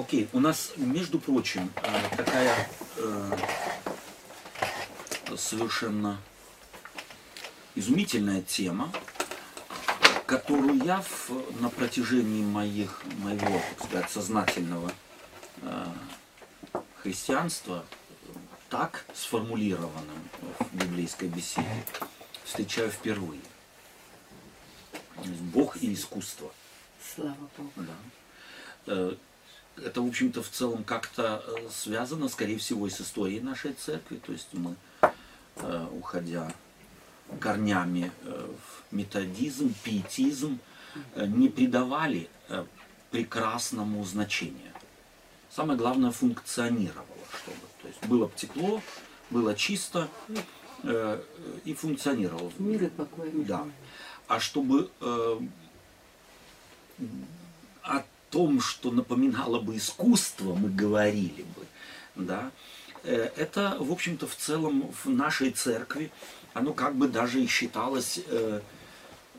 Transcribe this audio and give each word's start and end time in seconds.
окей, 0.00 0.28
у 0.32 0.40
нас, 0.40 0.72
между 0.76 1.18
прочим, 1.18 1.70
э, 1.76 2.16
такая 2.16 2.68
э, 2.96 3.36
совершенно 5.36 6.18
изумительная 7.74 8.42
тема, 8.42 8.90
которую 10.26 10.82
я 10.84 11.02
в, 11.02 11.30
на 11.60 11.68
протяжении 11.68 12.42
моих, 12.42 13.02
моего, 13.18 13.60
так 13.76 13.86
сказать, 13.86 14.10
сознательного 14.10 14.90
э, 15.62 15.86
христианства 17.02 17.84
так 18.68 19.04
сформулированным 19.14 20.28
в 20.60 20.76
библейской 20.76 21.28
беседе 21.28 21.84
встречаю 22.44 22.90
впервые. 22.90 23.42
Бог 25.52 25.76
и 25.82 25.92
искусство. 25.92 26.50
Слава 27.14 27.36
Богу. 27.56 27.72
Да. 28.86 29.16
Это, 29.84 30.02
в 30.02 30.06
общем-то, 30.06 30.42
в 30.42 30.48
целом 30.48 30.84
как-то 30.84 31.42
э, 31.46 31.68
связано, 31.70 32.28
скорее 32.28 32.58
всего, 32.58 32.86
и 32.86 32.90
с 32.90 33.00
историей 33.00 33.40
нашей 33.40 33.72
церкви. 33.72 34.16
То 34.16 34.32
есть 34.32 34.48
мы, 34.52 34.76
э, 35.56 35.86
уходя 35.92 36.52
корнями 37.40 38.10
э, 38.22 38.48
в 38.90 38.94
методизм, 38.94 39.74
пиетизм, 39.84 40.58
не 41.14 41.48
придавали 41.48 42.28
прекрасному 43.12 44.04
значения. 44.04 44.72
Самое 45.48 45.78
главное, 45.78 46.10
функционировало, 46.10 47.06
чтобы. 47.40 47.58
То 47.80 47.88
есть 47.88 48.04
было 48.06 48.26
бы 48.26 48.32
тепло, 48.34 48.82
было 49.30 49.54
чисто 49.54 50.08
и 51.64 51.74
функционировало. 51.74 52.50
Мир 52.58 52.84
и 52.84 52.88
покой. 52.88 53.30
Да. 53.32 53.68
А 54.26 54.40
чтобы 54.40 54.90
том, 58.30 58.60
что 58.60 58.90
напоминало 58.90 59.60
бы 59.60 59.76
искусство, 59.76 60.54
мы 60.54 60.70
говорили 60.70 61.44
бы, 61.56 61.66
да, 62.14 62.50
э, 63.02 63.30
это, 63.36 63.76
в 63.78 63.92
общем-то, 63.92 64.26
в 64.26 64.36
целом 64.36 64.90
в 65.04 65.10
нашей 65.10 65.50
церкви, 65.50 66.10
оно 66.54 66.72
как 66.72 66.94
бы 66.94 67.08
даже 67.08 67.42
и 67.42 67.46
считалось 67.46 68.20
э, 68.26 68.60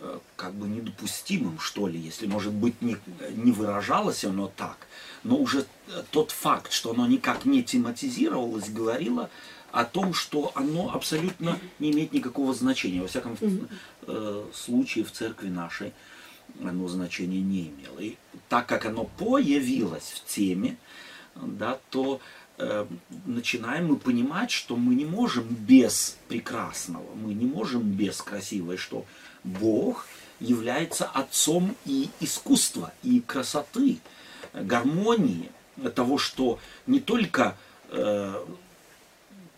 э, 0.01 0.19
как 0.35 0.53
бы 0.53 0.67
недопустимым, 0.67 1.59
что 1.59 1.87
ли, 1.87 1.99
если, 1.99 2.27
может 2.27 2.53
быть, 2.53 2.81
не, 2.81 2.97
не 3.31 3.51
выражалось 3.51 4.25
оно 4.25 4.51
так, 4.55 4.87
но 5.23 5.37
уже 5.37 5.65
тот 6.11 6.31
факт, 6.31 6.71
что 6.71 6.91
оно 6.91 7.07
никак 7.07 7.45
не 7.45 7.63
тематизировалось, 7.63 8.69
говорило 8.69 9.29
о 9.71 9.85
том, 9.85 10.13
что 10.13 10.51
оно 10.55 10.93
абсолютно 10.93 11.57
не 11.79 11.91
имеет 11.91 12.11
никакого 12.11 12.53
значения. 12.53 13.01
Во 13.01 13.07
всяком 13.07 13.37
случае 14.53 15.05
в 15.05 15.11
церкви 15.11 15.47
нашей 15.47 15.93
оно 16.63 16.87
значения 16.87 17.41
не 17.41 17.69
имело. 17.69 17.99
И 17.99 18.17
так 18.49 18.67
как 18.67 18.85
оно 18.85 19.05
появилось 19.05 20.11
в 20.15 20.25
теме, 20.25 20.77
да, 21.35 21.79
то 21.89 22.19
э, 22.57 22.85
начинаем 23.25 23.87
мы 23.87 23.95
понимать, 23.97 24.51
что 24.51 24.75
мы 24.75 24.95
не 24.95 25.05
можем 25.05 25.43
без 25.43 26.17
прекрасного, 26.27 27.15
мы 27.15 27.33
не 27.33 27.45
можем 27.45 27.83
без 27.83 28.21
красивой, 28.21 28.77
что 28.77 29.05
Бог 29.43 30.07
является 30.39 31.05
отцом 31.05 31.75
и 31.85 32.09
искусства, 32.19 32.93
и 33.03 33.21
красоты, 33.21 33.99
гармонии, 34.53 35.49
того, 35.95 36.17
что 36.17 36.59
не 36.87 36.99
только 36.99 37.55
э, 37.89 38.45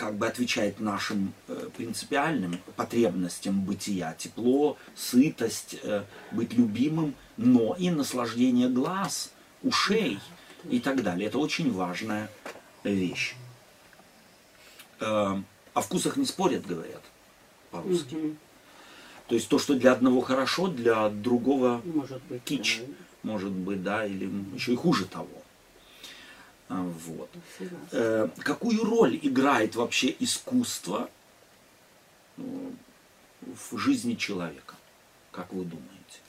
как 0.03 0.17
бы 0.17 0.27
отвечает 0.27 0.81
нашим 0.81 1.33
э, 1.47 1.69
принципиальным 1.77 2.59
потребностям 2.75 3.61
бытия, 3.61 4.13
тепло, 4.17 4.77
сытость, 4.95 5.77
э, 5.81 6.03
быть 6.31 6.53
любимым, 6.53 7.15
но 7.37 7.73
и 7.79 7.89
наслаждение 7.89 8.67
глаз, 8.67 9.31
ушей 9.61 10.19
и 10.69 10.81
так 10.81 11.03
далее. 11.03 11.29
Это 11.29 11.37
очень 11.37 11.71
важная 11.71 12.29
вещь. 12.83 13.35
Э, 14.99 15.37
О 15.73 15.81
вкусах 15.81 16.17
не 16.17 16.25
спорят, 16.25 16.65
говорят 16.67 17.01
по-русски. 17.71 18.15
Мгм. 18.15 18.37
То 19.27 19.35
есть 19.35 19.47
то, 19.47 19.57
что 19.57 19.73
для 19.73 19.93
одного 19.93 20.19
хорошо, 20.19 20.67
для 20.67 21.07
другого 21.07 21.81
Может 21.85 22.21
быть. 22.23 22.43
кич, 22.43 22.81
да. 22.85 23.31
может 23.31 23.51
быть, 23.53 23.81
да, 23.81 24.05
или 24.05 24.29
еще 24.53 24.73
и 24.73 24.75
хуже 24.75 25.05
того. 25.05 25.42
А, 26.69 26.81
Вот. 26.81 27.29
Согласна. 27.57 27.87
Э, 27.91 28.29
какую 28.39 28.83
роль 28.83 29.19
играет 29.21 29.75
вообще 29.75 30.15
искусство 30.19 31.09
э, 32.37 32.41
в 33.71 33.77
жизни 33.77 34.15
человека? 34.15 34.75
Как 35.31 35.51
вы 35.51 35.65
думаете? 35.65 36.19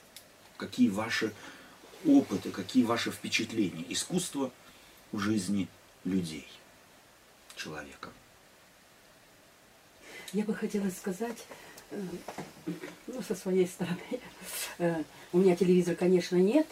Какие 0.57 0.89
ваши 0.89 1.33
опыты, 2.05 2.51
какие 2.51 2.83
ваши 2.83 3.11
впечатления? 3.11 3.85
Искусство 3.89 4.51
в 5.11 5.19
жизни 5.19 5.67
людей, 6.03 6.47
человека. 7.55 8.09
Я 10.33 10.43
бы 10.43 10.53
хотела 10.53 10.89
сказать, 10.89 11.45
э, 11.91 12.01
ну, 13.07 13.21
со 13.21 13.35
своей 13.35 13.67
стороны, 13.67 13.99
э, 14.79 15.03
у 15.31 15.37
меня 15.37 15.55
телевизора, 15.55 15.95
конечно, 15.95 16.35
нет, 16.35 16.67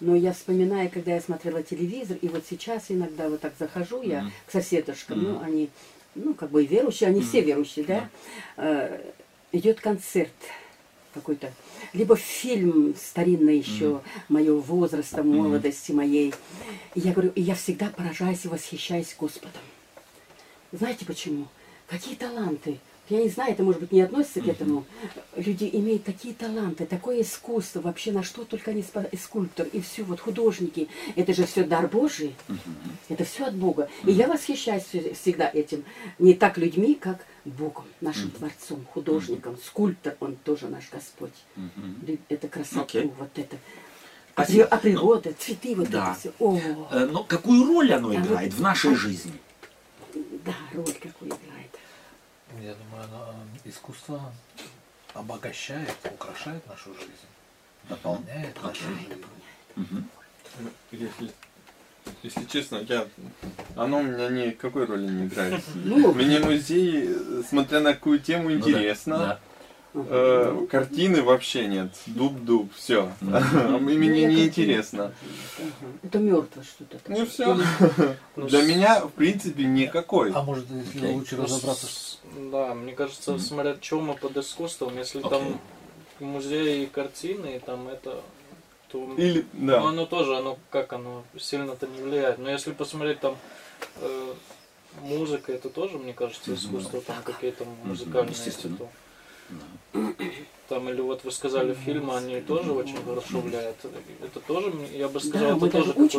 но 0.00 0.14
я 0.16 0.32
вспоминаю, 0.32 0.90
когда 0.90 1.14
я 1.14 1.20
смотрела 1.20 1.62
телевизор, 1.62 2.16
и 2.20 2.28
вот 2.28 2.44
сейчас 2.48 2.84
иногда 2.88 3.28
вот 3.28 3.40
так 3.40 3.52
захожу 3.58 4.02
я 4.02 4.22
Мгм. 4.22 4.32
к 4.46 4.50
соседушкам, 4.52 5.22
ну, 5.22 5.34
Мгм. 5.34 5.44
они, 5.44 5.70
ну, 6.14 6.34
как 6.34 6.50
бы 6.50 6.64
и 6.64 6.66
верующие, 6.66 7.08
они 7.08 7.20
все 7.20 7.38
Мгм. 7.38 7.46
верующие, 7.46 7.84
да, 7.84 8.08
Э, 8.56 9.12
идет 9.52 9.80
концерт 9.80 10.32
какой-то, 11.14 11.52
либо 11.92 12.16
фильм 12.16 12.94
старинный 12.96 13.58
еще 13.58 14.00
моего 14.28 14.60
возраста, 14.60 15.22
молодости 15.22 15.92
моей. 15.92 16.34
И 16.94 17.00
я 17.00 17.12
говорю, 17.12 17.32
и 17.34 17.42
я 17.42 17.54
всегда 17.54 17.88
поражаюсь 17.90 18.44
и 18.44 18.48
восхищаюсь 18.48 19.14
Господом. 19.18 19.62
Знаете 20.72 21.04
почему? 21.04 21.48
Какие 21.86 22.14
таланты. 22.14 22.78
Я 23.12 23.22
не 23.22 23.28
знаю, 23.28 23.52
это 23.52 23.62
может 23.62 23.82
быть 23.82 23.92
не 23.92 24.00
относится 24.00 24.40
к 24.40 24.48
этому. 24.48 24.86
Люди 25.36 25.68
имеют 25.70 26.02
такие 26.04 26.32
таланты, 26.32 26.86
такое 26.86 27.20
искусство, 27.20 27.82
вообще 27.82 28.10
на 28.10 28.22
что 28.22 28.42
только 28.44 28.70
они 28.70 28.80
спа- 28.80 29.06
и 29.10 29.18
скульптор, 29.18 29.66
и 29.66 29.82
все, 29.82 30.02
вот 30.02 30.18
художники. 30.18 30.88
Это 31.14 31.34
же 31.34 31.44
все 31.44 31.62
дар 31.64 31.88
Божий. 31.88 32.34
Это 33.10 33.24
все 33.24 33.44
от 33.44 33.54
Бога. 33.54 33.90
И 34.06 34.12
я 34.12 34.28
восхищаюсь 34.28 34.84
всегда 34.84 35.50
этим. 35.52 35.84
Не 36.18 36.32
так 36.32 36.56
людьми, 36.56 36.94
как 36.94 37.26
Богом, 37.44 37.84
нашим 38.00 38.30
Творцом, 38.30 38.86
художником. 38.94 39.58
Скульптор, 39.62 40.16
он 40.20 40.36
тоже 40.36 40.68
наш 40.68 40.88
Господь. 40.90 41.34
Это 42.30 42.48
красоту, 42.48 42.80
Окей. 42.80 43.12
вот 43.18 43.28
это. 43.36 43.56
А, 44.36 44.44
Спасибо. 44.44 44.64
а 44.64 44.78
природа, 44.78 45.34
цветы, 45.38 45.74
вот 45.74 45.90
Да. 45.90 46.12
это 46.12 46.18
все. 46.18 46.32
О, 46.38 46.58
Э, 46.90 47.06
Но 47.12 47.24
какую 47.24 47.66
роль 47.66 47.92
оно 47.92 48.08
А 48.08 48.12
вот- 48.12 48.20
играет 48.26 48.54
в 48.54 48.60
нашей 48.62 48.94
жизни? 48.94 49.32
да, 50.14 50.54
роль 50.72 50.86
какую 50.94 51.28
играет. 51.28 51.71
Я 52.60 52.74
думаю, 52.74 53.04
оно, 53.04 53.34
искусство 53.64 54.20
обогащает, 55.14 55.94
украшает 56.04 56.66
нашу 56.68 56.94
жизнь, 56.94 57.10
дополняет 57.88 58.62
нашу 58.62 58.82
жизнь. 58.84 59.24
Мгм. 59.76 60.08
Если, 60.92 61.30
если 62.22 62.44
честно, 62.44 62.84
я, 62.88 63.06
оно 63.76 64.00
у 64.00 64.02
меня 64.02 64.28
никакой 64.28 64.84
роли 64.84 65.06
не 65.06 65.26
играет. 65.26 65.62
Ну, 65.74 66.12
Мне 66.12 66.40
музей, 66.40 67.08
э, 67.08 67.42
смотря 67.48 67.80
на 67.80 67.94
какую 67.94 68.18
тему, 68.20 68.50
Ну 68.50 68.56
интересно. 68.56 69.38
Э, 69.94 70.66
картины 70.70 71.22
вообще 71.22 71.66
нет. 71.66 71.94
Дуб-дуб, 72.06 72.72
все. 72.74 73.12
Ну, 73.20 73.78
Мне 73.78 74.22
я 74.22 74.28
не 74.28 74.46
интересно. 74.46 75.12
Это 76.02 76.18
мертво 76.18 76.62
что-то. 76.62 76.98
Ну 77.08 77.26
все. 77.26 77.54
Ну, 78.36 78.46
Для 78.48 78.62
меня, 78.62 79.00
в 79.00 79.10
принципе, 79.10 79.64
никакой. 79.64 80.32
А 80.32 80.42
может, 80.42 80.64
если 80.70 81.06
лучше 81.08 81.36
Ну, 81.36 81.44
разобраться, 81.44 81.86
Да, 82.24 82.74
мне 82.74 82.92
кажется, 82.94 83.38
смотря 83.38 83.76
что 83.80 84.00
мы 84.00 84.14
под 84.14 84.36
искусством, 84.36 84.96
если 84.96 85.20
там 85.22 85.60
музей 86.20 86.84
и 86.84 86.86
картины, 86.86 87.56
и 87.56 87.58
там 87.58 87.88
это, 87.88 88.20
то 88.90 89.12
Или, 89.16 89.44
ну, 89.52 89.66
да. 89.66 89.82
оно 89.82 90.06
тоже, 90.06 90.36
оно 90.36 90.58
как 90.70 90.92
оно 90.92 91.24
сильно-то 91.38 91.86
не 91.86 92.00
влияет. 92.02 92.38
Но 92.38 92.48
если 92.50 92.72
посмотреть 92.72 93.20
там 93.20 93.36
э, 93.96 94.34
музыка, 95.00 95.52
это 95.52 95.68
тоже, 95.68 95.98
мне 95.98 96.12
кажется, 96.14 96.54
искусство, 96.54 97.00
там 97.00 97.22
какие-то 97.22 97.64
музыкальные 97.84 98.32
естественно. 98.32 98.76
то- 98.76 98.88
Там 100.72 100.88
или 100.88 101.02
вот 101.02 101.22
вы 101.22 101.30
сказали 101.32 101.74
фильмы, 101.74 102.16
они 102.16 102.40
тоже 102.40 102.72
очень 102.72 102.96
хорошо 103.04 103.40
влияют. 103.40 103.76
Это 104.22 104.40
тоже, 104.40 104.72
я 104.94 105.06
бы 105.06 105.20
сказал, 105.20 105.58
Да, 105.60 105.66
это 105.66 105.76
тоже 105.76 105.88
какое-то 105.92 106.18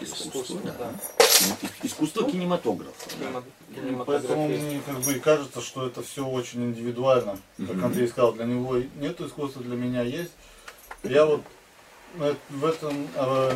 Искусство, 0.00 0.38
искусство. 0.40 0.60
да. 0.64 0.74
да. 0.78 0.92
Искусство 1.82 2.24
кинематографа. 2.30 3.10
Кино- 3.10 3.42
Ну, 3.98 4.04
Поэтому 4.06 4.48
мне 4.48 4.80
как 4.86 5.00
бы 5.00 5.12
и 5.12 5.18
кажется, 5.20 5.60
что 5.60 5.86
это 5.86 6.02
все 6.02 6.24
очень 6.26 6.64
индивидуально. 6.64 7.36
Как. 7.58 7.82
Андрей 7.82 8.08
сказал, 8.08 8.32
для 8.32 8.46
него 8.46 8.78
нет 8.96 9.20
искусства, 9.20 9.62
для 9.62 9.76
меня 9.76 10.00
есть. 10.00 10.32
Я 11.02 11.26
вот 11.26 11.42
в 12.48 12.64
этом 12.64 13.06
э, 13.16 13.52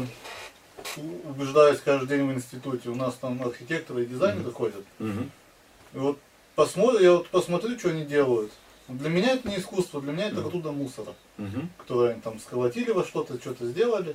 убеждаюсь 1.25 1.81
каждый 1.81 2.19
день 2.19 2.29
в 2.29 2.35
институте. 2.35 2.91
У 2.91 2.95
нас 2.95 3.15
там 3.15 3.41
архитекторы 3.43 4.03
и 4.03 4.07
дизайнеры 4.07 4.51
ходят. 4.53 4.85
И 5.01 5.97
вот 5.97 6.19
посмотрю, 6.55 6.99
я 7.01 7.13
вот 7.13 7.29
посмотрю, 7.29 7.79
что 7.79 7.89
они 7.89 8.05
делают. 8.05 8.53
Для 8.89 9.09
меня 9.09 9.33
это 9.33 9.49
не 9.49 9.59
искусство, 9.59 10.01
для 10.03 10.13
меня 10.13 10.29
это 10.29 10.43
груда 10.43 10.71
мусора, 10.73 11.15
Мгм. 11.39 11.71
которое 11.79 12.13
они 12.13 12.21
там 12.21 12.39
сколотили 12.39 12.91
во 12.91 13.05
что-то, 13.05 13.39
что-то 13.39 13.67
сделали. 13.67 14.15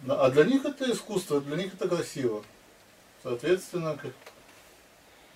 Да, 0.00 0.20
А 0.24 0.30
для 0.30 0.44
них 0.44 0.64
это 0.64 0.90
искусство, 0.90 1.40
для 1.40 1.56
них 1.56 1.74
это 1.74 1.88
красиво. 1.88 2.42
Соответственно, 3.22 3.96
как 3.96 4.12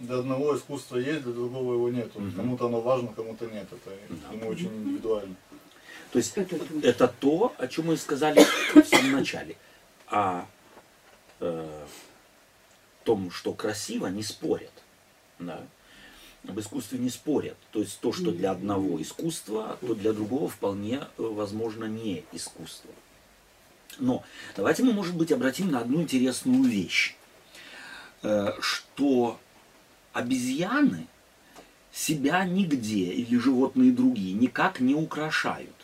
для 0.00 0.16
одного 0.18 0.56
искусства 0.56 0.96
есть, 0.96 1.22
для 1.22 1.32
другого 1.32 1.74
его 1.74 1.88
нету. 1.88 2.18
Мгм. 2.20 2.32
Кому-то 2.32 2.66
оно 2.66 2.80
важно, 2.80 3.12
кому-то 3.12 3.46
нет. 3.46 3.68
Это 3.70 3.90
Да. 4.08 4.32
ему 4.36 4.48
очень 4.48 4.66
индивидуально. 4.74 5.36
То 6.10 6.18
есть 6.18 6.36
Это 6.36 6.56
это 6.82 7.08
то, 7.08 7.54
о 7.58 7.68
чем 7.68 7.86
мы 7.86 7.96
сказали 7.96 8.44
в 8.74 8.84
самом 8.84 9.12
начале. 9.12 9.56
О 10.08 10.44
э, 11.40 11.84
том, 13.04 13.30
что 13.30 13.52
красиво, 13.52 14.06
не 14.08 14.22
спорят. 14.24 14.72
Да. 15.38 15.62
Об 16.48 16.60
искусстве 16.60 16.98
не 16.98 17.10
спорят. 17.10 17.56
То 17.72 17.80
есть 17.80 17.98
то, 18.00 18.12
что 18.12 18.30
для 18.30 18.52
одного 18.52 19.00
искусство, 19.02 19.78
то 19.80 19.94
для 19.94 20.12
другого 20.12 20.48
вполне 20.48 20.96
э, 20.98 21.22
возможно 21.22 21.84
не 21.84 22.24
искусство. 22.32 22.90
Но 23.98 24.22
давайте 24.54 24.82
мы, 24.82 24.92
может 24.92 25.16
быть, 25.16 25.32
обратим 25.32 25.70
на 25.70 25.80
одну 25.80 26.02
интересную 26.02 26.62
вещь. 26.64 27.16
Э, 28.22 28.52
Что 28.60 29.40
обезьяны 30.12 31.06
себя 31.92 32.44
нигде, 32.44 33.12
или 33.12 33.38
животные 33.38 33.90
другие, 33.90 34.34
никак 34.34 34.80
не 34.80 34.94
украшают. 34.94 35.74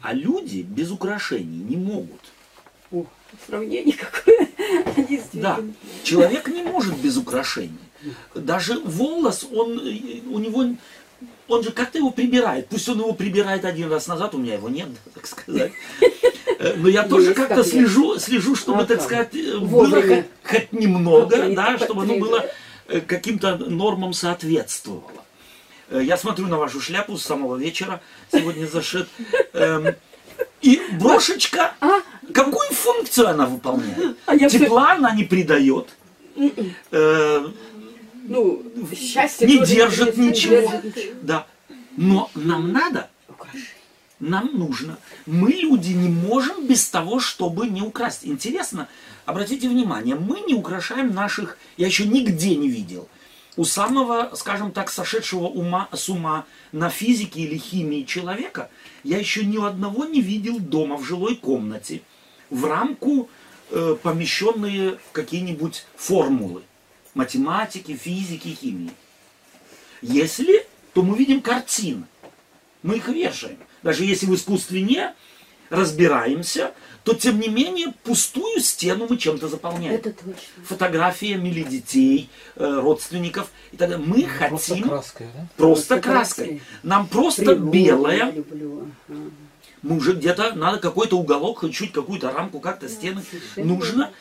А 0.00 0.12
люди 0.12 0.60
без 0.62 0.90
украшений 0.90 1.58
не 1.58 1.76
могут. 1.76 2.20
Сравнение 3.46 3.96
какое. 3.96 4.48
Да, 5.32 5.60
человек 6.02 6.48
не 6.48 6.62
может 6.62 6.96
без 6.96 7.16
украшений. 7.16 7.78
Даже 8.34 8.78
волос, 8.80 9.46
он, 9.52 9.78
у 9.78 10.38
него, 10.38 10.66
он 11.48 11.62
же 11.62 11.70
как-то 11.72 11.98
его 11.98 12.10
прибирает. 12.10 12.68
Пусть 12.68 12.88
он 12.88 12.98
его 12.98 13.12
прибирает 13.12 13.64
один 13.64 13.90
раз 13.90 14.06
назад, 14.06 14.34
у 14.34 14.38
меня 14.38 14.54
его 14.54 14.68
нет, 14.68 14.88
так 15.14 15.26
сказать. 15.26 15.72
Э, 16.58 16.74
Но 16.76 16.88
я 16.88 17.02
тоже 17.02 17.34
как-то 17.34 17.56
как 17.56 17.66
слежу, 17.66 18.18
слежу, 18.18 18.54
чтобы, 18.56 18.84
так 18.84 19.02
сказать, 19.02 19.34
э, 19.34 19.58
было 19.58 20.02
хоть, 20.44 20.72
немного, 20.72 21.48
да, 21.54 21.78
чтобы 21.78 22.02
оно 22.02 22.18
было 22.18 22.46
э, 22.88 23.00
каким-то 23.00 23.56
нормам 23.56 24.12
соответствовало. 24.12 25.24
Я 25.90 26.16
смотрю 26.16 26.48
на 26.48 26.56
вашу 26.58 26.80
шляпу 26.80 27.16
с 27.16 27.22
самого 27.22 27.56
вечера, 27.56 28.00
сегодня 28.32 28.66
зашит. 28.66 29.08
Эм, 29.52 29.94
И 30.60 30.80
брошечка, 30.98 31.74
какую 32.32 32.68
функцию 32.70 33.28
она 33.28 33.46
выполняет? 33.46 34.16
А 34.26 34.34
я 34.34 34.48
Тепла 34.48 34.92
она 34.92 35.14
не 35.14 35.24
придает. 35.24 35.88
Э, 36.90 37.46
Ну, 38.28 38.62
счастье 38.94 39.46
Не 39.46 39.64
держит 39.64 40.16
не 40.16 40.28
ничего. 40.28 40.56
держит. 40.60 41.24
Да. 41.24 41.46
Но 41.96 42.30
нам 42.34 42.72
надо, 42.72 43.08
нам 44.20 44.50
нужно. 44.52 44.98
Мы, 45.26 45.52
люди, 45.52 45.92
не 45.92 46.08
можем 46.08 46.66
без 46.66 46.88
того, 46.88 47.20
чтобы 47.20 47.68
не 47.68 47.82
украсть. 47.82 48.20
Интересно, 48.24 48.88
обратите 49.24 49.68
внимание, 49.68 50.14
мы 50.16 50.40
не 50.40 50.54
украшаем 50.54 51.14
наших, 51.14 51.56
я 51.76 51.86
еще 51.86 52.06
нигде 52.06 52.56
не 52.56 52.68
видел, 52.68 53.08
у 53.56 53.64
самого, 53.64 54.32
скажем 54.34 54.72
так, 54.72 54.90
сошедшего 54.90 55.46
ума, 55.46 55.88
с 55.92 56.08
ума 56.10 56.44
на 56.72 56.90
физике 56.90 57.40
или 57.40 57.56
химии 57.56 58.02
человека, 58.02 58.68
я 59.04 59.18
еще 59.18 59.44
ни 59.44 59.56
одного 59.64 60.04
не 60.04 60.20
видел 60.20 60.58
дома 60.58 60.96
в 60.96 61.04
жилой 61.04 61.36
комнате 61.36 62.02
в 62.50 62.64
рамку 62.64 63.28
э, 63.70 63.96
помещенные 64.02 64.98
какие-нибудь 65.12 65.84
формулы 65.96 66.62
математики, 67.14 67.96
физики, 67.96 68.48
химии. 68.48 68.90
Если, 70.02 70.66
то 70.92 71.02
мы 71.02 71.16
видим 71.16 71.40
картины. 71.40 72.04
Мы 72.82 72.96
их 72.96 73.08
вешаем. 73.08 73.58
Даже 73.82 74.04
если 74.04 74.26
в 74.26 74.34
искусстве 74.34 74.82
не 74.82 75.14
разбираемся, 75.70 76.72
то 77.04 77.14
тем 77.14 77.40
не 77.40 77.48
менее 77.48 77.92
пустую 78.04 78.60
стену 78.60 79.06
мы 79.08 79.16
чем-то 79.16 79.48
заполняем. 79.48 79.94
Это 79.94 80.12
точно. 80.12 80.34
Фотографиями 80.64 81.48
или 81.48 81.62
детей, 81.62 82.28
э, 82.56 82.80
родственников 82.80 83.50
и 83.72 83.76
так 83.76 83.90
далее. 83.90 84.04
Мы 84.06 84.28
Просто 84.48 84.74
хотим 84.74 84.88
краской, 84.88 85.26
да? 85.34 85.46
просто 85.56 85.56
Просто 85.56 86.00
краской. 86.00 86.44
краской. 86.46 86.62
Нам 86.82 87.06
просто 87.08 87.42
Природу 87.42 87.70
белое. 87.70 88.30
люблю. 88.32 88.88
Ага. 89.08 89.18
Мы 89.82 89.96
уже 89.96 90.14
где-то 90.14 90.54
надо 90.54 90.78
какой-то 90.78 91.18
уголок, 91.18 91.60
хоть 91.60 91.74
чуть 91.74 91.92
какую-то 91.92 92.32
рамку, 92.32 92.60
как-то 92.60 92.88
стены 92.88 93.22
нужно. 93.56 94.12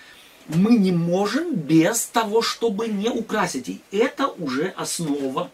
Мы 0.48 0.78
не 0.78 0.92
можем 0.92 1.56
без 1.56 2.06
того, 2.06 2.42
чтобы 2.42 2.88
не 2.88 3.10
украсить. 3.10 3.68
И 3.70 3.98
это 3.98 4.28
уже 4.28 4.68
основа 4.78 5.50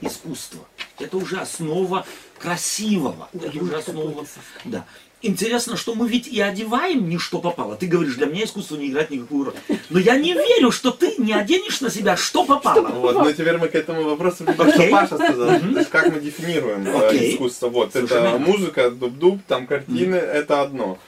искусства. 0.00 0.60
Это 0.98 1.16
уже 1.16 1.38
основа 1.38 2.06
красивого. 2.38 3.28
Это 3.32 3.58
уже 3.58 3.76
основа. 3.76 4.24
Да. 4.64 4.84
Интересно, 5.22 5.76
что 5.76 5.94
мы 5.94 6.08
ведь 6.08 6.26
и 6.26 6.40
одеваем 6.40 7.08
не 7.08 7.16
что 7.18 7.38
попало. 7.38 7.76
Ты 7.76 7.86
говоришь, 7.86 8.16
для 8.16 8.26
меня 8.26 8.44
искусство 8.44 8.76
не 8.76 8.88
играет 8.88 9.10
никакую 9.10 9.46
роль. 9.46 9.78
Но 9.88 10.00
я 10.00 10.16
не 10.16 10.32
верю, 10.32 10.72
что 10.72 10.90
ты 10.90 11.14
не 11.18 11.32
оденешь 11.32 11.80
на 11.80 11.90
себя 11.90 12.16
что 12.16 12.44
попало. 12.44 12.88
Вот, 12.88 13.14
ну 13.14 13.32
теперь 13.32 13.56
мы 13.56 13.68
к 13.68 13.74
этому 13.76 14.02
вопросу 14.02 14.44
придем, 14.44 14.70
что 14.70 14.82
Окей. 14.82 14.90
Паша 14.90 15.16
сказал. 15.16 15.60
То 15.60 15.78
есть 15.78 15.90
как 15.90 16.12
мы 16.12 16.20
дефинируем 16.20 16.86
э, 16.88 17.08
Окей. 17.08 17.34
искусство. 17.34 17.68
Вот, 17.68 17.92
Совершенно 17.92 18.28
это 18.28 18.38
музыка, 18.38 18.90
дуб-дуб, 18.90 19.40
там 19.46 19.66
картины, 19.66 20.16
это 20.16 20.60
одно. 20.62 20.98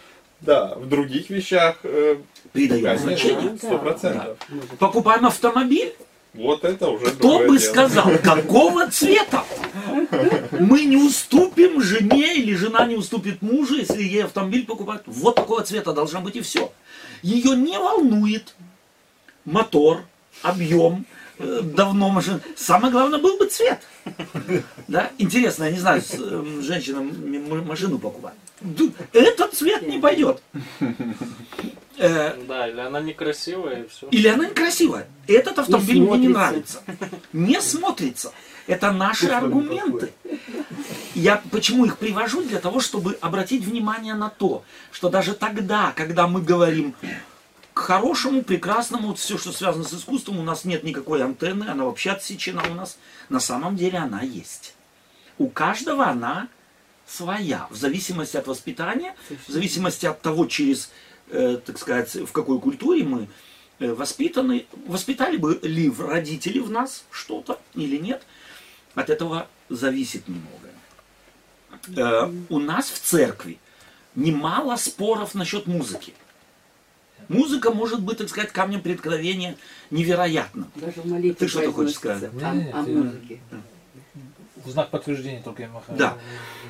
Да, 0.41 0.75
в 0.77 0.89
других 0.89 1.31
вещах, 1.31 1.79
э, 1.83 2.17
Придаем 2.53 2.99
значение. 2.99 3.57
сто 3.57 3.79
процентов. 3.79 4.37
Покупаем 4.79 5.27
автомобиль, 5.27 5.93
Вот 6.35 6.65
это 6.65 6.89
уже 6.89 7.07
Кто 7.13 7.39
бы 7.41 7.59
дело. 7.59 7.71
сказал, 7.73 8.11
какого 8.23 8.91
цвета? 8.91 9.45
Мы 10.51 10.85
не 10.85 10.97
уступим 10.97 11.81
жене 11.81 12.35
или 12.35 12.55
жена 12.55 12.87
не 12.87 12.97
уступит 12.97 13.41
мужу, 13.41 13.77
если 13.77 14.03
ей 14.03 14.25
автомобиль 14.25 14.67
покупают. 14.67 15.05
Вот 15.07 15.37
такого 15.37 15.63
цвета 15.63 15.93
должна 15.93 16.21
быть 16.21 16.35
и 16.37 16.41
все. 16.41 16.73
Ее 17.23 17.57
не 17.57 17.79
волнует 17.79 18.55
мотор, 19.45 20.03
объем, 20.43 21.07
давно 21.39 22.11
машин. 22.11 22.41
Самое 22.57 22.93
главное 22.93 23.19
был 23.19 23.37
бы 23.39 23.47
цвет. 23.47 23.81
Да? 24.89 25.11
Интересно, 25.19 25.65
я 25.65 25.71
не 25.71 25.79
знаю, 25.79 26.03
с, 26.03 26.15
эм, 26.15 26.63
женщинам 26.63 27.67
машину 27.67 27.99
покупать. 27.99 28.35
Этот 29.13 29.55
цвет 29.55 29.87
не 29.87 29.99
пойдет. 29.99 30.43
Э, 31.97 32.35
Да, 32.49 32.69
или 32.69 32.81
она 32.81 33.01
некрасивая 33.01 33.85
и 33.85 33.89
все. 33.89 34.09
или 34.09 34.27
она 34.27 34.47
некрасивая. 34.47 35.07
Этот 35.29 35.59
автомобиль 35.61 36.01
мне 36.01 36.19
не 36.19 36.29
нравится. 36.29 36.83
Не 37.33 37.61
смотрится. 37.61 38.33
Это 38.67 38.91
наши 38.93 39.27
Вкус 39.27 39.37
аргументы. 39.37 40.13
Я 41.15 41.41
почему 41.51 41.85
их 41.85 41.99
привожу? 41.99 42.43
Для 42.43 42.59
того, 42.61 42.81
чтобы 42.81 43.17
обратить 43.21 43.63
внимание 43.65 44.15
на 44.15 44.29
то, 44.31 44.65
что 44.91 45.09
даже 45.11 45.35
тогда, 45.35 45.93
когда 45.95 46.27
мы 46.27 46.41
говорим 46.41 46.95
к 47.75 47.81
хорошему, 47.81 48.43
прекрасному, 48.43 49.09
вот 49.09 49.19
все, 49.19 49.37
что 49.37 49.51
связано 49.51 49.85
с 49.85 49.93
искусством, 49.93 50.39
у 50.39 50.45
нас 50.45 50.65
нет 50.65 50.85
никакой 50.85 51.23
антенны, 51.23 51.65
она 51.65 51.85
вообще 51.85 52.13
отсечена 52.13 52.63
у 52.71 52.75
нас. 52.75 52.97
На 53.29 53.41
самом 53.41 53.77
деле 53.77 53.99
она 53.99 54.23
есть. 54.23 54.75
У 55.39 55.49
каждого 55.49 56.07
она 56.07 56.49
своя, 57.05 57.67
в 57.71 57.77
зависимости 57.77 58.37
от 58.37 58.47
воспитания, 58.47 59.17
в 59.49 59.53
зависимости 59.53 60.07
от 60.07 60.23
того, 60.23 60.47
через, 60.47 60.91
э, 61.31 61.59
так 61.65 61.77
сказать, 61.79 62.15
в 62.15 62.31
какой 62.31 62.61
культуре 62.61 63.03
мы 63.03 63.29
э, 63.81 63.93
воспитаны, 63.93 64.67
воспитали 64.87 65.37
бы 65.37 65.59
ли 65.63 65.91
в 65.91 66.01
родители 66.01 66.61
в 66.61 66.71
нас 66.71 67.05
что-то 67.11 67.61
или 67.75 67.97
нет, 67.97 68.23
от 68.95 69.11
этого 69.11 69.49
зависит 69.69 70.23
многое. 70.29 70.75
Э, 71.97 72.33
у 72.49 72.61
нас 72.61 72.89
в 72.89 73.01
церкви 73.01 73.59
немало 74.15 74.77
споров 74.77 75.35
насчет 75.35 75.67
музыки. 75.67 76.15
Музыка 77.29 77.71
может 77.71 78.01
быть, 78.03 78.19
так 78.19 78.29
сказать, 78.29 78.53
камнем 78.53 78.81
преткновения 78.81 79.57
невероятным. 79.91 80.71
Даже 80.77 81.01
в 81.01 81.07
молитве 81.07 81.35
Ты 81.35 81.49
что-то 81.49 81.73
хочешь 81.73 81.95
сказать? 81.95 82.31
о- 82.33 82.55
Не-не-не, 82.55 82.73
о 82.73 82.83
музыке. 82.83 83.41
В 84.65 84.71
знак 84.71 84.91
подтверждения 84.91 85.43
только 85.43 85.63
я 85.63 85.69
махаю. 85.69 85.99
Да. 85.99 86.17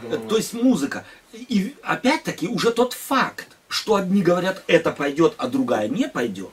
головой. 0.02 0.28
То 0.28 0.37
есть 0.37 0.52
музыка. 0.52 1.04
И 1.32 1.75
опять-таки 1.82 2.49
уже 2.49 2.73
тот 2.73 2.92
факт, 2.92 3.49
что 3.68 3.94
одни 3.94 4.20
говорят, 4.23 4.62
это 4.66 4.90
пойдет, 4.90 5.34
а 5.37 5.46
другая 5.49 5.88
не 5.88 6.08
пойдет. 6.08 6.50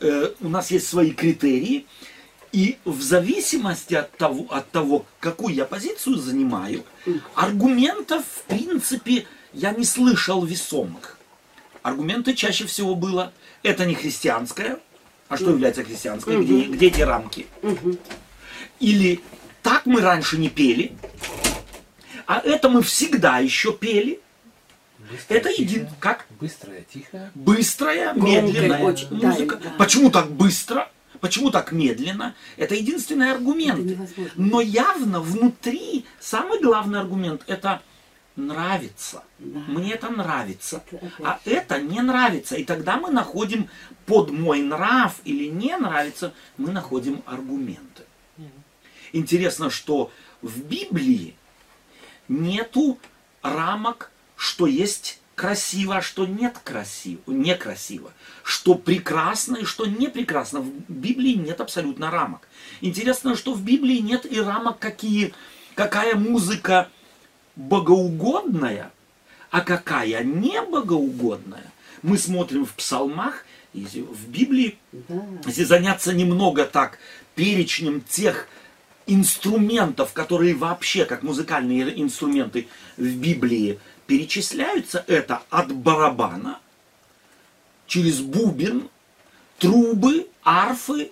Э, 0.00 0.32
у 0.40 0.48
нас 0.48 0.70
есть 0.70 0.88
свои 0.88 1.12
критерии. 1.12 1.86
И 2.52 2.76
в 2.84 3.00
зависимости 3.00 3.94
от 3.94 4.10
того, 4.18 4.44
от 4.50 4.70
того, 4.70 5.06
какую 5.20 5.54
я 5.54 5.64
позицию 5.64 6.16
занимаю, 6.16 6.84
аргументов, 7.34 8.24
в 8.26 8.42
принципе, 8.42 9.26
я 9.54 9.72
не 9.72 9.84
слышал 9.86 10.44
весомых. 10.44 11.18
Аргументы 11.82 12.34
чаще 12.34 12.66
всего 12.66 12.94
было, 12.94 13.32
это 13.62 13.84
не 13.84 13.94
христианское, 13.94 14.78
а 15.28 15.36
что 15.36 15.50
является 15.50 15.82
христианской, 15.82 16.42
где, 16.42 16.62
где 16.64 16.86
эти 16.88 17.00
рамки? 17.00 17.46
Или 18.78 19.20
так 19.62 19.86
мы 19.86 20.00
раньше 20.00 20.38
не 20.38 20.48
пели, 20.48 20.92
а 22.26 22.40
это 22.40 22.68
мы 22.68 22.82
всегда 22.82 23.38
еще 23.38 23.72
пели. 23.72 24.20
Быстрая, 25.10 25.40
Это 25.40 25.48
един... 25.50 25.80
тихая. 25.80 25.96
Как? 25.98 26.26
Быстрая, 26.40 26.84
тихая. 26.92 27.30
Быстрая, 27.34 28.14
Громкая 28.14 28.42
медленная 28.42 28.78
очень, 28.84 29.08
да, 29.10 29.28
музыка. 29.28 29.56
да. 29.56 29.70
Почему 29.76 30.10
так 30.10 30.30
быстро? 30.30 30.90
Почему 31.20 31.50
так 31.50 31.72
медленно? 31.72 32.34
Это 32.56 32.74
единственный 32.74 33.30
аргумент. 33.32 33.80
Это 33.80 33.88
невозможно. 33.88 34.32
Но 34.36 34.60
явно 34.60 35.20
внутри 35.20 36.04
самый 36.20 36.60
главный 36.60 37.00
аргумент 37.00 37.42
это 37.46 37.82
нравится. 38.36 39.24
Да. 39.38 39.60
Мне 39.68 39.92
это 39.92 40.08
нравится. 40.10 40.82
Это 40.90 41.06
опять 41.06 41.20
А 41.24 41.40
это 41.44 41.80
не 41.80 42.00
нравится. 42.00 42.56
И 42.56 42.64
тогда 42.64 42.96
мы 42.96 43.10
находим 43.10 43.68
под 44.06 44.30
мой 44.30 44.62
нрав 44.62 45.16
или 45.24 45.46
не 45.46 45.76
нравится, 45.76 46.32
мы 46.56 46.70
находим 46.70 47.22
аргументы. 47.26 48.04
Интересно, 49.12 49.68
что 49.68 50.10
в 50.40 50.62
Библии 50.62 51.34
нету 52.28 52.98
рамок, 53.42 54.10
что 54.36 54.66
есть 54.66 55.20
красиво, 55.34 55.96
а 55.96 56.02
что 56.02 56.26
нет 56.26 56.58
красиво, 56.62 57.20
некрасиво, 57.26 58.12
что 58.42 58.74
прекрасно 58.74 59.56
и 59.56 59.64
что 59.64 59.86
не 59.86 60.08
прекрасно. 60.08 60.60
В 60.60 60.70
Библии 60.88 61.34
нет 61.34 61.60
абсолютно 61.60 62.10
рамок. 62.10 62.48
Интересно, 62.80 63.36
что 63.36 63.52
в 63.52 63.62
Библии 63.62 63.98
нет 63.98 64.30
и 64.30 64.40
рамок, 64.40 64.78
какие, 64.78 65.34
какая 65.74 66.14
музыка 66.14 66.88
богоугодная, 67.56 68.90
а 69.50 69.60
какая 69.60 70.24
не 70.24 70.60
богоугодная. 70.62 71.72
Мы 72.02 72.18
смотрим 72.18 72.64
в 72.64 72.72
псалмах, 72.74 73.44
в 73.72 74.28
Библии 74.28 74.78
Да. 74.92 75.22
если 75.46 75.64
заняться 75.64 76.12
немного 76.12 76.66
так 76.66 76.98
перечнем 77.34 78.02
тех 78.02 78.48
инструментов, 79.06 80.12
которые 80.12 80.54
вообще 80.54 81.04
как 81.04 81.22
музыкальные 81.22 82.00
инструменты 82.00 82.68
в 82.96 83.16
Библии 83.16 83.78
перечисляются, 84.06 85.04
это 85.06 85.42
от 85.48 85.74
барабана, 85.74 86.58
через 87.86 88.20
бубен, 88.20 88.88
трубы, 89.58 90.28
арфы, 90.44 91.10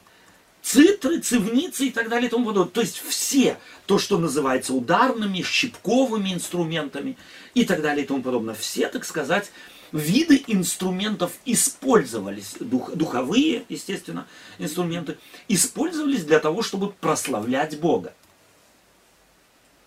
цитры, 0.63 1.21
цивницы 1.21 1.87
и 1.87 1.91
так 1.91 2.09
далее 2.09 2.29
и 2.29 2.31
тому 2.31 2.47
подобное. 2.47 2.73
То 2.73 2.81
есть 2.81 2.99
все, 2.99 3.59
то, 3.87 3.99
что 3.99 4.19
называется 4.19 4.73
ударными, 4.73 5.43
щипковыми 5.43 6.33
инструментами 6.33 7.17
и 7.55 7.65
так 7.65 7.83
далее 7.83 8.05
и 8.05 8.07
тому 8.07 8.23
подобное. 8.23 8.55
Все, 8.55 8.89
так 8.89 9.05
сказать, 9.05 9.51
виды 9.93 10.43
инструментов 10.47 11.33
использовались, 11.45 12.55
дух- 12.61 12.95
духовые, 12.95 13.65
естественно, 13.69 14.27
инструменты, 14.59 15.19
использовались 15.49 16.25
для 16.25 16.39
того, 16.39 16.63
чтобы 16.63 16.91
прославлять 16.93 17.79
Бога. 17.81 18.15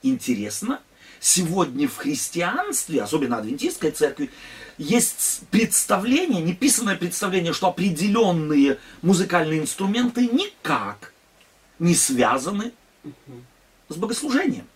Интересно, 0.02 0.82
сегодня 1.20 1.88
в 1.88 1.96
христианстве, 1.96 3.02
особенно 3.02 3.38
адвентистской 3.38 3.92
церкви, 3.92 4.30
есть 4.78 5.42
представление, 5.52 6.42
неписанное 6.42 6.96
представление, 6.96 7.54
что 7.54 7.68
определенные 7.68 8.80
музыкальные 9.02 9.60
инструменты 9.60 10.28
никак 10.28 11.14
не 11.80 11.96
связаны 11.96 12.74
с 13.90 13.96
богослужением. 13.96 14.68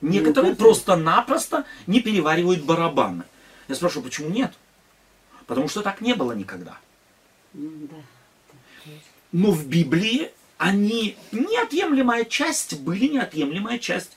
Некоторые 0.00 0.52
Ну, 0.52 0.56
конечно. 0.56 0.64
просто-напросто 0.64 1.64
не 1.86 2.00
переваривают 2.00 2.64
барабаны. 2.64 3.24
Я 3.68 3.74
спрашиваю, 3.74 4.04
почему 4.04 4.28
нет? 4.28 4.52
Потому 5.46 5.68
что 5.68 5.82
так 5.82 6.00
не 6.00 6.14
было 6.14 6.32
никогда. 6.32 6.78
Да. 7.52 7.96
Но 9.32 9.50
в 9.50 9.66
Библии 9.66 10.30
они 10.58 11.16
неотъемлемая 11.32 12.24
часть, 12.24 12.80
были 12.80 13.08
неотъемлемая 13.08 13.78
часть 13.78 14.16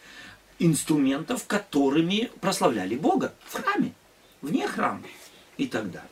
инструментов, 0.59 1.45
которыми 1.47 2.31
прославляли 2.41 2.95
Бога 2.95 3.33
в 3.47 3.53
храме, 3.61 3.93
вне 4.41 4.67
храма 4.67 5.03
и 5.57 5.67
так 5.67 5.91
далее. 5.91 6.09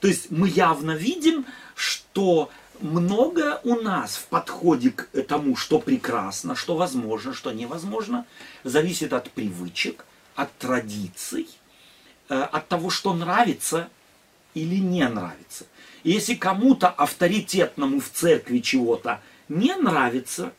То 0.00 0.08
есть 0.08 0.30
мы 0.30 0.48
явно 0.48 0.92
видим, 0.92 1.46
что 1.74 2.50
много 2.80 3.60
у 3.64 3.76
нас 3.76 4.16
в 4.16 4.26
подходе 4.26 4.90
к 4.90 5.08
тому, 5.22 5.56
что 5.56 5.78
прекрасно, 5.78 6.54
что 6.54 6.76
возможно, 6.76 7.32
что 7.32 7.52
невозможно, 7.52 8.26
зависит 8.64 9.12
от 9.12 9.30
привычек, 9.30 10.04
от 10.34 10.52
традиций, 10.58 11.48
э, 12.28 12.40
от 12.40 12.68
того, 12.68 12.90
что 12.90 13.14
нравится 13.14 13.88
или 14.54 14.76
не 14.76 15.08
нравится. 15.08 15.66
Если 16.04 16.34
кому-то 16.34 16.88
авторитетному 16.88 18.00
в 18.00 18.10
церкви 18.10 18.58
чего-то 18.58 19.20
не 19.48 19.74
нравится, 19.74 20.52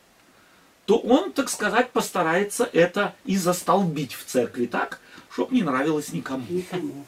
то 0.84 0.98
он, 0.98 1.32
так 1.32 1.50
сказать, 1.50 1.90
постарается 1.90 2.68
это 2.72 3.14
и 3.24 3.36
застолбить 3.36 4.14
в 4.14 4.24
церкви 4.24 4.66
так, 4.66 5.00
чтобы 5.38 5.54
не 5.54 5.62
нравилось 5.62 6.12
никому. 6.12 6.44
Никому. 6.48 7.06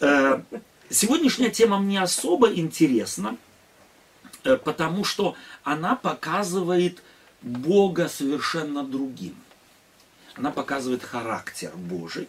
Э, 0.00 0.40
Сегодняшняя 0.88 1.50
тема 1.50 1.78
мне 1.78 2.00
особо 2.00 2.54
интересна, 2.54 3.36
э, 4.44 4.56
потому 4.56 5.04
что 5.04 5.36
она 5.62 5.94
показывает 5.94 7.02
Бога 7.42 8.08
совершенно 8.08 8.82
другим. 8.82 9.34
Она 10.36 10.50
показывает 10.50 11.02
характер 11.02 11.72
Божий. 11.76 12.28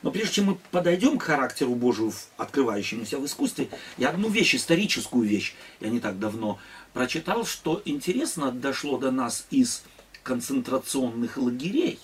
Но 0.00 0.10
прежде 0.10 0.36
чем 0.36 0.44
мы 0.46 0.54
подойдем 0.70 1.18
к 1.18 1.24
характеру 1.24 1.74
Божию, 1.74 2.10
открывающемуся 2.38 3.18
в 3.18 3.26
искусстве, 3.26 3.68
я 3.98 4.08
одну 4.08 4.30
вещь, 4.30 4.54
историческую 4.54 5.28
вещь, 5.28 5.54
я 5.80 5.90
не 5.90 6.00
так 6.00 6.18
давно 6.18 6.58
прочитал, 6.94 7.44
что 7.44 7.82
интересно 7.84 8.50
дошло 8.50 8.96
до 8.96 9.10
нас 9.10 9.46
из 9.50 9.82
концентрационных 10.22 11.36
лагерей, 11.36 11.98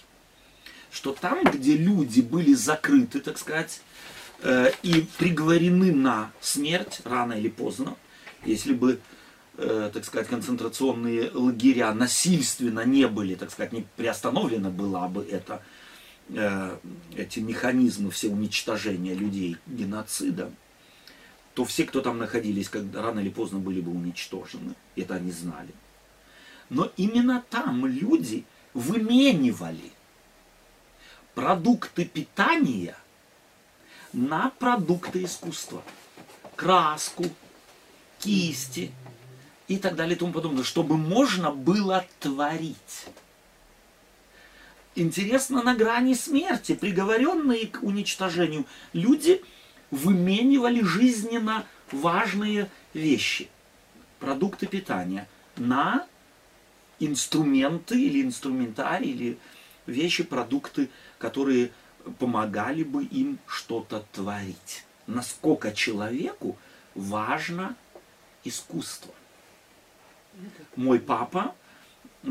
что 0.92 1.12
там, 1.12 1.42
где 1.44 1.76
люди 1.76 2.20
были 2.20 2.52
закрыты, 2.52 3.20
так 3.20 3.38
сказать, 3.38 3.80
э, 4.42 4.70
и 4.82 5.06
приговорены 5.18 5.90
на 5.92 6.30
смерть 6.40 7.00
рано 7.04 7.32
или 7.32 7.48
поздно, 7.48 7.96
если 8.44 8.74
бы, 8.74 9.00
э, 9.56 9.90
так 9.92 10.04
сказать, 10.04 10.28
концентрационные 10.28 11.30
лагеря 11.32 11.94
насильственно 11.94 12.84
не 12.84 13.08
были, 13.08 13.34
так 13.34 13.50
сказать, 13.50 13.72
не 13.72 13.86
приостановлена 13.96 14.68
была 14.68 15.08
бы 15.08 15.24
это, 15.24 15.62
э, 16.28 16.76
эти 17.16 17.40
механизмы 17.40 18.10
все 18.10 18.28
уничтожения 18.28 19.14
людей 19.14 19.56
геноцида, 19.66 20.52
то 21.54 21.64
все, 21.64 21.84
кто 21.84 22.02
там 22.02 22.18
находились, 22.18 22.68
когда 22.68 23.00
рано 23.02 23.20
или 23.20 23.30
поздно 23.30 23.60
были 23.60 23.80
бы 23.80 23.92
уничтожены. 23.92 24.74
Это 24.96 25.14
они 25.14 25.30
знали. 25.32 25.72
Но 26.68 26.90
именно 26.96 27.42
там 27.50 27.86
люди 27.86 28.44
выменивали 28.74 29.91
продукты 31.34 32.04
питания 32.04 32.96
на 34.12 34.50
продукты 34.50 35.24
искусства. 35.24 35.82
Краску, 36.56 37.24
кисти 38.18 38.92
и 39.68 39.78
так 39.78 39.96
далее 39.96 40.16
и 40.16 40.18
тому 40.18 40.32
подобное, 40.32 40.64
чтобы 40.64 40.96
можно 40.96 41.50
было 41.50 42.04
творить. 42.20 43.06
Интересно, 44.94 45.62
на 45.62 45.74
грани 45.74 46.14
смерти, 46.14 46.74
приговоренные 46.74 47.66
к 47.66 47.82
уничтожению, 47.82 48.66
люди 48.92 49.42
выменивали 49.90 50.82
жизненно 50.82 51.64
важные 51.90 52.70
вещи, 52.92 53.48
продукты 54.20 54.66
питания, 54.66 55.26
на 55.56 56.06
инструменты 57.00 58.00
или 58.00 58.22
инструментарий, 58.22 59.10
или 59.10 59.38
вещи, 59.86 60.22
продукты, 60.22 60.90
которые 61.22 61.70
помогали 62.18 62.82
бы 62.82 63.04
им 63.04 63.38
что-то 63.46 64.04
творить. 64.12 64.84
Насколько 65.06 65.72
человеку 65.72 66.58
важно 66.96 67.76
искусство. 68.42 69.14
Мой 70.74 70.98
папа 70.98 71.54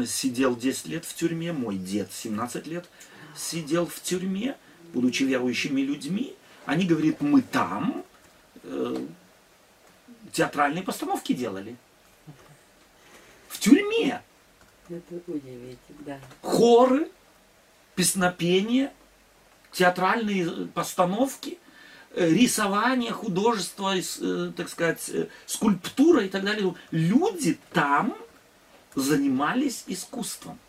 сидел 0.06 0.58
10 0.58 0.88
лет 0.88 1.06
в 1.06 1.16
тюрьме, 1.16 1.54
мой 1.54 1.78
дед 1.78 2.12
17 2.12 2.68
лет 2.68 2.90
сидел 3.36 3.86
в 3.86 4.02
тюрьме, 4.02 4.58
будучи 4.94 5.24
верующими 5.24 5.80
людьми. 5.82 6.36
Они 6.66 6.86
говорят, 6.86 7.22
мы 7.22 7.42
там 7.42 8.04
э, 8.64 9.06
театральные 10.34 10.84
постановки 10.84 11.32
делали. 11.32 11.78
В 13.48 13.58
тюрьме 13.58 14.22
Это 14.90 15.16
удивительно, 15.28 15.78
да. 16.06 16.20
хоры, 16.42 17.10
песнопения, 17.96 18.92
театральные 19.72 20.46
э, 20.48 20.66
постановки, 20.74 21.58
э, 22.14 22.30
рисование, 22.30 23.12
художество, 23.12 23.96
с- 23.96 24.20
э, 24.22 24.52
так 24.56 24.70
сказать, 24.70 25.10
э, 25.10 25.28
скульптура 25.46 26.24
и 26.26 26.30
так 26.30 26.44
далее. 26.44 26.74
Люди 26.92 27.58
там 27.74 28.16
занимались 28.96 29.84
искусством. 29.88 30.60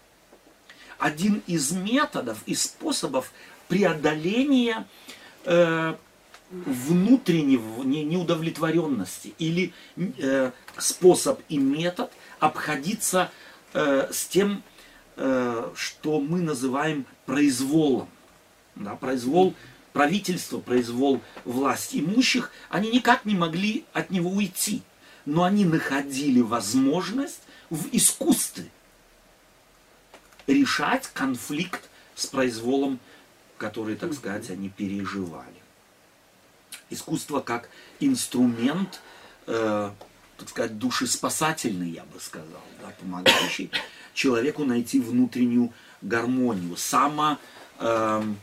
Один 0.99 1.43
из 1.49 1.73
методов 1.73 2.39
и 2.47 2.55
способов 2.55 3.33
преодоления 3.69 4.87
э, 5.45 5.97
внутреннего 6.51 7.83
не- 7.83 8.05
неудовлетворенности 8.05 9.35
или 9.39 9.73
э, 9.97 10.53
способ 10.79 11.41
и 11.49 11.57
метод 11.59 12.13
обходиться 12.39 13.31
э, 13.75 14.09
с 14.13 14.27
тем, 14.27 14.51
э, 14.53 14.63
что 15.17 16.21
мы 16.21 16.41
называем 16.41 17.07
произволом. 17.27 18.09
Да, 18.75 18.95
произвол 18.97 19.55
правительства, 19.93 20.59
произвол 20.59 21.21
власть 21.45 21.95
имущих, 21.95 22.51
они 22.71 22.91
никак 22.91 23.25
не 23.25 23.35
могли 23.35 23.85
от 23.93 24.11
него 24.11 24.31
уйти. 24.31 24.83
Но 25.27 25.45
они 25.45 25.65
находили 25.65 26.41
возможность 26.41 27.43
в 27.69 27.89
искусстве 27.93 28.71
решать 30.47 31.09
конфликт 31.13 31.89
с 32.15 32.27
произволом 32.27 32.99
которые, 33.63 33.97
так 33.97 34.13
сказать, 34.13 34.51
они 34.51 34.69
переживали. 34.69 35.63
Искусство 36.91 37.39
как 37.41 37.69
инструмент, 38.01 39.01
э, 39.47 39.91
так 40.43 40.51
сказать, 40.51 40.77
душеспасательный, 40.77 41.91
я 41.91 42.03
бы 42.03 42.19
сказал, 42.19 42.61
да, 42.81 42.89
помогающий 42.99 43.71
человеку 44.13 44.65
найти 44.65 44.99
внутреннюю 44.99 45.73
гармонию, 46.01 46.77
само 46.77 47.39
эм, 47.79 48.37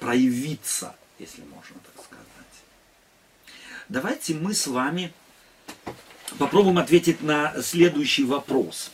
проявиться, 0.00 0.96
если 1.20 1.42
можно 1.42 1.76
так 1.94 2.04
сказать. 2.04 2.26
Давайте 3.88 4.34
мы 4.34 4.54
с 4.54 4.66
вами 4.66 5.12
попробуем 6.36 6.78
ответить 6.78 7.22
на 7.22 7.62
следующий 7.62 8.24
вопрос. 8.24 8.90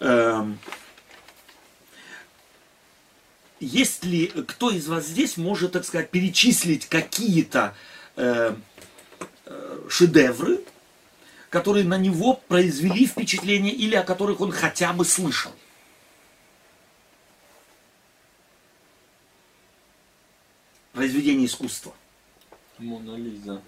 Эм, 0.00 0.58
есть 3.60 4.04
ли, 4.04 4.26
кто 4.26 4.72
из 4.72 4.88
вас 4.88 5.06
здесь 5.06 5.36
может, 5.36 5.72
так 5.72 5.84
сказать, 5.84 6.10
перечислить 6.10 6.86
какие-то 6.86 7.76
э, 8.16 8.54
э, 8.54 8.56
шедевры, 9.88 10.60
которые 11.50 11.84
на 11.84 11.98
него 11.98 12.34
произвели 12.48 13.06
впечатление 13.06 13.72
или 13.72 13.94
о 13.94 14.02
которых 14.02 14.40
он 14.40 14.52
хотя 14.52 14.92
бы 14.92 15.04
слышал? 15.04 15.52
Произведение 20.92 21.46
искусства. 21.46 21.92
Мона 22.78 23.16
Лиза. 23.16 23.60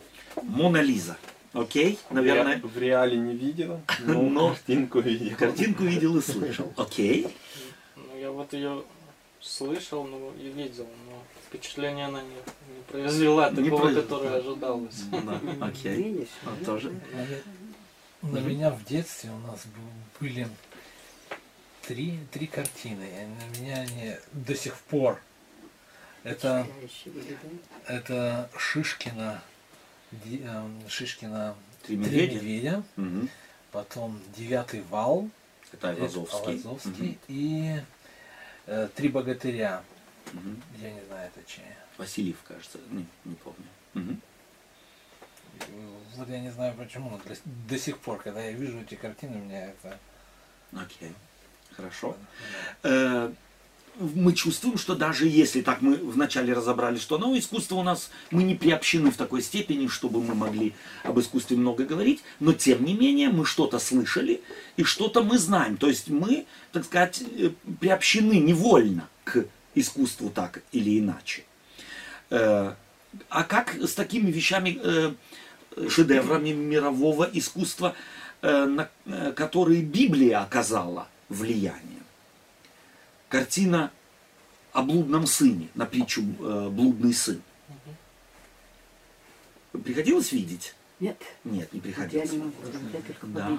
Мона 0.43 0.81
Лиза. 0.81 1.17
Окей, 1.53 1.99
наверное. 2.11 2.61
В 2.63 2.77
реале 2.79 3.17
не 3.17 3.35
видела, 3.35 3.81
но, 4.01 4.23
Но- 4.23 4.49
картинку 4.51 5.01
видела. 5.01 5.37
Картинку 5.37 5.85
видел 5.85 6.17
и 6.19 6.23
слышал. 6.23 6.73
Окей. 6.77 7.35
Ну, 7.97 8.19
я 8.19 8.31
вот 8.31 8.53
ее 8.53 8.85
слышал, 9.47 10.05
ну, 10.05 10.33
и 10.35 10.49
видел, 10.49 10.87
но 11.09 11.23
впечатление 11.47 12.07
она 12.07 12.23
не, 12.23 12.29
не 12.31 12.83
произвела 12.89 13.51
Не 13.51 13.65
такого, 13.65 13.83
произвела. 13.83 14.03
которое 14.03 14.37
ожидалось. 14.39 15.03
Да, 15.11 15.41
окей. 15.67 15.97
Видишь? 15.97 16.29
Вот 16.43 16.65
тоже. 16.65 16.93
На 18.23 18.39
меня 18.39 18.71
в 18.71 18.85
детстве 18.85 19.31
у 19.31 19.39
нас 19.39 19.65
были 20.21 20.49
три, 21.83 22.19
три 22.33 22.47
картины. 22.47 23.05
и 23.05 23.27
На 23.55 23.59
меня 23.59 23.77
они 23.83 24.17
до 24.33 24.55
сих 24.55 24.77
пор. 24.79 25.21
Это, 26.25 26.67
это 27.87 28.51
Шишкина, 28.59 29.43
эм, 30.25 30.83
Шишкина 30.89 31.55
Три 31.87 31.97
«Три 31.97 31.97
медведя. 31.99 32.35
медведя», 32.35 32.83
Мгм. 32.97 33.29
потом 33.71 34.19
«Девятый 34.37 34.83
вал», 34.91 35.29
Это 35.73 35.91
Айвазовский. 35.91 36.49
Айвазовский, 36.55 37.19
и 37.29 37.81
э, 38.67 38.89
«Три 38.95 39.09
богатыря». 39.09 39.83
Мгм. 40.33 40.63
Я 40.81 40.93
не 40.93 41.01
знаю, 41.05 41.31
это 41.35 41.49
чей. 41.49 41.65
Васильев, 41.99 42.37
кажется. 42.47 42.79
Не, 42.91 43.07
не 43.25 43.35
помню. 43.37 43.67
Мгм. 43.95 44.21
Вот 46.17 46.29
я 46.29 46.41
не 46.41 46.51
знаю 46.51 46.75
почему, 46.75 47.11
но 47.11 47.19
для- 47.19 47.37
до 47.45 47.79
сих 47.79 47.99
пор, 47.99 48.21
когда 48.21 48.41
я 48.43 48.53
вижу 48.53 48.81
эти 48.81 48.95
картины, 48.95 49.37
меня 49.37 49.67
это... 49.67 49.99
Окей. 50.73 51.15
Хорошо. 51.77 52.17
Э, 52.83 53.33
Мы 53.99 54.35
чувствуем, 54.35 54.77
что 54.77 54.95
даже 54.95 55.27
если 55.27 55.63
так 55.63 55.81
мы 55.81 55.95
вначале 55.97 56.53
разобрали, 56.53 56.99
что 56.99 57.17
новое 57.17 57.39
искусство 57.39 57.77
у 57.77 57.83
нас, 57.83 58.11
мы 58.31 58.43
не 58.43 58.55
приобщены 58.55 59.11
в 59.11 59.17
такой 59.17 59.41
степени, 59.41 59.87
чтобы 59.89 60.23
мы 60.23 60.35
могли 60.35 60.75
об 61.03 61.19
искусстве 61.19 61.57
много 61.57 61.85
говорить, 61.85 62.23
но 62.39 62.53
тем 62.53 62.85
не 62.85 62.93
менее 62.93 63.31
мы 63.31 63.47
что-то 63.47 63.79
слышали 63.79 64.43
и 64.77 64.83
что-то 64.85 65.23
мы 65.23 65.39
знаем. 65.39 65.79
То 65.79 65.89
есть 65.89 66.09
мы, 66.09 66.45
так 66.73 66.85
сказать, 66.85 67.23
э, 67.23 67.51
приобщены 67.81 68.35
невольно 68.35 69.09
к 69.25 69.47
искусству 69.75 70.29
так 70.29 70.63
или 70.73 70.99
иначе. 70.99 71.45
Э, 72.31 72.75
А 73.31 73.45
как 73.45 73.77
с 73.77 73.95
такими 73.95 74.31
вещами, 74.31 74.79
э, 74.83 75.15
шедеврами 75.89 76.51
мирового 76.51 77.29
искусства, 77.33 77.95
на 78.43 78.91
которые 79.35 79.81
Библия 79.81 80.43
оказала 80.43 81.09
влияние? 81.31 81.96
Картина 83.29 83.91
о 84.73 84.83
блудном 84.83 85.27
сыне, 85.27 85.69
на 85.75 85.87
притчу 85.87 86.23
э, 86.39 86.69
«Блудный 86.71 87.13
сын». 87.15 87.43
Приходилось 89.85 90.33
видеть? 90.33 90.75
Нет, 91.01 91.17
Нет, 91.45 91.71
не 91.73 91.79
я 91.79 91.83
приходилось. 91.83 92.33
не 92.33 92.39
могу 92.39 92.53
я 92.93 93.01
только 93.01 93.27
по 93.27 93.27
Да. 93.27 93.59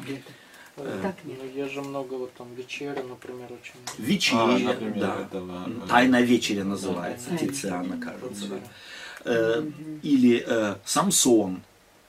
Э, 0.77 0.99
Так 1.03 1.15
нет. 1.25 1.39
Ну, 1.41 1.49
есть 1.49 1.73
же 1.73 1.81
много 1.81 2.13
вот 2.15 2.33
там 2.33 2.53
вечеря, 2.55 3.03
например, 3.03 3.49
очень. 3.51 3.73
Вечеря, 3.97 4.39
А, 4.43 4.57
например, 4.59 4.99
да. 4.99 5.21
этого, 5.21 5.63
э, 5.67 5.87
Тайная 5.87 6.21
вечеря 6.21 6.63
называется, 6.63 7.29
Тайная 7.29 7.47
Тициана, 7.47 7.97
кажется. 7.99 8.45
да. 8.47 8.59
Э, 9.25 9.69
Или 10.01 10.43
э, 10.47 10.75
Самсон, 10.85 11.61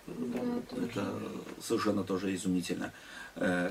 Да, 0.06 0.38
это 0.82 1.14
совершенно 1.62 2.04
тоже 2.04 2.34
изумительная 2.34 2.88
э, 2.88 2.92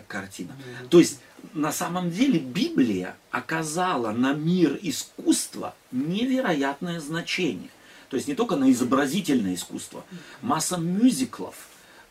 картина. 0.08 0.56
То 0.90 1.00
есть, 1.00 1.20
на 1.54 1.72
самом 1.72 2.12
деле, 2.12 2.40
Библия 2.40 3.16
оказала 3.32 4.12
на 4.12 4.34
мир 4.34 4.78
искусства 4.82 5.76
невероятное 5.92 7.00
значение. 7.00 7.70
То 8.10 8.16
есть, 8.16 8.28
не 8.28 8.36
только 8.36 8.56
на 8.56 8.72
изобразительное 8.72 9.56
искусство. 9.56 10.06
Масса 10.42 10.78
мюзиклов, 10.78 11.56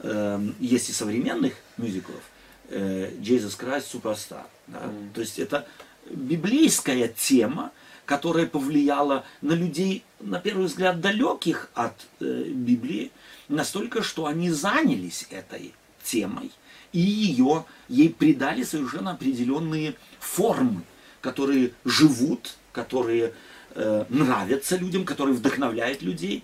э, 0.01 0.41
есть 0.61 0.91
и 0.91 0.93
современных 0.93 1.55
мюзиклов, 1.77 2.21
э, 2.69 3.13
Jesus 3.21 3.59
Christ 3.59 3.87
Superstar. 3.93 4.45
да. 4.67 4.81
Мгм. 4.81 5.11
То 5.15 5.21
есть, 5.21 5.39
это 5.39 5.67
библейская 6.11 7.09
тема, 7.09 7.73
которая 8.05 8.47
повлияла 8.47 9.25
на 9.41 9.53
людей, 9.53 10.05
на 10.21 10.39
первый 10.39 10.67
взгляд, 10.67 11.01
далеких 11.01 11.71
от 11.75 11.95
э, 12.21 12.45
Библии, 12.45 13.11
настолько, 13.49 14.03
что 14.03 14.27
они 14.27 14.51
занялись 14.51 15.27
этой 15.31 15.75
темой 16.05 16.53
и 16.97 17.01
ее, 17.01 17.67
ей 17.89 18.09
придали 18.09 18.63
совершенно 18.63 19.11
определенные 19.11 19.97
формы, 20.19 20.81
которые 21.21 21.73
живут, 21.85 22.57
которые 22.73 23.35
э, 23.75 24.07
нравятся 24.09 24.77
людям, 24.77 25.05
которые 25.05 25.37
вдохновляют 25.37 26.01
людей, 26.01 26.43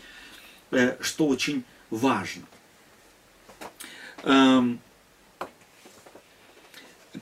э, 0.71 0.99
что 1.01 1.27
очень 1.27 1.65
важно. 1.89 2.43
Эм, 4.25 4.79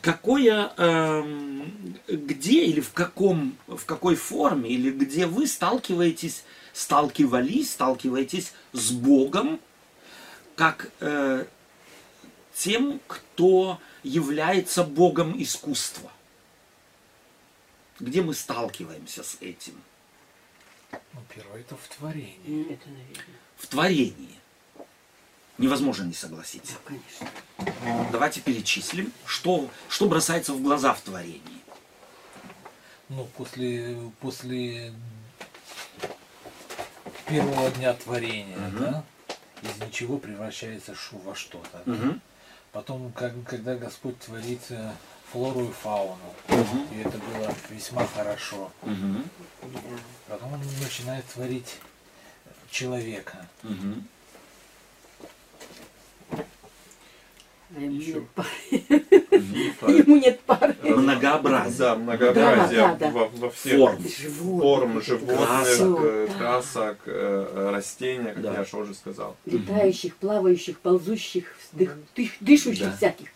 какое, 0.00 0.72
эм, 0.76 1.96
где 2.08 2.64
или 2.64 2.80
в, 2.80 2.92
каком, 2.92 3.56
в 3.68 3.84
какой 3.84 4.16
форме, 4.16 4.70
или 4.70 4.90
где 4.90 5.26
вы 5.26 5.46
сталкиваетесь, 5.46 6.42
сталкивались, 6.72 7.70
сталкиваетесь 7.70 8.54
с 8.72 8.90
Богом, 8.90 9.60
как 10.56 10.90
э, 10.98 11.44
тем, 12.60 13.00
кто 13.06 13.80
является 14.02 14.84
Богом 14.84 15.40
искусства. 15.42 16.12
Где 17.98 18.20
мы 18.20 18.34
сталкиваемся 18.34 19.22
с 19.22 19.38
этим? 19.40 19.80
Ну, 20.92 21.20
первое 21.34 21.60
это 21.60 21.74
в 21.76 21.88
творении. 21.96 22.72
Это, 22.72 22.88
наверное. 22.90 23.24
В 23.56 23.66
творении. 23.66 24.36
Невозможно 25.56 26.04
не 26.04 26.12
согласиться. 26.12 26.74
Да, 26.74 26.80
конечно. 27.64 28.10
Давайте 28.12 28.40
перечислим, 28.42 29.10
что, 29.24 29.70
что 29.88 30.06
бросается 30.06 30.52
в 30.52 30.62
глаза 30.62 30.92
в 30.92 31.00
творении. 31.00 31.40
Ну, 33.08 33.24
после, 33.38 33.96
после 34.20 34.92
первого 37.26 37.70
дня 37.70 37.94
творения, 37.94 38.56
Мгм. 38.56 38.78
да, 38.80 39.04
из 39.62 39.86
ничего 39.86 40.18
превращается 40.18 40.94
шу 40.94 41.16
во 41.18 41.34
что-то. 41.34 41.82
Мгм. 41.86 42.20
Потом, 42.72 43.10
как, 43.12 43.32
когда 43.44 43.76
Господь 43.76 44.18
творит 44.20 44.60
э, 44.70 44.92
флору 45.32 45.64
и 45.68 45.72
фауну, 45.72 46.16
Мгм. 46.48 46.86
и 46.92 47.00
это 47.00 47.18
было 47.18 47.52
весьма 47.68 48.06
хорошо. 48.06 48.70
Да. 48.82 48.92
Потом 50.28 50.52
он 50.54 50.60
начинает 50.80 51.24
творить 51.26 51.78
человека. 52.70 53.48
Ему 53.62 54.04
Еще. 57.96 58.24
Ему 59.42 60.16
нет 60.16 60.40
пары. 60.40 60.76
Многообразие. 60.82 61.78
Да, 61.78 61.96
многообразие 61.96 62.80
Да, 62.80 62.94
да, 62.94 62.96
да. 62.96 63.10
Во, 63.10 63.28
во 63.28 63.50
всех 63.50 63.76
Форм. 63.78 64.04
Живот. 64.08 64.62
форм 64.62 65.02
животных, 65.02 65.38
Красок. 65.48 65.98
э, 66.02 66.26
Да. 66.28 66.34
красок, 66.38 66.98
э, 67.06 67.70
растения, 67.72 68.32
как 68.32 68.42
Да. 68.42 68.52
я 68.54 68.64
же 68.64 68.76
уже 68.76 68.94
сказал. 68.94 69.36
Летающих, 69.46 70.16
плавающих, 70.16 70.78
ползущих, 70.80 71.54
дых- 71.72 71.96
дыш- 72.16 72.36
дышащих 72.40 72.86
Да. 72.90 72.96
всяких. 72.96 73.28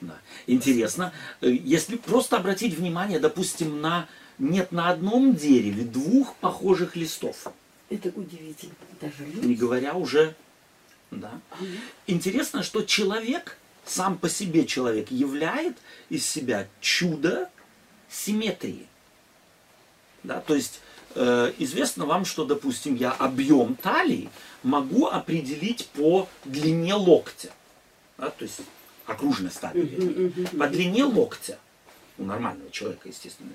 Да. 0.00 0.14
Интересно, 0.46 1.12
э, 1.40 1.50
если 1.50 1.96
просто 1.96 2.36
обратить 2.36 2.76
внимание, 2.76 3.18
допустим, 3.18 3.80
на 3.80 4.06
нет 4.38 4.72
на 4.72 4.90
одном 4.90 5.34
дереве 5.34 5.84
двух 5.84 6.34
похожих 6.36 6.96
листов, 6.96 7.46
Это 7.90 8.08
удивительно. 8.16 8.72
Даже 9.00 9.24
не 9.42 9.54
говоря 9.54 9.92
уже, 9.94 10.34
да. 11.10 11.30
Интересно, 12.06 12.62
что 12.62 12.82
человек 12.82 13.58
сам 13.84 14.18
по 14.18 14.28
себе 14.28 14.66
человек 14.66 15.10
являет 15.10 15.76
из 16.08 16.26
себя 16.26 16.66
чудо 16.80 17.50
симметрии. 18.08 18.86
Да? 20.22 20.40
То 20.40 20.54
есть 20.54 20.80
э, 21.14 21.52
известно 21.58 22.06
вам, 22.06 22.24
что, 22.24 22.44
допустим, 22.44 22.94
я 22.94 23.12
объем 23.12 23.76
талии 23.76 24.30
могу 24.62 25.06
определить 25.06 25.88
по 25.88 26.28
длине 26.44 26.94
локтя. 26.94 27.50
Да? 28.18 28.30
То 28.30 28.44
есть 28.44 28.60
окружность 29.06 29.60
талии. 29.60 30.32
По 30.58 30.66
длине 30.68 31.04
локтя. 31.04 31.58
У 32.16 32.24
нормального 32.24 32.70
человека, 32.70 33.08
естественно. 33.08 33.50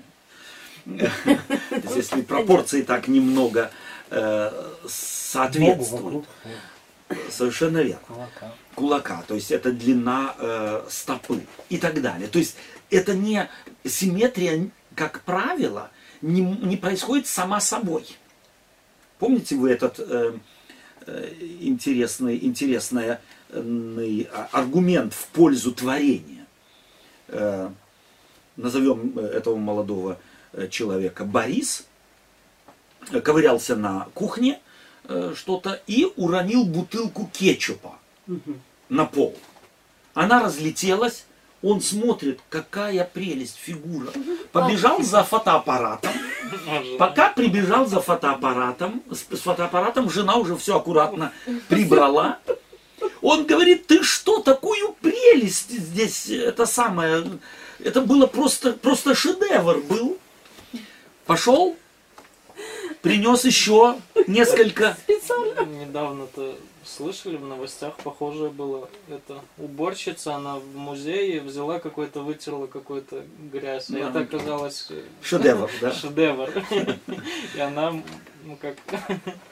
Если 1.94 2.22
пропорции 2.22 2.82
так 2.82 3.08
немного 3.08 3.70
э, 4.10 4.72
соответствуют. 4.88 6.26
Совершенно 7.30 7.78
верно. 7.78 8.00
кулака. 8.06 8.54
Кулака, 8.74 9.24
то 9.26 9.34
есть 9.34 9.50
это 9.50 9.72
длина 9.72 10.34
э, 10.38 10.86
стопы 10.88 11.40
и 11.68 11.78
так 11.78 12.00
далее. 12.00 12.28
То 12.28 12.38
есть 12.38 12.56
это 12.90 13.14
не 13.14 13.48
симметрия, 13.84 14.70
как 14.94 15.22
правило, 15.22 15.90
не, 16.22 16.40
не 16.40 16.76
происходит 16.76 17.26
сама 17.26 17.60
собой. 17.60 18.06
Помните 19.18 19.56
вы 19.56 19.70
этот 19.70 19.98
э, 19.98 20.34
э, 21.06 21.32
интересный, 21.60 22.38
интересный 22.44 23.16
э, 23.48 24.24
аргумент 24.52 25.12
в 25.12 25.26
пользу 25.28 25.72
творения? 25.72 26.46
Э, 27.28 27.70
назовем 28.56 29.18
э, 29.18 29.22
этого 29.22 29.56
молодого 29.56 30.18
человека 30.68 31.24
Борис, 31.24 31.86
ковырялся 33.22 33.76
на 33.76 34.08
кухне 34.14 34.60
э, 35.10 35.34
что-то 35.36 35.80
и 35.86 36.06
уронил 36.16 36.64
бутылку 36.64 37.28
кетчупа 37.32 37.98
на 38.88 39.04
пол. 39.04 39.36
Она 40.14 40.42
разлетелась, 40.42 41.24
он 41.62 41.80
смотрит, 41.80 42.40
какая 42.48 43.04
прелесть, 43.04 43.56
фигура. 43.56 44.10
Побежал 44.52 45.02
за 45.02 45.24
фотоаппаратом. 45.24 46.12
Пока 46.98 47.30
прибежал 47.30 47.86
за 47.86 48.00
фотоаппаратом, 48.00 49.02
с, 49.10 49.36
с 49.36 49.40
фотоаппаратом 49.40 50.08
жена 50.10 50.36
уже 50.36 50.56
все 50.56 50.76
аккуратно 50.76 51.32
прибрала. 51.68 52.38
Он 53.20 53.44
говорит, 53.44 53.86
ты 53.86 54.02
что, 54.02 54.40
такую 54.40 54.94
прелесть 55.00 55.70
здесь, 55.70 56.30
это 56.30 56.64
самое, 56.64 57.24
это 57.78 58.00
было 58.00 58.26
просто, 58.26 58.72
просто 58.72 59.14
шедевр 59.14 59.80
был. 59.80 60.18
Пошел, 61.26 61.76
принес 63.02 63.44
еще 63.44 63.96
несколько 64.26 64.96
Недавно-то 65.80 66.54
слышали 66.84 67.36
в 67.36 67.44
новостях, 67.44 67.96
похожее 67.96 68.50
было. 68.50 68.88
Это 69.08 69.40
уборщица, 69.58 70.34
она 70.34 70.56
в 70.56 70.76
музее 70.76 71.40
взяла 71.40 71.78
какой-то, 71.78 72.20
вытерла 72.20 72.66
какую-то 72.66 73.24
грязь. 73.52 73.90
И 73.90 73.96
это 73.96 74.20
оказалось 74.20 74.90
шедевров, 75.22 75.70
да? 75.80 75.92
шедевр. 75.92 76.50
И 77.54 77.60
она, 77.60 77.92
ну 78.44 78.56
как... 78.60 78.76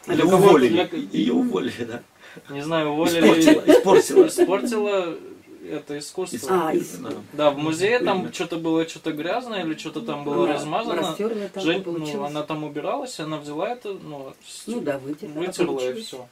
Кого-то, 0.06 0.37
уволили, 0.37 0.88
ее 1.12 1.34
уволили, 1.34 1.84
да. 1.84 2.02
Не 2.50 2.62
знаю, 2.62 2.90
уволили 2.90 3.26
Испортила, 3.26 3.62
или 3.62 3.72
испортила. 3.72 4.26
испортила 4.26 5.16
это 5.70 5.98
искусство. 5.98 6.68
А, 6.68 6.72
из- 6.74 6.98
Да. 7.33 7.50
В 7.50 7.59
музее 7.59 7.98
там 8.00 8.33
что-то 8.33 8.57
было 8.57 8.87
что-то 8.88 9.12
грязное 9.12 9.64
или 9.64 9.74
что-то 9.76 10.00
там 10.02 10.24
было 10.24 10.46
Да, 10.46 10.54
размазано. 10.54 10.96
растерли 11.02 11.48
там, 11.52 11.62
Жень- 11.64 11.83
ну, 11.87 12.24
она 12.24 12.42
там 12.42 12.64
убиралась, 12.64 13.18
она 13.20 13.38
взяла 13.38 13.68
это, 13.70 13.92
ну, 13.92 14.33
Ну 14.66 14.81
да, 14.81 14.98
вытерла, 14.98 15.33
вытерла 15.33 15.81
и 15.90 16.00
все. 16.02 16.28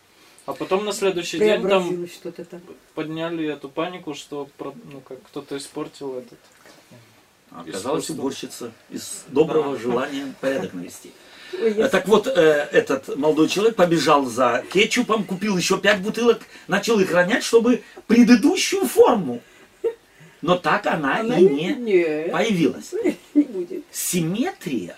А 0.47 0.53
потом 0.53 0.85
на 0.85 0.93
следующий 0.93 1.39
день 1.39 1.61
там 1.61 1.63
Преобразилось 1.63 2.15
что-то 2.15 2.45
там. 2.45 2.61
подняли 2.95 3.47
эту 3.49 3.69
панику, 3.69 4.15
что 4.15 4.49
ну, 4.59 5.01
как 5.01 5.23
кто-то 5.25 5.57
испортил 5.57 6.19
этот. 6.19 6.39
Оказалась 7.51 8.05
Искусство. 8.05 8.23
уборщица 8.23 8.73
из 8.91 9.25
доброго 9.29 9.75
Да. 9.77 9.83
желания 9.83 10.35
порядок 10.41 10.75
навести. 10.75 11.13
Ой, 11.53 11.89
Так 11.89 12.07
вот, 12.09 12.27
э, 12.27 12.69
этот 12.73 13.17
молодой 13.17 13.49
человек 13.49 13.77
побежал 13.77 14.27
за 14.27 14.65
кетчупом, 14.73 15.25
купил 15.25 15.57
еще 15.57 15.79
пять 15.79 16.01
бутылок, 16.01 16.43
начал 16.67 16.99
их 17.01 17.13
ронять, 17.13 17.45
чтобы 17.45 17.83
предыдущую 18.07 18.87
форму. 18.87 19.41
Но 20.43 20.57
так 20.57 20.87
она, 20.87 21.21
Она 21.21 21.39
и 21.39 21.43
не- 21.43 21.49
не 21.49 21.75
нет. 21.77 22.33
появилась. 22.33 22.93
не 23.35 23.43
будет. 23.43 23.85
Симметрия 23.91 24.97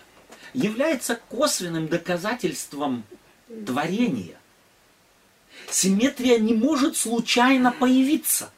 является 0.52 1.18
косвенным 1.28 1.86
доказательством 1.88 3.04
творения. 3.66 4.36
Симметрия 5.70 6.38
не 6.38 6.54
может 6.54 6.96
случайно 6.96 7.72
появиться. 7.72 8.50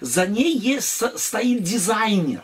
За 0.00 0.26
ней 0.26 0.56
есть, 0.56 1.02
стоит 1.18 1.62
дизайнер. 1.62 2.42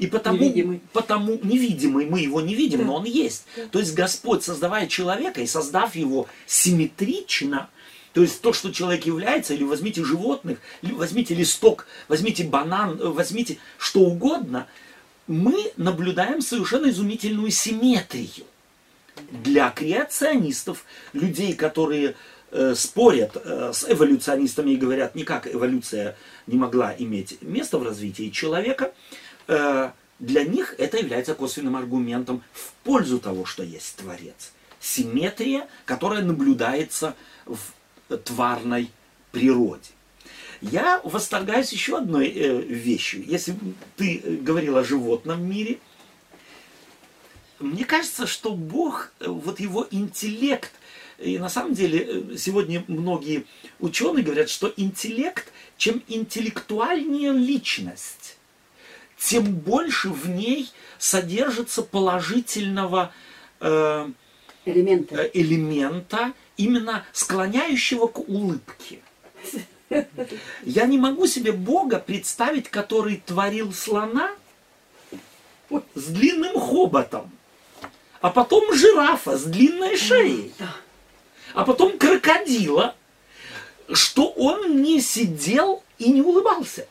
И 0.00 0.06
потому, 0.06 0.38
Невидимый. 0.38 0.80
потому 0.94 1.38
невидимый, 1.42 2.06
мы 2.06 2.20
его 2.20 2.40
не 2.40 2.54
видим, 2.54 2.86
но 2.86 2.96
он 2.96 3.04
есть. 3.04 3.44
То 3.70 3.78
есть 3.78 3.94
Господь, 3.94 4.42
создавая 4.42 4.86
человека 4.86 5.42
и 5.42 5.46
создав 5.46 5.94
его 5.94 6.26
симметрично, 6.46 7.68
то 8.14 8.22
есть 8.22 8.40
то, 8.40 8.54
что 8.54 8.72
человек 8.72 9.04
является, 9.04 9.52
или 9.52 9.62
возьмите 9.62 10.02
животных, 10.02 10.58
или 10.80 10.92
возьмите 10.92 11.34
листок, 11.34 11.86
возьмите 12.08 12.44
банан, 12.44 12.98
э, 12.98 13.08
возьмите 13.08 13.58
что 13.76 14.00
угодно, 14.00 14.66
мы 15.26 15.70
наблюдаем 15.76 16.40
совершенно 16.40 16.88
изумительную 16.88 17.50
симметрию. 17.50 18.46
Для 19.30 19.68
креационистов, 19.68 20.86
людей, 21.12 21.52
которые 21.52 22.16
э, 22.52 22.74
спорят 22.74 23.36
э, 23.36 23.72
с 23.74 23.84
эволюционистами 23.86 24.70
и 24.70 24.76
говорят, 24.76 25.14
никак 25.14 25.46
эволюция 25.46 26.16
не 26.46 26.56
могла 26.56 26.94
иметь 26.98 27.36
место 27.42 27.78
в 27.78 27.82
развитии 27.82 28.30
человека, 28.30 28.94
для 30.20 30.44
них 30.44 30.74
это 30.78 30.98
является 30.98 31.34
косвенным 31.34 31.76
аргументом 31.76 32.42
в 32.52 32.72
пользу 32.84 33.18
того, 33.18 33.44
что 33.44 33.62
есть 33.62 33.96
Творец. 33.96 34.52
Симметрия, 34.78 35.66
которая 35.86 36.22
наблюдается 36.22 37.16
в 37.46 37.58
тварной 38.18 38.90
природе. 39.32 39.90
Я 40.60 41.00
восторгаюсь 41.04 41.72
еще 41.72 41.96
одной 41.96 42.28
э, 42.28 42.60
вещью. 42.60 43.24
Если 43.24 43.56
ты 43.96 44.20
э, 44.22 44.36
говорил 44.36 44.76
о 44.76 44.84
животном 44.84 45.48
мире, 45.48 45.78
мне 47.58 47.84
кажется, 47.84 48.26
что 48.26 48.54
Бог, 48.54 49.12
э, 49.20 49.26
вот 49.26 49.58
его 49.58 49.86
интеллект, 49.90 50.72
и 51.18 51.38
на 51.38 51.48
самом 51.48 51.74
деле 51.74 51.98
э, 52.32 52.36
сегодня 52.36 52.84
многие 52.88 53.46
ученые 53.78 54.22
говорят, 54.22 54.50
что 54.50 54.72
интеллект, 54.76 55.50
чем 55.78 56.02
интеллектуальнее 56.08 57.32
личность, 57.32 58.19
тем 59.20 59.44
больше 59.54 60.08
в 60.08 60.28
ней 60.28 60.70
содержится 60.98 61.82
положительного 61.82 63.12
э, 63.60 64.08
Элементы. 64.64 65.14
э, 65.14 65.30
элемента, 65.34 66.32
именно 66.56 67.04
склоняющего 67.12 68.06
к 68.06 68.18
улыбке. 68.18 69.00
Я 70.62 70.86
не 70.86 70.96
могу 70.98 71.26
себе 71.26 71.52
Бога 71.52 71.98
представить, 71.98 72.70
который 72.70 73.22
творил 73.24 73.72
слона 73.72 74.32
с 75.94 76.06
длинным 76.06 76.58
хоботом, 76.58 77.30
а 78.20 78.30
потом 78.30 78.72
жирафа 78.72 79.36
с 79.36 79.44
длинной 79.44 79.96
шеей, 79.96 80.52
а 81.52 81.64
потом 81.64 81.98
крокодила, 81.98 82.94
что 83.92 84.28
он 84.30 84.80
не 84.80 85.00
сидел 85.00 85.82
и 85.98 86.10
не 86.10 86.22
улыбался. 86.22 86.86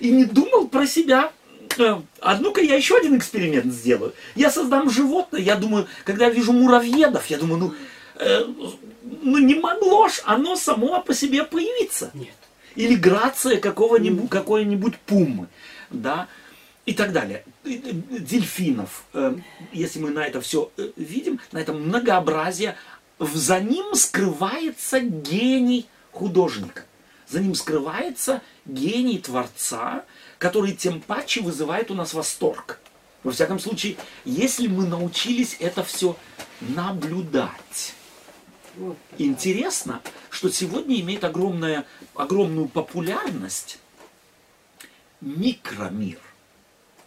И 0.00 0.10
не 0.10 0.24
думал 0.24 0.68
про 0.68 0.86
себя. 0.86 1.32
э, 1.78 1.96
А 2.20 2.36
ну-ка 2.38 2.60
я 2.60 2.74
еще 2.76 2.96
один 2.96 3.16
эксперимент 3.16 3.72
сделаю. 3.72 4.12
Я 4.34 4.50
создам 4.50 4.90
животное. 4.90 5.40
Я 5.40 5.56
думаю, 5.56 5.86
когда 6.04 6.26
я 6.26 6.30
вижу 6.30 6.52
муравьедов, 6.52 7.26
я 7.26 7.38
думаю, 7.38 7.58
ну, 7.58 7.74
э, 8.16 8.44
ну 9.22 9.38
не 9.38 9.54
могло 9.54 10.08
ж 10.08 10.22
оно 10.24 10.56
само 10.56 11.00
по 11.02 11.14
себе 11.14 11.44
появиться. 11.44 12.10
Нет. 12.14 12.34
Или 12.76 12.94
грация 12.94 13.58
какого-нибудь, 13.58 14.28
какой-нибудь 14.30 14.96
пумы. 14.98 15.46
Да? 15.90 16.28
И 16.86 16.94
так 16.94 17.12
далее. 17.12 17.44
Э, 17.64 17.70
Дельфинов. 17.70 19.04
э, 19.14 19.36
Если 19.72 19.98
мы 20.00 20.10
на 20.10 20.24
это 20.26 20.40
все 20.40 20.70
видим, 20.96 21.40
на 21.52 21.58
это 21.58 21.72
многообразие, 21.72 22.76
за 23.18 23.58
ним 23.60 23.94
скрывается 23.94 25.00
гений 25.00 25.86
художника. 26.12 26.84
За 27.28 27.40
ним 27.40 27.54
скрывается 27.54 28.42
гений 28.64 29.18
Творца, 29.18 30.04
который 30.38 30.72
тем 30.72 31.00
паче 31.00 31.42
вызывает 31.42 31.90
у 31.90 31.94
нас 31.94 32.14
восторг. 32.14 32.80
Во 33.22 33.32
всяком 33.32 33.58
случае, 33.58 33.96
если 34.24 34.66
мы 34.66 34.86
научились 34.86 35.56
это 35.60 35.82
все 35.82 36.16
наблюдать. 36.60 37.94
Интересно, 39.18 40.00
что 40.30 40.50
сегодня 40.50 41.00
имеет 41.00 41.24
огромная, 41.24 41.84
огромную 42.14 42.68
популярность 42.68 43.78
микромир. 45.20 46.20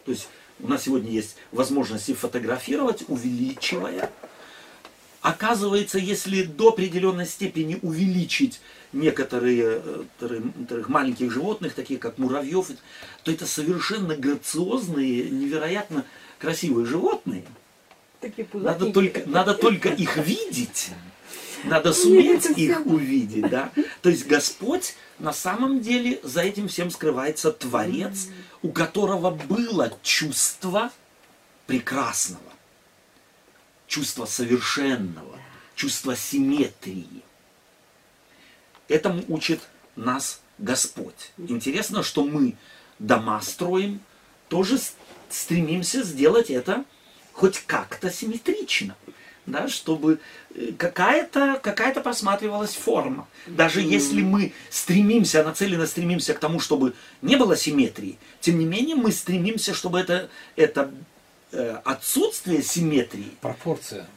То 0.05 0.11
есть 0.11 0.27
у 0.59 0.67
нас 0.67 0.83
сегодня 0.83 1.09
есть 1.09 1.37
возможности 1.51 2.13
фотографировать, 2.13 3.05
увеличивая. 3.07 4.11
Оказывается, 5.21 5.99
если 5.99 6.43
до 6.43 6.69
определенной 6.69 7.27
степени 7.27 7.77
увеличить 7.81 8.59
некоторые 8.91 9.81
э, 9.83 10.03
некоторых 10.19 10.89
маленьких 10.89 11.31
животных, 11.31 11.73
таких 11.73 11.99
как 11.99 12.17
муравьев, 12.17 12.67
то 13.23 13.31
это 13.31 13.45
совершенно 13.45 14.15
грациозные, 14.15 15.29
невероятно 15.29 16.05
красивые 16.39 16.85
животные. 16.87 17.43
Такие 18.19 18.47
Надо 18.53 18.91
только, 18.91 19.23
надо 19.27 19.53
только 19.53 19.89
их 19.89 20.17
видеть. 20.17 20.91
Надо 21.63 21.93
суметь 21.93 22.45
их 22.57 22.85
увидеть, 22.85 23.49
да. 23.49 23.71
То 24.01 24.09
есть 24.09 24.27
Господь 24.27 24.95
на 25.19 25.33
самом 25.33 25.81
деле 25.81 26.19
за 26.23 26.41
этим 26.41 26.67
всем 26.67 26.89
скрывается 26.89 27.51
Творец, 27.51 28.27
у 28.61 28.69
которого 28.69 29.29
было 29.29 29.91
чувство 30.01 30.91
прекрасного, 31.67 32.41
чувство 33.91 34.23
совершенного, 34.25 35.37
чувство 35.75 36.15
симметрии. 36.15 37.21
Этому 38.87 39.21
учит 39.27 39.59
нас 39.97 40.39
Господь. 40.57 41.31
Интересно, 41.37 42.01
что 42.01 42.23
мы 42.23 42.55
дома 42.99 43.41
строим, 43.41 43.99
тоже 44.47 44.79
стремимся 45.29 46.03
сделать 46.03 46.49
это 46.49 46.85
хоть 47.33 47.59
как-то 47.67 48.09
симметрично, 48.09 48.95
да, 49.45 49.67
чтобы 49.67 50.21
э, 50.55 50.71
какая-то 50.77 51.59
какая 51.61 51.93
просматривалась 51.93 52.75
форма. 52.75 53.27
Даже 53.45 53.81
если 53.81 54.21
мы 54.21 54.53
стремимся, 54.69 55.43
нацеленно 55.43 55.85
стремимся 55.85 56.33
к 56.33 56.39
тому, 56.39 56.61
чтобы 56.61 56.93
не 57.21 57.35
было 57.35 57.57
симметрии, 57.57 58.19
тем 58.39 58.57
не 58.57 58.65
менее 58.65 58.95
мы 58.95 59.11
стремимся, 59.11 59.73
чтобы 59.73 59.99
это, 59.99 60.29
это 60.55 60.91
отсутствие 61.83 62.63
симметрии 62.63 63.31
Пропорция. 63.41 64.07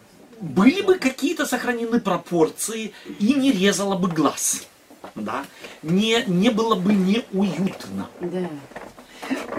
были 0.40 0.82
бы 0.82 0.98
какие-то 0.98 1.46
сохранены 1.46 2.00
пропорции 2.00 2.92
и 3.18 3.34
не 3.34 3.52
резало 3.52 3.96
бы 3.96 4.08
глаз. 4.08 4.66
Да? 5.14 5.44
Не, 5.82 6.24
не 6.26 6.50
было 6.50 6.74
бы 6.74 6.94
неуютно. 6.94 8.08
Да. 8.20 8.50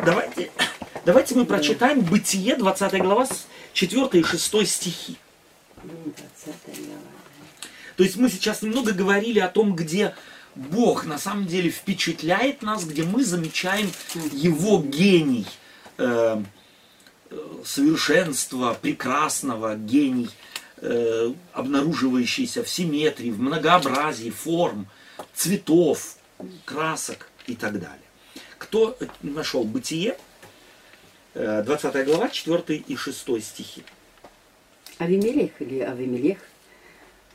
Давайте, 0.05 0.51
давайте 1.05 1.35
мы 1.35 1.45
прочитаем 1.45 2.01
Бытие, 2.01 2.55
20 2.55 3.01
глава, 3.01 3.25
с 3.25 3.47
4 3.73 4.07
и 4.13 4.23
6 4.23 4.67
стихи. 4.67 5.17
Ну, 5.83 5.91
20 6.45 6.85
глава. 6.85 6.99
То 7.97 8.03
есть 8.03 8.17
мы 8.17 8.29
сейчас 8.29 8.61
немного 8.61 8.91
говорили 8.91 9.39
о 9.39 9.47
том, 9.47 9.75
где 9.75 10.13
Бог 10.55 11.05
на 11.05 11.17
самом 11.17 11.47
деле 11.47 11.69
впечатляет 11.69 12.61
нас, 12.61 12.85
где 12.85 13.03
мы 13.03 13.23
замечаем 13.23 13.89
Его 14.31 14.81
гений 14.81 15.45
э, 15.97 16.37
э, 16.37 16.43
совершенства, 17.63 18.77
прекрасного, 18.79 19.75
гений, 19.75 20.29
э, 20.77 21.33
обнаруживающийся 21.53 22.63
в 22.63 22.69
симметрии, 22.69 23.31
в 23.31 23.39
многообразии 23.39 24.29
форм, 24.29 24.87
цветов, 25.33 26.17
красок 26.65 27.29
и 27.47 27.55
так 27.55 27.73
далее. 27.73 27.99
Кто 28.57 28.97
нашел 29.21 29.63
Бытие, 29.63 30.17
э, 31.33 31.63
20 31.63 32.05
глава, 32.05 32.29
4 32.29 32.77
и 32.77 32.95
6 32.95 33.41
стихи. 33.41 33.83
Авимелех 34.97 35.51
или 35.59 35.79
Авимелех 35.79 36.37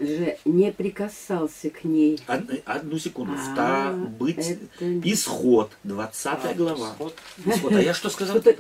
же 0.00 0.38
не 0.44 0.72
прикасался 0.72 1.70
к 1.70 1.84
ней. 1.84 2.18
Одну, 2.26 2.56
одну 2.64 2.98
секунду. 2.98 3.32
А, 3.36 3.52
Ста, 3.52 3.92
быть, 4.18 4.38
это- 4.38 5.00
исход, 5.04 5.70
20 5.84 6.56
глава. 6.56 6.94
Вот. 6.98 7.14
Исход. 7.44 7.72
А 7.72 7.80
я 7.82 7.94
что 7.94 8.08
сказал? 8.10 8.40
Что-то- 8.40 8.56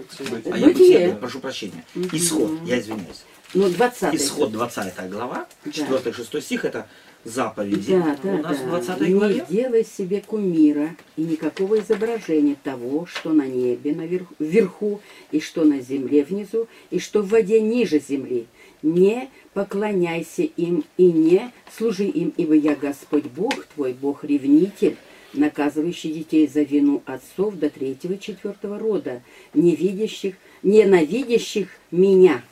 А 0.52 0.56
я 0.58 0.66
Бытие. 0.66 0.98
бытие, 0.98 1.16
прошу 1.20 1.40
прощения. 1.40 1.84
Исход, 2.12 2.50
я 2.66 2.78
извиняюсь. 2.78 3.24
Ну, 3.54 3.68
20 3.68 4.14
Исход 4.14 4.52
20 4.52 5.08
глава, 5.08 5.46
Да. 5.64 5.70
4-6 5.72 6.40
стих, 6.40 6.64
это 6.64 6.86
заповеди. 7.24 7.96
Да, 7.98 8.16
да, 8.22 8.30
У 8.34 8.42
нас 8.42 8.58
да. 8.58 8.64
в 8.64 8.68
20 8.68 9.08
Не 9.08 9.14
главе. 9.14 9.46
делай 9.50 9.84
себе 9.84 10.22
кумира 10.24 10.94
и 11.16 11.22
никакого 11.22 11.80
изображения 11.80 12.56
того, 12.62 13.06
что 13.06 13.32
на 13.32 13.46
небе 13.46 13.94
наверху, 13.94 14.34
вверху, 14.38 15.00
и 15.32 15.40
что 15.40 15.64
на 15.64 15.80
земле 15.80 16.24
внизу, 16.24 16.68
и 16.90 16.98
что 16.98 17.22
в 17.22 17.28
воде 17.28 17.60
ниже 17.60 17.98
земли. 18.00 18.46
Не 18.82 19.28
поклоняйся 19.52 20.42
им 20.42 20.84
и 20.96 21.04
не 21.04 21.52
служи 21.76 22.04
им, 22.04 22.32
ибо 22.36 22.54
я 22.54 22.74
Господь 22.74 23.24
Бог 23.24 23.66
твой, 23.66 23.92
Бог-ревнитель, 23.92 24.96
наказывающий 25.32 26.12
детей 26.12 26.46
за 26.46 26.62
вину 26.62 27.02
отцов 27.06 27.54
до 27.56 27.70
третьего 27.70 28.14
и 28.14 28.20
четвертого 28.20 28.78
рода, 28.78 29.22
не 29.54 29.76
видящих, 29.76 30.36
ненавидящих 30.62 31.68
меня 31.90 32.42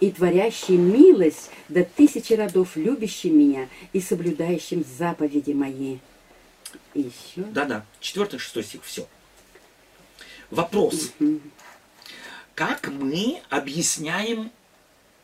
и 0.00 0.10
творящий 0.10 0.76
милость 0.76 1.50
до 1.68 1.84
тысячи 1.84 2.32
родов, 2.32 2.76
любящим 2.76 3.38
меня 3.38 3.68
и 3.92 4.00
соблюдающим 4.00 4.84
заповеди 4.98 5.52
мои. 5.52 5.98
И 6.94 7.02
еще. 7.02 7.46
Да-да, 7.50 7.86
4-6 8.00 8.62
стих, 8.62 8.80
все. 8.84 9.06
Вопрос. 10.50 11.12
Как 12.54 12.88
мы 12.88 13.40
объясняем 13.48 14.50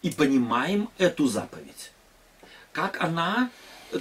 и 0.02 0.10
понимаем 0.10 0.90
эту 0.98 1.26
заповедь? 1.26 1.92
Как 2.72 3.02
она 3.02 3.50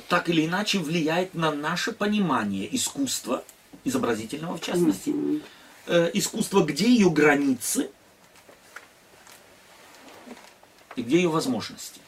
так 0.08 0.30
или 0.30 0.46
иначе 0.46 0.80
влияет 0.80 1.34
на 1.34 1.52
наше 1.52 1.92
понимание 1.92 2.74
искусства, 2.76 3.44
изобразительного 3.84 4.58
в 4.58 4.62
частности, 4.62 5.14
э, 5.86 6.12
искусства, 6.14 6.64
где 6.64 6.88
ее 6.88 7.10
границы 7.10 7.90
и 10.96 11.02
где 11.02 11.18
ее 11.18 11.30
возможности? 11.30 12.02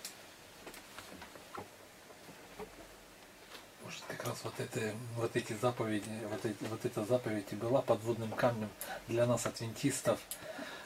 Может, 3.83 4.01
как 4.07 4.25
раз 4.25 4.37
вот, 4.43 4.53
это, 4.59 4.93
вот 5.15 5.35
эти 5.35 5.55
заповеди, 5.59 6.09
вот, 6.29 6.45
эти, 6.45 6.63
вот 6.69 6.85
эта 6.85 7.05
заповедь 7.05 7.47
и 7.51 7.55
была 7.55 7.81
подводным 7.81 8.31
камнем 8.31 8.69
для 9.07 9.25
нас, 9.25 9.45
адвентистов, 9.45 10.19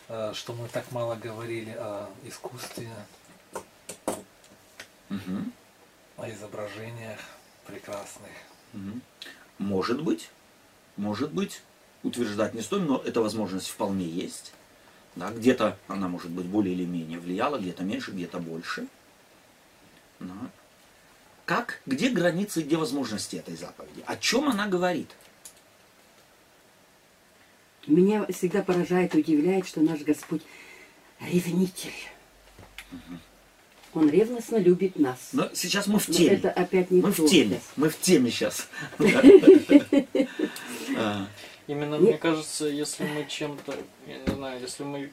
что 0.08 0.54
мы 0.54 0.68
так 0.68 0.92
мало 0.92 1.16
говорили 1.16 1.72
о 1.72 2.10
искусстве, 2.26 2.89
Мгм. 5.10 5.52
о 6.18 6.30
изображениях 6.30 7.20
прекрасных. 7.66 8.32
Мгм. 8.74 9.02
Может 9.60 10.02
быть, 10.02 10.30
может 10.98 11.32
быть, 11.32 11.62
утверждать 12.04 12.54
не 12.54 12.62
стоит, 12.62 12.88
но 12.88 12.98
эта 12.98 13.22
возможность 13.22 13.68
вполне 13.68 14.06
есть. 14.06 14.54
Да, 15.16 15.30
где-то 15.30 15.78
она 15.88 16.08
может 16.08 16.32
быть 16.32 16.48
более 16.48 16.74
или 16.74 16.86
менее 16.86 17.20
влияла, 17.20 17.58
где-то 17.60 17.84
меньше, 17.84 18.12
где-то 18.12 18.39
больше. 18.39 18.88
Да. 20.20 20.34
Как, 21.46 21.82
где 21.86 22.10
границы, 22.10 22.62
где 22.62 22.78
возможности 22.78 23.36
этой 23.36 23.56
заповеди? 23.56 24.04
О 24.08 24.16
чем 24.18 24.50
она 24.50 24.68
говорит? 24.68 25.12
Меня 27.88 28.26
всегда 28.32 28.62
поражает 28.63 29.13
и 29.15 29.19
удивляет, 29.19 29.67
что 29.67 29.82
наш 29.82 30.00
Господь 30.02 30.41
ревнитель. 31.19 31.91
Он 33.93 34.10
ревностно 34.10 34.58
любит 34.58 34.98
нас. 34.98 35.30
Но 35.34 35.50
сейчас 35.54 35.86
мы 35.88 36.00
в 36.00 36.08
Но 36.08 36.13
теме. 36.15 36.36
это 36.36 36.50
опять 36.50 36.89
не 36.89 37.02
Мы 37.02 37.12
в 37.12 37.26
теме. 37.30 37.60
сейчас. 37.60 37.63
Мы 37.76 37.89
в 37.89 38.00
теме 38.00 38.32
сейчас. 38.32 38.69
А, 40.96 41.28
Именно, 41.67 41.96
Не- 41.96 42.10
мне 42.10 42.17
кажется, 42.17 42.65
если 42.67 43.04
мы 43.06 43.26
чем-то, 43.26 43.74
я 44.08 44.17
не 44.19 44.34
знаю, 44.36 44.60
если 44.62 44.84
мы 44.84 45.12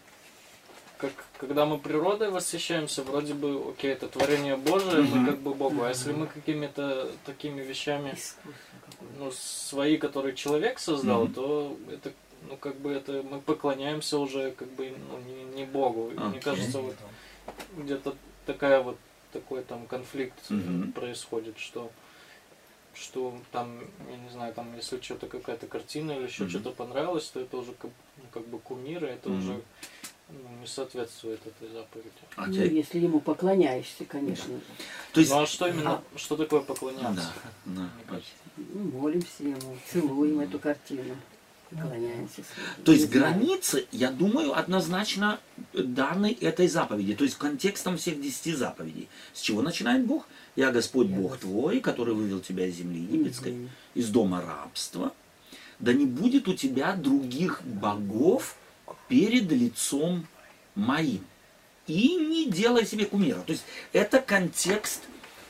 как, 0.98 1.12
когда 1.38 1.64
мы 1.64 1.78
природой 1.78 2.30
восхищаемся, 2.30 3.02
вроде 3.02 3.32
бы, 3.34 3.70
окей, 3.70 3.92
это 3.92 4.08
творение 4.08 4.56
Божие, 4.56 5.02
мы 5.02 5.26
как 5.26 5.38
бы 5.38 5.54
Богу. 5.54 5.82
А 5.84 5.88
если 5.88 6.12
мы 6.12 6.26
какими-то 6.26 7.10
такими 7.24 7.62
вещами, 7.62 8.14
ну, 9.18 9.30
свои, 9.32 9.96
которые 9.96 10.34
человек 10.34 10.78
создал, 10.78 11.28
то 11.28 11.76
это, 11.90 12.12
ну, 12.48 12.56
как 12.56 12.76
бы 12.76 12.92
это 12.92 13.22
мы 13.22 13.40
поклоняемся 13.40 14.18
уже, 14.18 14.52
как 14.52 14.68
бы, 14.72 14.92
ну, 15.10 15.18
не, 15.20 15.44
не 15.60 15.64
Богу. 15.64 16.10
И 16.10 16.18
Мне 16.18 16.40
кажется, 16.40 16.80
вот 16.80 16.96
где-то 17.76 18.14
такая 18.46 18.80
вот 18.82 18.96
такой 19.32 19.62
там 19.62 19.86
конфликт 19.86 20.50
Мгм. 20.50 20.92
происходит, 20.92 21.58
что 21.58 21.90
что 22.92 23.34
там, 23.52 23.78
я 24.10 24.16
не 24.16 24.28
знаю, 24.30 24.52
там 24.52 24.74
если 24.76 25.00
что-то 25.00 25.28
какая-то 25.28 25.66
картина 25.68 26.12
или 26.12 26.24
еще 26.26 26.42
Мгм. 26.42 26.50
что-то 26.50 26.70
понравилось, 26.70 27.28
то 27.28 27.40
это 27.40 27.56
уже 27.56 27.72
как, 27.72 27.90
ну, 28.16 28.24
как 28.32 28.46
бы 28.48 28.58
кумир, 28.58 29.04
и 29.04 29.08
это 29.08 29.28
Мгм. 29.30 29.38
уже 29.38 29.62
ну, 30.28 30.60
не 30.60 30.66
соответствует 30.66 31.40
этой 31.46 31.68
заповеди. 31.68 32.10
Ну, 32.36 32.44
окей. 32.44 32.68
если 32.70 32.98
ему 32.98 33.20
поклоняешься, 33.20 34.04
конечно. 34.04 34.54
же. 34.54 34.60
То 35.12 35.20
есть, 35.20 35.32
ну 35.32 35.42
а 35.42 35.46
что 35.46 35.68
именно, 35.68 36.02
что 36.16 36.36
такое 36.36 36.60
поклоняться? 36.60 37.32
да, 37.64 37.90
да. 38.08 38.20
Ну, 38.56 38.78
молимся 38.90 39.42
ему, 39.42 39.76
целуем 39.86 40.40
эту 40.40 40.58
картину. 40.58 41.16
Поклоняемся. 41.70 42.42
То 42.84 42.92
есть 42.92 43.08
границы, 43.10 43.86
я 43.92 44.10
думаю, 44.10 44.58
однозначно 44.58 45.38
даны 45.72 46.36
этой 46.40 46.66
заповеди, 46.66 47.14
то 47.14 47.24
есть 47.24 47.36
контекстом 47.36 47.96
всех 47.96 48.20
десяти 48.20 48.54
заповедей. 48.54 49.08
С 49.32 49.40
чего 49.40 49.62
начинает 49.62 50.04
Бог? 50.04 50.26
«Я 50.56 50.72
Господь 50.72 51.06
Бог 51.06 51.38
твой, 51.38 51.78
который 51.80 52.12
вывел 52.12 52.40
тебя 52.40 52.66
из 52.66 52.74
земли 52.74 53.00
египетской, 53.00 53.52
Мгм. 53.52 53.70
из 53.94 54.08
дома 54.08 54.42
рабства. 54.42 55.12
Да 55.78 55.92
не 55.92 56.06
будет 56.06 56.48
у 56.48 56.54
тебя 56.54 56.94
других 56.94 57.62
богов 57.62 58.56
перед 59.08 59.50
лицом 59.52 60.26
моим. 60.74 61.24
И 61.86 62.16
не 62.16 62.50
делай 62.50 62.84
себе 62.84 63.06
кумира». 63.06 63.40
То 63.42 63.52
есть 63.52 63.64
это 63.92 64.20
контекст 64.20 65.02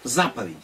заповеди. 0.04 0.56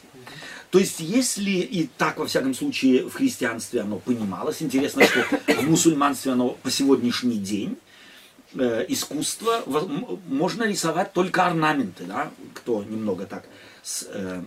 То 0.77 0.81
есть, 0.81 1.01
если 1.01 1.53
и 1.53 1.89
так, 1.97 2.19
во 2.19 2.27
всяком 2.27 2.53
случае, 2.53 3.09
в 3.09 3.15
христианстве 3.15 3.81
оно 3.81 3.99
понималось, 3.99 4.61
интересно, 4.61 5.05
что 5.07 5.25
в 5.47 5.62
мусульманстве 5.71 6.33
оно 6.33 6.51
по 6.51 6.71
сегодняшний 6.71 7.39
день 7.39 7.79
э, 8.53 8.85
искусства 8.87 9.62
во- 9.65 9.81
м- 9.87 10.21
можно 10.29 10.65
рисовать 10.65 11.15
только 11.15 11.47
орнаменты, 11.47 12.05
да, 12.05 12.31
кто 12.53 12.85
немного 12.85 13.25
так 13.25 13.45
с 13.83 14.07
э, 14.11 14.43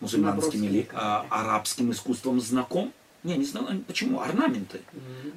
мусульманским 0.00 0.64
или 0.64 0.88
а, 0.94 1.26
арабским 1.28 1.92
искусством 1.92 2.40
знаком. 2.40 2.90
Не, 3.22 3.36
не 3.36 3.44
знаю, 3.44 3.84
почему, 3.86 4.22
орнаменты, 4.22 4.80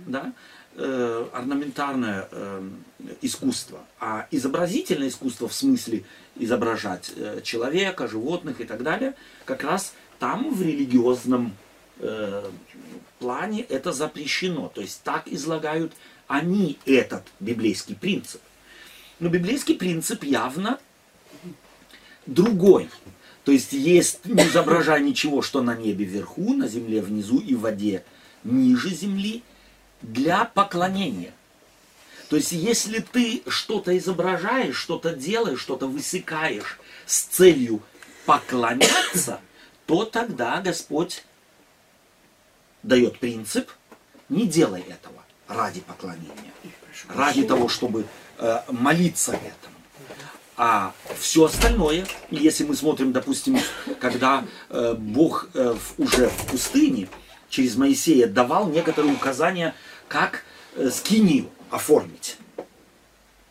да, 0.05 0.31
э, 0.77 1.25
орнаментарное 1.33 2.29
э, 2.31 2.69
искусство, 3.21 3.79
а 3.99 4.27
изобразительное 4.31 5.09
искусство 5.09 5.49
в 5.49 5.53
смысле 5.53 6.05
изображать 6.37 7.11
э, 7.17 7.41
человека, 7.43 8.07
животных 8.07 8.61
и 8.61 8.63
так 8.63 8.81
далее, 8.83 9.13
как 9.43 9.63
раз 9.65 9.93
там 10.19 10.53
в 10.53 10.61
религиозном 10.61 11.55
э, 11.99 12.49
плане 13.19 13.61
это 13.61 13.91
запрещено. 13.91 14.69
То 14.73 14.81
есть 14.81 15.01
так 15.03 15.27
излагают 15.27 15.93
они 16.27 16.77
этот 16.85 17.23
библейский 17.39 17.95
принцип. 17.95 18.41
Но 19.19 19.29
библейский 19.29 19.75
принцип 19.75 20.23
явно 20.23 20.79
другой. 22.25 22.89
То 23.43 23.51
есть 23.51 23.73
есть 23.73 24.25
не 24.25 24.43
изображай 24.43 25.01
ничего, 25.01 25.41
что 25.41 25.61
на 25.61 25.73
небе 25.75 26.05
вверху, 26.05 26.53
на 26.53 26.67
земле 26.67 27.01
внизу 27.01 27.39
и 27.39 27.55
в 27.55 27.61
воде 27.61 28.03
ниже 28.43 28.89
земли, 28.89 29.43
для 30.01 30.45
поклонения. 30.45 31.33
То 32.29 32.35
есть 32.35 32.51
если 32.51 32.99
ты 32.99 33.41
что-то 33.47 33.97
изображаешь, 33.97 34.75
что-то 34.75 35.13
делаешь, 35.15 35.61
что-то 35.61 35.87
высекаешь 35.87 36.79
с 37.05 37.21
целью 37.21 37.81
поклоняться, 38.25 39.39
то 39.87 40.05
тогда 40.05 40.61
Господь 40.61 41.23
дает 42.83 43.19
принцип, 43.19 43.71
не 44.29 44.45
делай 44.45 44.81
этого 44.81 45.23
ради 45.47 45.79
поклонения, 45.79 46.51
ради 47.07 47.43
того, 47.43 47.69
чтобы 47.69 48.05
э, 48.37 48.59
молиться 48.69 49.31
этому. 49.31 49.75
А 50.57 50.93
все 51.17 51.45
остальное, 51.45 52.05
если 52.29 52.65
мы 52.65 52.75
смотрим, 52.75 53.13
допустим, 53.13 53.59
когда 54.01 54.43
э, 54.69 54.93
Бог 54.97 55.49
э, 55.53 55.73
в- 55.73 56.01
уже 56.01 56.29
в 56.29 56.47
пустыне 56.47 57.07
через 57.49 57.75
Моисея 57.75 58.27
давал 58.27 58.67
некоторые 58.67 59.13
указания, 59.13 59.73
как 60.09 60.43
э, 60.75 60.89
скинию 60.89 61.49
оформить, 61.69 62.37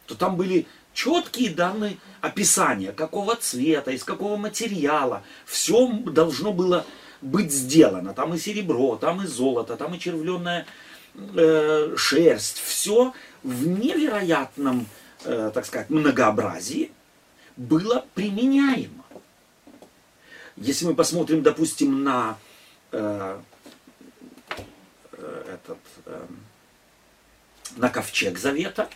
то 0.07 0.14
там 0.14 0.37
были 0.37 0.66
четкие 0.96 1.50
данные 1.50 1.98
описания, 2.22 2.90
какого 2.90 3.37
цвета, 3.37 3.90
из 3.90 4.02
какого 4.02 4.37
материала. 4.37 5.22
Все 5.44 5.88
должно 5.88 6.52
было 6.52 6.87
быть 7.20 7.52
сделано. 7.52 8.14
Там 8.14 8.35
и 8.35 8.38
серебро, 8.38 8.96
там 8.96 9.22
и 9.22 9.26
золото, 9.26 9.76
там 9.76 9.94
и 9.94 9.98
червленная 9.98 10.66
э, 11.14 11.94
шерсть. 11.96 12.59
Все 12.59 13.12
в 13.42 13.66
невероятном, 13.66 14.87
э, 15.24 15.50
так 15.52 15.66
сказать, 15.66 15.90
многообразии 15.90 16.90
было 17.56 18.06
применяемо. 18.14 19.04
Если 20.56 20.87
мы 20.87 20.94
посмотрим, 20.94 21.42
допустим, 21.42 22.04
на 22.04 22.38
э, 22.92 23.38
э, 25.12 25.44
этот, 25.54 25.78
э, 26.06 26.26
на 27.76 27.90
ковчег 27.90 28.38
завета, 28.38 28.88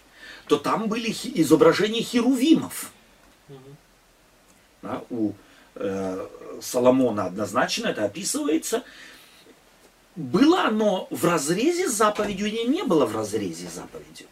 то 0.50 0.56
там 0.56 0.88
были 0.88 1.14
изображения 1.34 2.02
херувимов. 2.02 2.90
Да, 4.82 5.00
у 5.08 5.32
э, 5.76 6.26
Соломона 6.60 7.26
однозначно 7.26 7.86
это 7.86 8.04
описывается. 8.04 8.82
Было 10.16 10.64
оно 10.64 11.06
в 11.10 11.24
разрезе 11.24 11.88
с 11.88 11.92
заповедью 11.92 12.48
или 12.48 12.66
не 12.66 12.82
было 12.82 13.06
в 13.06 13.14
разрезе 13.14 13.68
с 13.68 13.74
заповедью? 13.74 14.26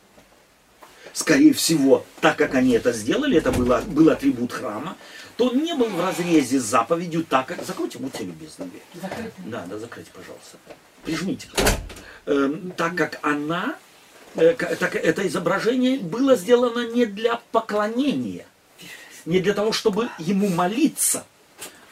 Скорее 1.13 1.53
всего, 1.53 2.05
так 2.21 2.37
как 2.37 2.57
они 2.57 2.73
это 2.73 2.93
сделали, 2.93 3.39
это 3.39 3.53
было, 3.53 3.81
был 3.87 4.11
атрибут 4.11 4.53
храма, 4.53 4.97
то 5.37 5.51
он 5.51 5.63
не 5.63 5.75
был 5.75 5.87
в 5.87 6.01
разрезе 6.01 6.59
с 6.59 6.65
заповедью, 6.65 7.23
так 7.25 7.47
как... 7.47 7.65
Закройте, 7.65 7.99
будьте 7.99 8.25
любезны. 8.25 8.67
дверь. 8.67 8.83
Да, 9.47 9.65
да, 9.71 9.79
закройте, 9.79 10.11
пожалуйста. 10.13 10.59
Прижмите. 11.05 11.47
Эм, 12.27 12.73
так 12.73 12.97
как 12.97 13.21
она, 13.23 13.77
так 14.35 14.95
это 14.97 15.27
изображение 15.27 15.99
было 15.99 16.37
сделано 16.37 16.87
не 16.91 17.07
для 17.07 17.41
поклонения, 17.53 18.47
не 19.25 19.41
для 19.41 19.55
того, 19.55 19.73
чтобы 19.73 20.09
ему 20.19 20.49
молиться, 20.49 21.27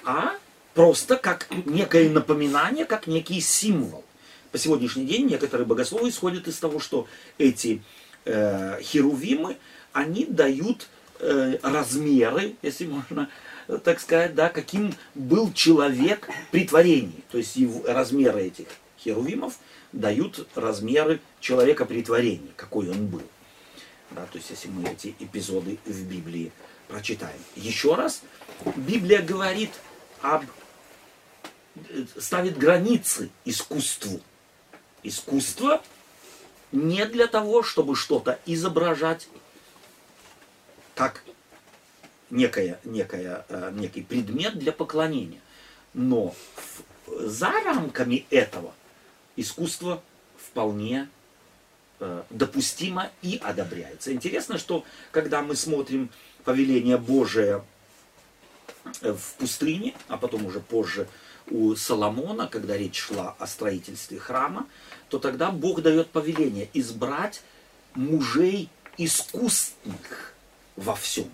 а 0.04 0.34
просто 0.74 1.16
как 1.16 1.48
некое 1.64 2.08
напоминание, 2.08 2.84
как 2.84 3.06
некий 3.06 3.40
символ. 3.40 4.04
По 4.52 4.58
сегодняшний 4.58 5.06
день 5.06 5.26
некоторые 5.26 5.66
богословы 5.66 6.08
исходят 6.08 6.46
из 6.48 6.58
того, 6.58 6.80
что 6.80 7.06
эти 7.38 7.82
э, 8.24 8.78
херувимы, 8.82 9.56
они 9.92 10.24
дают 10.24 10.86
э, 11.20 11.58
размеры, 11.62 12.54
если 12.62 12.86
можно 12.86 13.28
э, 13.68 13.78
так 13.82 14.00
сказать, 14.00 14.34
да, 14.34 14.48
каким 14.48 14.94
был 15.14 15.52
человек 15.52 16.28
при 16.52 16.66
творении. 16.66 17.24
То 17.30 17.38
есть 17.38 17.56
его- 17.56 17.84
размеры 17.86 18.44
этих 18.44 18.66
херувимов 19.06 19.58
дают 19.92 20.48
размеры 20.54 21.20
человека 21.40 21.86
при 21.86 22.02
творении, 22.02 22.52
какой 22.56 22.90
он 22.90 23.06
был. 23.06 23.22
Да, 24.10 24.26
то 24.26 24.38
есть 24.38 24.50
если 24.50 24.68
мы 24.68 24.88
эти 24.88 25.14
эпизоды 25.18 25.78
в 25.84 26.04
Библии 26.04 26.52
прочитаем. 26.88 27.38
Еще 27.54 27.94
раз, 27.94 28.22
Библия 28.76 29.22
говорит 29.22 29.70
об 30.20 30.44
э, 31.76 32.04
ставит 32.18 32.58
границы 32.58 33.30
искусству. 33.44 34.20
Искусство 35.02 35.82
не 36.72 37.04
для 37.06 37.26
того, 37.26 37.62
чтобы 37.62 37.96
что-то 37.96 38.38
изображать 38.46 39.28
как 40.94 41.22
некое, 42.30 42.78
некое, 42.84 43.44
э, 43.48 43.70
некий 43.74 44.02
предмет 44.02 44.58
для 44.58 44.72
поклонения. 44.72 45.40
Но 45.94 46.34
за 47.06 47.50
рамками 47.50 48.26
этого 48.30 48.74
искусство 49.36 50.02
вполне 50.36 51.08
э, 52.00 52.22
допустимо 52.30 53.10
и 53.22 53.40
одобряется. 53.42 54.12
Интересно, 54.12 54.58
что 54.58 54.84
когда 55.10 55.42
мы 55.42 55.56
смотрим 55.56 56.10
повеление 56.44 56.96
Божие 56.96 57.64
в 59.02 59.34
пустыне, 59.38 59.94
а 60.08 60.16
потом 60.16 60.46
уже 60.46 60.60
позже 60.60 61.08
у 61.50 61.74
Соломона, 61.76 62.48
когда 62.48 62.76
речь 62.76 62.98
шла 62.98 63.36
о 63.38 63.46
строительстве 63.46 64.18
храма, 64.18 64.66
то 65.08 65.18
тогда 65.18 65.50
Бог 65.50 65.82
дает 65.82 66.10
повеление 66.10 66.68
избрать 66.74 67.42
мужей 67.94 68.68
искусных 68.98 70.34
во 70.76 70.94
всем. 70.94 71.30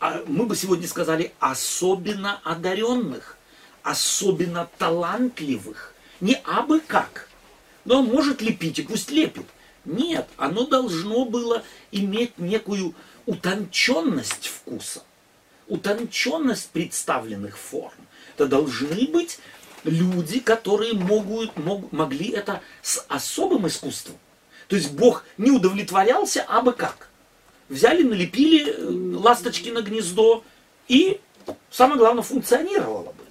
А 0.00 0.22
мы 0.26 0.46
бы 0.46 0.56
сегодня 0.56 0.88
сказали 0.88 1.32
особенно 1.40 2.40
одаренных, 2.44 3.36
особенно 3.82 4.68
талантливых, 4.78 5.94
не 6.20 6.34
абы 6.44 6.80
как. 6.80 7.28
Но 7.84 8.02
может 8.02 8.40
лепить 8.40 8.78
и 8.78 8.82
пусть 8.82 9.10
лепит. 9.10 9.46
Нет, 9.84 10.26
оно 10.36 10.66
должно 10.66 11.24
было 11.26 11.62
иметь 11.92 12.38
некую 12.38 12.94
утонченность 13.26 14.46
вкуса, 14.48 15.02
утонченность 15.68 16.70
представленных 16.70 17.58
форм. 17.58 17.92
Это 18.34 18.46
должны 18.46 19.06
быть 19.06 19.38
люди, 19.84 20.40
которые 20.40 20.94
могут, 20.94 21.56
мог- 21.58 21.92
могли 21.92 22.30
это 22.30 22.62
с 22.82 23.04
особым 23.08 23.66
искусством. 23.66 24.16
То 24.68 24.76
есть 24.76 24.92
Бог 24.92 25.24
не 25.36 25.50
удовлетворялся 25.50 26.42
абы 26.42 26.72
как. 26.72 27.08
Взяли, 27.68 28.02
налепили 28.02 28.70
э, 28.70 29.16
ласточки 29.16 29.68
на 29.68 29.82
гнездо 29.82 30.42
и, 30.88 31.20
самое 31.70 31.98
главное, 31.98 32.22
функционировало 32.22 33.12
бы. 33.12 33.24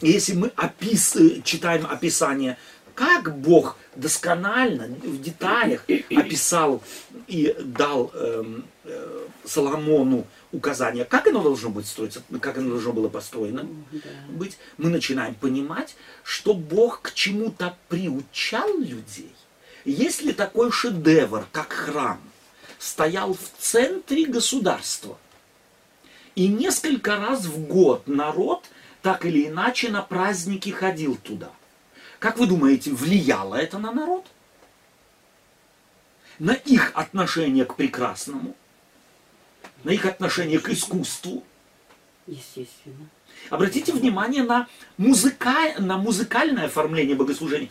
Если 0.00 0.34
мы 0.34 0.52
опис, 0.56 1.16
э, 1.16 1.40
читаем 1.42 1.86
описание, 1.86 2.56
как 3.00 3.34
Бог 3.38 3.78
досконально, 3.96 4.88
в 4.88 5.22
деталях 5.22 5.86
описал 6.10 6.82
и 7.28 7.56
дал 7.58 8.10
эм, 8.12 8.66
э, 8.84 9.26
Соломону 9.46 10.26
указания, 10.52 11.06
как 11.06 11.26
оно 11.26 11.42
должно 11.42 11.70
быть 11.70 11.86
строиться, 11.86 12.22
как 12.42 12.58
оно 12.58 12.72
должно 12.72 12.92
было 12.92 13.08
построено 13.08 13.66
быть, 14.28 14.58
мы 14.76 14.90
начинаем 14.90 15.34
понимать, 15.34 15.96
что 16.24 16.52
Бог 16.52 17.00
к 17.00 17.14
чему-то 17.14 17.74
приучал 17.88 18.78
людей. 18.78 19.32
Если 19.86 20.32
такой 20.32 20.70
шедевр, 20.70 21.46
как 21.52 21.72
храм, 21.72 22.20
стоял 22.78 23.32
в 23.32 23.50
центре 23.58 24.26
государства, 24.26 25.16
и 26.34 26.48
несколько 26.48 27.16
раз 27.16 27.46
в 27.46 27.66
год 27.66 28.06
народ 28.06 28.66
так 29.00 29.24
или 29.24 29.46
иначе 29.46 29.88
на 29.88 30.02
праздники 30.02 30.68
ходил 30.68 31.16
туда. 31.16 31.50
Как 32.20 32.36
вы 32.38 32.46
думаете, 32.46 32.92
влияло 32.92 33.54
это 33.54 33.78
на 33.78 33.90
народ? 33.92 34.26
На 36.38 36.52
их 36.52 36.92
отношение 36.94 37.64
к 37.64 37.74
прекрасному? 37.74 38.54
На 39.84 39.90
их 39.90 40.04
отношение 40.04 40.60
к 40.60 40.68
искусству? 40.68 41.42
Естественно. 42.26 43.08
Обратите 43.48 43.92
внимание 43.92 44.42
на, 44.42 44.68
музыка... 44.98 45.54
на 45.78 45.96
музыкальное 45.96 46.66
оформление 46.66 47.16
богослужения. 47.16 47.70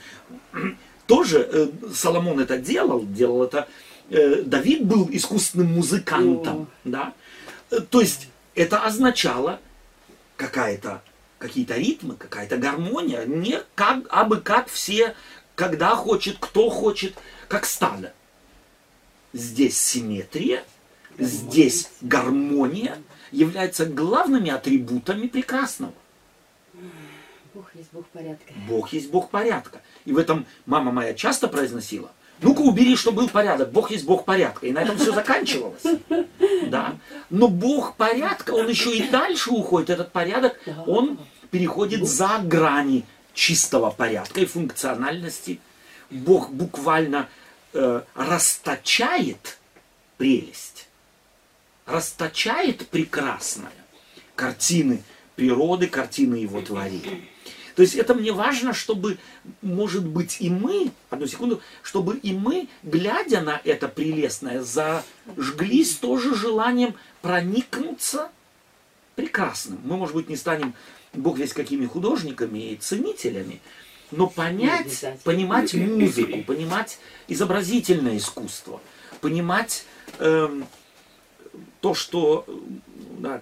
Тоже 1.06 1.48
э, 1.52 1.68
Соломон 1.94 2.40
это 2.40 2.58
делал, 2.58 3.06
делал 3.06 3.44
это 3.44 3.68
э, 4.10 4.42
Давид 4.42 4.84
был 4.84 5.08
искусственным 5.12 5.76
музыкантом, 5.76 6.68
да. 6.84 7.14
Э, 7.70 7.82
То 7.82 8.02
есть 8.02 8.30
это 8.56 8.84
означало 8.84 9.60
какая-то 10.38 11.04
какие-то 11.40 11.76
ритмы, 11.76 12.16
какая-то 12.16 12.58
гармония, 12.58 13.26
не 13.26 13.62
как, 13.74 14.06
абы 14.10 14.42
как 14.42 14.68
все, 14.70 15.16
когда 15.56 15.96
хочет, 15.96 16.38
кто 16.40 16.70
хочет, 16.70 17.16
как 17.48 17.66
стадо. 17.66 18.14
Здесь 19.34 19.80
симметрия, 19.80 20.64
здесь 21.18 21.90
гармония 22.02 22.98
являются 23.32 23.86
главными 23.86 24.52
атрибутами 24.52 25.28
прекрасного. 25.28 25.94
Бог 27.54 27.72
есть 27.76 27.90
Бог 27.92 28.06
порядка. 28.08 28.54
Бог 28.68 28.94
есть 28.94 29.10
Бог 29.10 29.30
порядка. 29.30 29.82
И 30.06 30.14
в 30.14 30.18
этом 30.18 30.46
мама 30.66 30.92
моя 30.92 31.14
часто 31.14 31.48
произносила. 31.48 32.12
Ну-ка 32.42 32.62
убери, 32.62 32.96
что 32.96 33.12
был 33.12 33.30
порядок. 33.30 33.72
Бог 33.72 33.92
есть 33.92 34.06
Бог 34.06 34.26
порядка. 34.26 34.66
И 34.68 34.72
на 34.72 34.80
этом 34.82 34.98
все 34.98 35.14
заканчивалось. 35.14 35.84
Да. 36.68 36.98
Но 37.30 37.48
Бог 37.48 37.96
порядка, 37.96 38.52
он 38.52 38.68
еще 38.68 38.96
и 38.96 39.10
дальше 39.10 39.52
уходит. 39.52 39.90
Этот 39.90 40.12
порядок, 40.12 40.60
он 40.88 41.20
переходит 41.52 42.08
за 42.08 42.40
грани 42.44 43.06
чистого 43.34 43.90
порядка 43.90 44.42
и 44.42 44.46
функциональности. 44.46 45.60
Бог 46.10 46.52
буквально 46.52 47.28
э, 47.74 48.02
расточает 48.16 49.58
прелесть, 50.18 50.88
расточает 51.86 52.88
прекрасное 52.90 53.72
картины 54.36 55.04
природы, 55.36 55.88
картины 55.88 56.36
его 56.36 56.62
творения. 56.62 57.22
То 57.76 57.82
есть 57.82 57.96
это 57.96 58.14
мне 58.14 58.32
важно, 58.32 58.74
чтобы, 58.74 59.18
может 59.62 60.06
быть, 60.06 60.38
и 60.40 60.50
мы, 60.50 60.92
одну 61.10 61.28
секунду, 61.28 61.62
чтобы 61.84 62.18
и 62.18 62.34
мы, 62.34 62.68
глядя 62.84 63.42
на 63.42 63.62
это 63.64 63.88
прелестное, 63.88 64.62
зажглись 64.62 65.96
тоже 65.96 66.36
желанием 66.36 66.96
проникнуться 67.22 68.30
прекрасным. 69.16 69.80
Мы, 69.84 69.98
может 69.98 70.16
быть, 70.16 70.30
не 70.30 70.36
станем, 70.36 70.74
Бог 71.14 71.38
весь 71.38 71.54
какими 71.54 71.86
художниками 71.86 72.72
и 72.72 72.76
ценителями, 72.76 73.62
но 74.12 74.28
понять, 74.28 75.06
понимать 75.24 75.74
музыку, 75.74 76.44
понимать 76.44 77.00
изобразительное 77.28 78.18
искусство, 78.18 78.82
понимать 79.22 79.86
эм, 80.20 80.66
то, 81.82 81.94
что 81.94 82.46
да, 83.20 83.42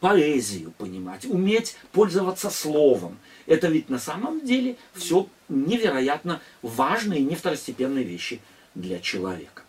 поэзию 0.00 0.72
понимать, 0.78 1.24
уметь 1.24 1.76
пользоваться 1.92 2.50
словом. 2.50 3.18
Это 3.46 3.68
ведь 3.68 3.88
на 3.88 3.98
самом 3.98 4.44
деле 4.44 4.76
все 4.94 5.26
невероятно 5.48 6.40
важные, 6.62 7.20
не 7.20 7.34
второстепенные 7.36 8.04
вещи 8.04 8.40
для 8.74 8.98
человека. 8.98 9.62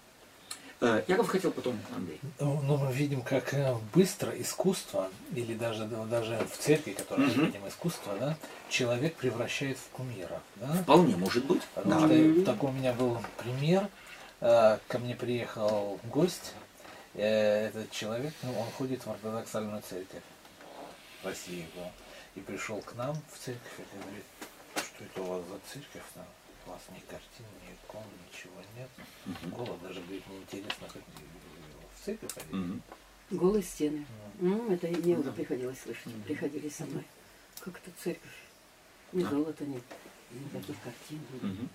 Э, 0.79 1.03
Яков 1.07 1.27
хотел 1.29 1.51
потом, 1.51 1.79
Андрей. 1.95 2.19
Ну, 2.39 2.61
ну, 2.61 2.77
мы 2.77 2.93
видим, 2.93 3.21
как 3.23 3.51
э, 3.53 3.73
быстро 3.95 4.29
искусство, 4.39 5.09
или 5.33 5.55
даже, 5.55 5.85
да, 5.85 6.05
даже 6.05 6.39
в 6.53 6.57
церкви, 6.57 6.91
которая 6.91 7.27
Мгм. 7.27 7.45
видим 7.45 7.67
искусство, 7.67 8.13
да, 8.19 8.37
человек 8.69 9.15
превращает 9.15 9.77
в 9.79 9.89
кумира. 9.95 10.39
Да? 10.57 10.67
Вполне 10.83 11.15
может 11.15 11.45
быть. 11.45 11.63
Потому 11.73 12.07
Да. 12.07 12.07
что 12.07 12.45
такой 12.45 12.69
у 12.69 12.73
меня 12.73 12.93
был 12.93 13.17
пример. 13.37 13.87
Э, 14.39 14.77
Ко 14.87 14.99
мне 14.99 15.15
приехал 15.15 15.99
гость. 16.11 16.53
Э, 17.17 17.67
Этот 17.67 17.91
человек, 17.91 18.33
ну, 18.43 18.57
он 18.59 18.69
ходит 18.71 19.05
в 19.05 19.09
ортодоксальную 19.11 19.81
церковь. 19.81 20.23
России 21.23 21.65
был. 21.75 21.91
И 22.35 22.39
пришел 22.41 22.79
к 22.81 22.93
нам 22.95 23.15
в 23.31 23.37
церковь 23.39 23.79
и 23.79 23.97
говорит, 23.99 24.23
что 24.75 25.03
это 25.03 25.21
у 25.21 25.25
вас 25.25 25.43
за 25.47 25.59
церковь? 25.73 26.03
Там, 26.13 26.25
у 26.67 26.69
вас 26.69 26.81
ни 26.93 26.99
картин, 27.09 27.45
ни 27.65 27.73
икон, 27.73 28.03
ничего 28.27 28.53
нет. 28.75 28.89
Голод 29.51 29.81
даже, 29.81 29.99
говорит, 30.01 30.27
неинтересно 30.27 30.87
ходить 30.87 31.07
в 31.99 32.05
церковь 32.05 32.33
ходить. 32.33 32.53
Мгм. 32.53 32.81
Голые 33.31 33.63
стены. 33.63 34.05
М, 34.39 34.71
Это 34.71 34.87
и 34.87 34.95
мне 34.95 35.15
уже 35.15 35.23
Да. 35.29 35.31
приходилось 35.31 35.81
слышать. 35.81 36.13
Приходили 36.23 36.69
со 36.69 36.85
мной. 36.85 37.03
Как 37.59 37.77
это 37.79 37.89
церковь? 38.01 38.37
Ни 39.11 39.23
золота 39.23 39.65
нет, 39.65 39.83
никаких 40.31 40.75
картин. 40.83 41.19
Мгм. 41.41 41.69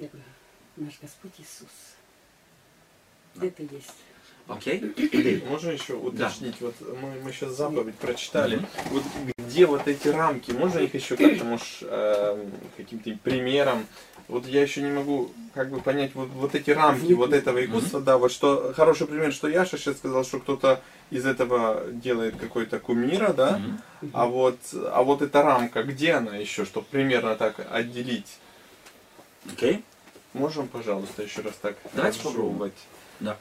Я 0.00 0.08
говорю, 0.08 0.24
наш 0.76 1.00
Господь 1.00 1.32
Иисус. 1.38 1.70
Да. 3.36 3.46
Это 3.46 3.62
есть. 3.62 3.94
Окей? 4.48 4.80
Андрей. 4.96 5.42
Можно 5.48 5.70
еще 5.70 5.94
Да. 5.94 6.26
уточнить? 6.26 6.60
Вот 6.60 6.74
мы, 6.80 7.20
мы 7.22 7.32
сейчас 7.32 7.52
заповедь 7.52 7.94
прочитали. 7.96 8.66
Вот 8.90 9.02
где 9.38 9.66
вот 9.66 9.86
эти 9.86 10.08
рамки? 10.08 10.50
Можно 10.50 10.80
их 10.80 10.94
еще 10.94 11.16
как-то, 11.16 11.44
может, 11.44 11.66
эм, 11.82 12.50
каким-то 12.76 13.10
примером? 13.22 13.86
Вот 14.28 14.46
я 14.46 14.62
еще 14.62 14.82
не 14.82 14.90
могу 14.90 15.30
как 15.54 15.70
бы 15.70 15.80
понять 15.80 16.14
вот, 16.14 16.28
вот 16.30 16.54
эти 16.54 16.70
рамки 16.70 17.12
вот 17.12 17.32
этого 17.32 17.62
искусства, 17.64 18.00
да, 18.00 18.16
вот 18.16 18.32
что 18.32 18.72
хороший 18.74 19.06
пример, 19.06 19.32
что 19.32 19.48
Яша 19.48 19.76
сейчас 19.76 19.98
сказал, 19.98 20.24
что 20.24 20.38
кто-то 20.38 20.80
из 21.10 21.26
этого 21.26 21.84
делает 21.90 22.36
какой-то 22.36 22.78
кумира, 22.78 23.32
да, 23.34 23.60
Мгм. 24.00 24.12
а 24.14 24.26
вот, 24.26 24.58
а 24.72 25.02
вот 25.02 25.20
эта 25.22 25.42
рамка, 25.42 25.82
где 25.82 26.12
она 26.14 26.36
еще, 26.36 26.64
чтобы 26.64 26.86
примерно 26.90 27.36
так 27.36 27.66
отделить? 27.70 28.38
Окей? 29.52 29.84
Можем, 30.32 30.68
пожалуйста, 30.68 31.22
еще 31.22 31.42
раз 31.42 31.54
так 31.60 31.76
Давайте 31.92 32.20
попробуем. 32.22 32.72
Да. 33.22 33.36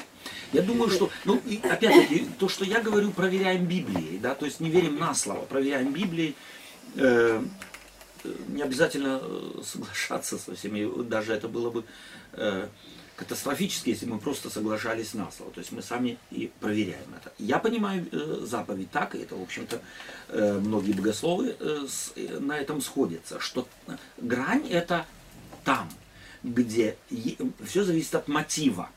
Я 0.53 0.61
думаю, 0.61 0.89
что, 0.91 1.09
ну, 1.25 1.41
и 1.45 1.57
опять-таки, 1.57 2.27
то, 2.39 2.47
что 2.49 2.65
я 2.65 2.81
говорю, 2.81 3.11
проверяем 3.11 3.65
Библией, 3.65 4.19
да, 4.19 4.35
то 4.35 4.45
есть 4.45 4.59
не 4.59 4.69
верим 4.69 4.97
на 4.99 5.13
слово, 5.15 5.45
проверяем 5.45 5.91
Библией, 5.93 6.35
Э, 6.95 7.41
э, 8.25 8.33
не 8.49 8.61
обязательно 8.63 9.21
э, 9.23 9.61
соглашаться 9.63 10.37
со 10.37 10.53
всеми, 10.55 11.03
даже 11.03 11.31
это 11.33 11.47
было 11.47 11.69
бы 11.69 11.85
э, 12.33 12.67
катастрофически, 13.15 13.91
если 13.91 14.05
мы 14.07 14.19
просто 14.19 14.49
соглашались 14.49 15.13
на 15.13 15.31
слово, 15.31 15.53
то 15.53 15.59
есть 15.61 15.71
мы 15.71 15.81
сами 15.81 16.17
и 16.31 16.51
проверяем 16.59 17.07
это. 17.15 17.31
Я 17.37 17.59
понимаю 17.59 18.05
э, 18.11 18.39
заповедь 18.45 18.91
так, 18.91 19.15
и 19.15 19.19
это, 19.19 19.35
в 19.37 19.41
общем-то, 19.41 19.81
э, 20.29 20.59
многие 20.59 20.91
богословы 20.91 21.55
э, 21.57 21.85
с- 21.87 22.11
э, 22.17 22.39
на 22.39 22.57
этом 22.57 22.81
сходятся, 22.81 23.39
что 23.39 23.65
грань 24.17 24.67
это 24.69 25.05
там, 25.63 25.89
где 26.43 26.97
все 27.65 27.85
зависит 27.85 28.15
от 28.15 28.27
мотива 28.27 28.89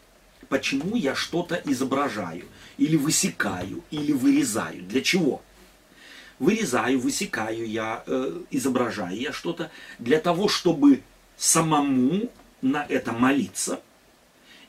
почему 0.48 0.96
я 0.96 1.14
что-то 1.14 1.60
изображаю, 1.64 2.46
или 2.78 2.96
высекаю, 2.96 3.82
или 3.90 4.12
вырезаю. 4.12 4.82
Для 4.82 5.00
чего? 5.00 5.42
Вырезаю, 6.38 6.98
высекаю 6.98 7.68
я, 7.68 8.02
э, 8.06 8.40
изображаю 8.50 9.16
я 9.16 9.32
что-то 9.32 9.70
для 9.98 10.20
того, 10.20 10.48
чтобы 10.48 11.02
самому 11.36 12.30
на 12.62 12.84
это 12.88 13.12
молиться, 13.12 13.80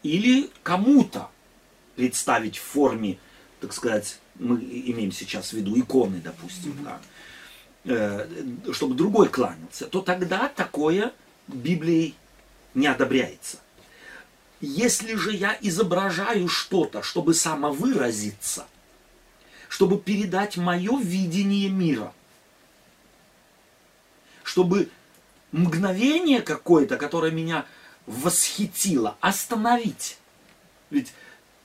или 0.03 0.49
кому-то 0.61 1.29
представить 1.95 2.57
в 2.57 2.61
форме, 2.61 3.17
так 3.59 3.73
сказать, 3.73 4.19
мы 4.35 4.57
имеем 4.57 5.11
сейчас 5.11 5.49
в 5.49 5.53
виду 5.53 5.79
иконы, 5.79 6.21
допустим, 6.23 6.77
да, 6.83 7.01
э, 7.85 8.27
чтобы 8.73 8.95
другой 8.95 9.29
кланялся, 9.29 9.87
то 9.87 10.01
тогда 10.01 10.49
такое 10.49 11.13
Библией 11.47 12.15
не 12.73 12.87
одобряется. 12.87 13.57
Если 14.61 15.15
же 15.15 15.33
я 15.33 15.57
изображаю 15.61 16.47
что-то, 16.47 17.03
чтобы 17.03 17.33
самовыразиться, 17.33 18.65
чтобы 19.67 19.99
передать 19.99 20.57
мое 20.57 20.97
видение 20.99 21.69
мира, 21.69 22.13
чтобы 24.43 24.89
мгновение 25.51 26.41
какое-то, 26.41 26.97
которое 26.97 27.31
меня 27.31 27.65
восхитило, 28.05 29.17
остановить. 29.19 30.17
Ведь 30.89 31.13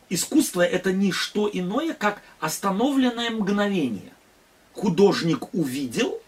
искусство 0.08 0.62
это 0.62 0.92
не 0.92 1.12
что 1.12 1.48
иное, 1.52 1.94
как 1.94 2.22
остановленное 2.40 3.30
мгновение. 3.30 4.12
Художник 4.72 5.52
увидел, 5.54 6.20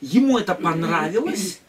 ему 0.00 0.38
это 0.38 0.54
понравилось, 0.54 1.60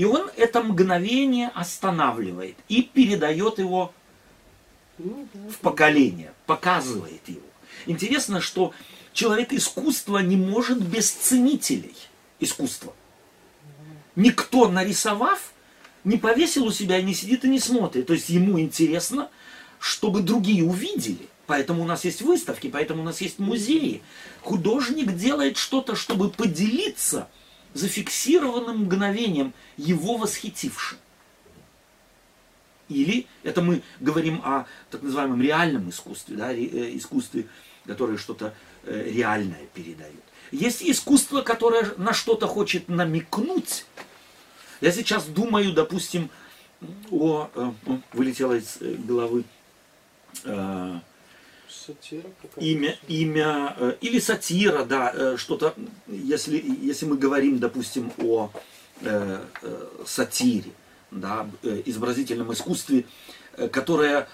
и 0.00 0.04
он 0.06 0.30
это 0.34 0.62
мгновение 0.62 1.48
останавливает 1.48 2.56
и 2.70 2.80
передает 2.80 3.58
его 3.58 3.92
Ну 4.96 5.28
в 5.50 5.58
поколение, 5.58 6.32
показывает 6.46 7.20
его. 7.28 7.46
Интересно, 7.84 8.40
что 8.40 8.72
человек 9.12 9.52
искусства 9.52 10.16
не 10.20 10.36
может 10.36 10.80
без 10.80 11.10
ценителей 11.10 11.94
искусства. 12.38 12.94
Никто, 14.16 14.70
нарисовав, 14.70 15.52
не 16.04 16.16
повесил 16.16 16.64
у 16.64 16.72
себя 16.72 16.96
и 16.96 17.02
не 17.02 17.12
сидит 17.12 17.44
и 17.44 17.48
не 17.48 17.60
смотрит. 17.60 18.06
То 18.06 18.14
есть 18.14 18.30
ему 18.30 18.58
интересно, 18.58 19.28
чтобы 19.78 20.22
другие 20.22 20.64
увидели. 20.64 21.28
Поэтому 21.46 21.82
у 21.82 21.86
нас 21.86 22.06
есть 22.06 22.22
выставки, 22.22 22.68
поэтому 22.68 23.02
у 23.02 23.04
нас 23.04 23.20
есть 23.20 23.38
музеи. 23.38 24.00
Художник 24.40 25.14
делает 25.14 25.58
что-то, 25.58 25.94
чтобы 25.94 26.30
поделиться 26.30 27.28
зафиксированным 27.74 28.84
мгновением, 28.84 29.52
его 29.76 30.16
восхитившим. 30.16 30.98
Или 32.88 33.26
это 33.44 33.62
мы 33.62 33.82
говорим 34.00 34.40
о 34.44 34.66
так 34.90 35.02
называемом 35.02 35.40
реальном 35.40 35.90
искусстве, 35.90 36.36
да, 36.36 36.52
э, 36.52 36.96
искусстве, 36.96 37.46
которое 37.86 38.18
что-то 38.18 38.52
э, 38.84 39.10
реальное 39.10 39.66
передает. 39.74 40.20
Есть 40.50 40.82
искусство, 40.82 41.42
которое 41.42 41.92
на 41.96 42.12
что-то 42.12 42.48
хочет 42.48 42.88
намекнуть. 42.88 43.86
Я 44.80 44.90
сейчас 44.90 45.26
думаю, 45.26 45.72
допустим, 45.72 46.30
о, 47.10 47.48
э, 47.54 47.72
ну, 47.86 48.02
вылетело 48.12 48.54
из 48.54 48.78
головы 48.80 49.44
Сатира 51.70 52.28
имя, 52.56 52.98
имя 53.06 53.76
э, 53.78 53.94
или 54.00 54.18
сатира, 54.18 54.84
да, 54.84 55.12
э, 55.14 55.36
что-то, 55.38 55.74
если, 56.08 56.62
если 56.82 57.06
мы 57.06 57.16
говорим, 57.16 57.58
допустим, 57.58 58.12
о 58.18 58.50
э, 59.02 59.44
э, 59.62 59.86
сатире, 60.04 60.72
да, 61.10 61.48
э, 61.62 61.82
изобразительном 61.86 62.52
искусстве, 62.52 63.04
э, 63.56 63.68
которое 63.68 64.28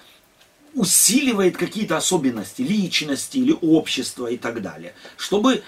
усиливает 0.74 1.56
какие-то 1.56 1.96
особенности 1.96 2.62
личности 2.62 3.38
или 3.38 3.56
общества 3.60 4.28
и 4.28 4.36
так 4.36 4.62
далее, 4.62 4.94
чтобы 5.16 5.62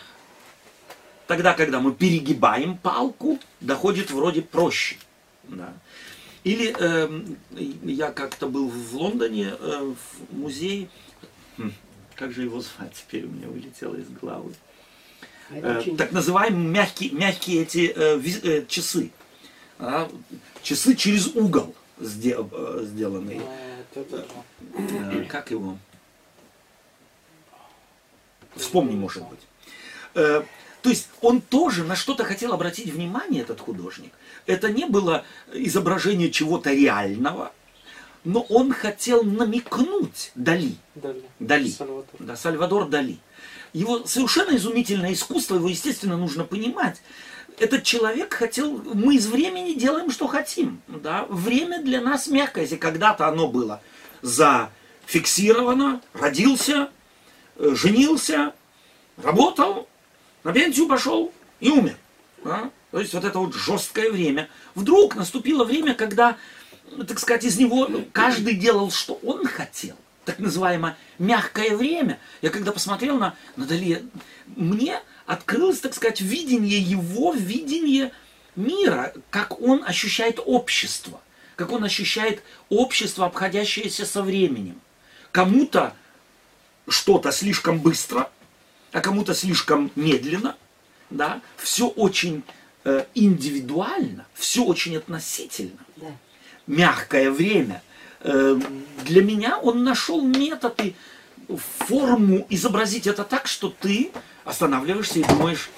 тогда, 1.27 1.55
когда 1.55 1.81
мы 1.81 1.93
перегибаем 1.93 2.77
палку, 2.77 3.39
доходит 3.61 4.11
вроде 4.11 4.43
проще. 4.43 4.97
Да. 5.45 5.73
Или 6.45 6.75
эм, 6.79 7.37
я 7.83 8.11
как-то 8.11 8.49
был 8.49 8.69
в 8.69 8.97
Лондоне 8.97 9.55
э, 9.59 9.95
в 9.95 10.35
музее, 10.35 10.89
как 12.15 12.33
же 12.33 12.43
его 12.43 12.61
звать, 12.61 12.93
теперь 12.95 13.25
у 13.25 13.29
меня 13.29 13.49
вылетело 13.49 13.95
из 13.97 14.09
головы. 14.09 14.53
А 15.51 15.81
Э, 15.81 15.97
так 15.97 16.13
называемые 16.13 16.69
мягкие, 16.69 17.11
мягкие 17.13 17.63
эти 17.63 17.93
э, 17.95 18.19
виз- 18.19 18.45
э, 18.45 18.67
часы. 18.67 19.11
А, 19.79 20.11
часы 20.63 20.95
через 20.95 21.29
угол 21.29 21.75
сде- 22.01 22.37
э, 22.39 22.83
сделанные. 22.85 23.41
А, 23.41 23.81
это 23.95 24.05
да. 24.11 24.25
Э, 25.13 25.25
как 25.25 25.51
его? 25.51 25.79
Вспомни, 28.57 28.95
может 28.97 29.23
быть. 29.29 29.41
Э, 30.15 30.43
То 30.83 30.91
есть 30.91 31.09
он 31.23 31.41
тоже 31.41 31.85
на 31.85 31.97
что-то 31.97 32.25
хотел 32.25 32.53
обратить 32.53 32.93
внимание, 32.93 33.43
этот 33.43 33.61
художник. 33.61 34.13
Это 34.47 34.71
не 34.71 34.87
было 34.87 35.25
изображение 35.53 36.31
чего-то 36.31 36.73
реального, 36.73 37.53
но 38.25 38.41
он 38.43 38.73
хотел 38.73 39.23
намекнуть 39.23 40.33
Дали, 40.35 40.75
Дали. 40.95 41.23
Дали. 41.39 41.69
Сальвадор. 41.69 42.05
да, 42.19 42.37
Сальвадор 42.37 42.89
Дали. 42.89 43.19
Его 43.73 44.07
совершенно 44.07 44.57
изумительное 44.57 45.12
искусство, 45.12 45.57
его, 45.57 45.69
естественно, 45.69 46.16
нужно 46.16 46.45
понимать. 46.45 47.01
Этот 47.59 47.83
человек 47.83 48.35
хотел, 48.35 48.81
мы 48.95 49.16
из 49.16 49.27
времени 49.27 49.75
делаем, 49.75 50.11
что 50.11 50.27
хотим. 50.27 50.81
Да? 50.89 51.27
Время 51.29 51.83
для 51.83 52.01
нас 52.01 52.29
мягкое. 52.29 52.62
Если 52.62 52.77
когда-то 52.77 53.27
оно 53.27 53.49
было 53.49 53.83
зафиксировано, 54.23 56.01
родился, 56.12 56.91
э, 57.57 57.75
женился, 57.75 58.55
работал, 59.16 59.89
на 60.45 60.53
пенсию 60.53 60.87
пошел 60.87 61.33
и 61.61 61.71
умер. 61.71 61.97
да. 62.45 62.71
То 62.91 63.01
есть 63.01 63.12
вот 63.12 63.25
это 63.25 63.39
вот 63.39 63.55
жесткое 63.55 64.11
время. 64.11 64.49
Вдруг 64.75 65.14
наступило 65.14 65.64
время, 65.64 65.95
когда, 65.95 66.39
так 67.07 67.18
сказать, 67.18 67.45
из 67.45 67.59
него 67.59 67.89
каждый 68.12 68.55
делал, 68.55 68.91
что 68.91 69.14
он 69.22 69.47
хотел. 69.47 69.97
Так 70.24 70.39
называемое 70.39 70.97
мягкое 71.18 71.76
время. 71.76 72.18
Я 72.43 72.51
когда 72.51 72.72
посмотрел 72.72 73.18
на, 73.18 73.34
на 73.57 73.66
Дали, 73.66 74.05
мне 74.57 75.01
открылось, 75.26 75.80
так 75.80 75.95
сказать, 75.95 76.20
видение 76.20 76.80
его, 76.80 77.32
видение 77.32 78.12
мира, 78.57 79.14
как 79.30 79.61
он 79.61 79.84
ощущает 79.84 80.39
общество, 80.45 81.20
как 81.57 81.72
он 81.72 81.84
ощущает 81.84 82.43
общество, 82.68 83.26
обходящееся 83.26 84.05
со 84.05 84.22
временем. 84.22 84.80
Кому-то 85.32 85.95
что-то 86.89 87.30
слишком 87.32 87.80
быстро, 87.80 88.30
а 88.93 89.01
кому-то 89.01 89.34
слишком 89.34 89.91
медленно, 89.95 90.57
да, 91.11 91.41
все 91.57 91.89
очень 91.89 92.43
э, 92.84 93.05
индивидуально, 93.14 94.26
все 94.34 94.64
очень 94.64 94.97
относительно. 94.97 95.78
Да. 95.97 96.07
Мягкое 96.69 97.31
время. 97.31 97.83
Э, 98.21 98.61
для 99.05 99.23
меня 99.23 99.59
он 99.59 99.85
нашел 99.85 100.21
методы, 100.23 100.95
форму 101.49 102.47
изобразить 102.51 103.07
это 103.07 103.25
так, 103.25 103.47
что 103.47 103.71
ты 103.71 104.11
останавливаешься 104.45 105.19
и 105.21 105.25
думаешь, 105.25 105.71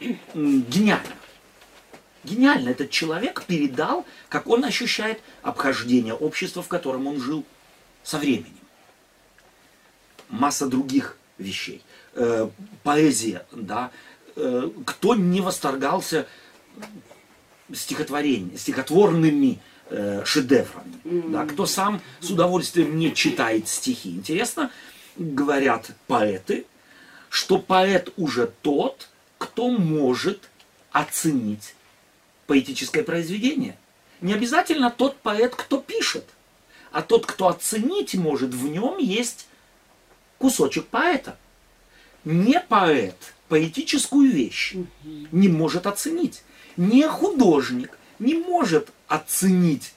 «М, 0.00 0.62
гениально. 0.62 1.16
Гениально. 2.22 2.68
Этот 2.68 2.90
человек 2.90 3.42
передал, 3.48 4.06
как 4.28 4.46
он 4.46 4.64
ощущает 4.64 5.20
обхождение 5.42 6.14
общества, 6.14 6.62
в 6.62 6.68
котором 6.68 7.08
он 7.08 7.20
жил 7.20 7.44
со 8.04 8.18
временем. 8.18 8.56
Масса 10.28 10.68
других 10.68 11.16
вещей. 11.36 11.82
Э, 12.14 12.48
поэзия, 12.84 13.44
да. 13.50 13.90
Э, 14.36 14.70
кто 14.86 15.16
не 15.16 15.40
восторгался 15.40 16.28
стихотворениями, 17.72 18.56
стихотворными 18.56 19.58
э, 19.92 20.24
шедеврами. 20.24 21.00
Да, 21.04 21.44
кто 21.46 21.66
сам 21.66 22.00
с 22.20 22.30
удовольствием 22.30 22.96
не 22.96 23.14
читает 23.14 23.68
стихи. 23.68 24.10
Интересно, 24.10 24.70
говорят 25.16 25.90
поэты, 26.06 26.66
что 27.28 27.58
поэт 27.58 28.12
уже 28.16 28.50
тот, 28.62 29.08
кто 29.38 29.68
может 29.70 30.48
оценить 30.90 31.74
поэтическое 32.46 33.02
произведение. 33.04 33.76
Не 34.20 34.34
обязательно 34.34 34.90
тот 34.90 35.16
поэт, 35.16 35.54
кто 35.54 35.78
пишет, 35.78 36.24
а 36.92 37.02
тот, 37.02 37.26
кто 37.26 37.48
оценить 37.48 38.14
может, 38.14 38.54
в 38.54 38.68
нем 38.68 38.98
есть 38.98 39.46
кусочек 40.38 40.86
поэта. 40.86 41.36
Не 42.24 42.60
поэт 42.60 43.16
поэтическую 43.48 44.30
вещь 44.30 44.74
не 45.04 45.48
может 45.48 45.86
оценить. 45.86 46.42
Не 46.76 47.08
художник 47.08 47.98
не 48.22 48.34
может 48.34 48.88
оценить 49.08 49.92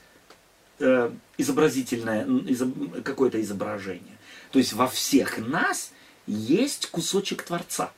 э, 0.78 1.10
изобразительное 1.38 2.24
изоб- 2.26 3.02
какое-то 3.02 3.40
изображение. 3.40 4.18
То 4.50 4.58
есть 4.58 4.72
во 4.72 4.88
всех 4.88 5.38
нас 5.38 5.92
есть 6.26 6.86
кусочек 6.90 7.42
Творца. 7.42 7.92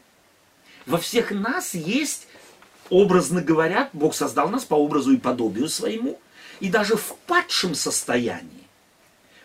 Во 0.86 0.98
всех 0.98 1.30
нас 1.30 1.74
есть, 1.74 2.28
образно 2.90 3.42
говоря, 3.42 3.90
Бог 3.92 4.14
создал 4.14 4.48
нас 4.48 4.64
по 4.64 4.74
образу 4.74 5.12
и 5.12 5.16
подобию 5.16 5.68
своему. 5.68 6.20
И 6.60 6.68
даже 6.68 6.96
в 6.96 7.16
падшем 7.26 7.74
состоянии 7.74 8.66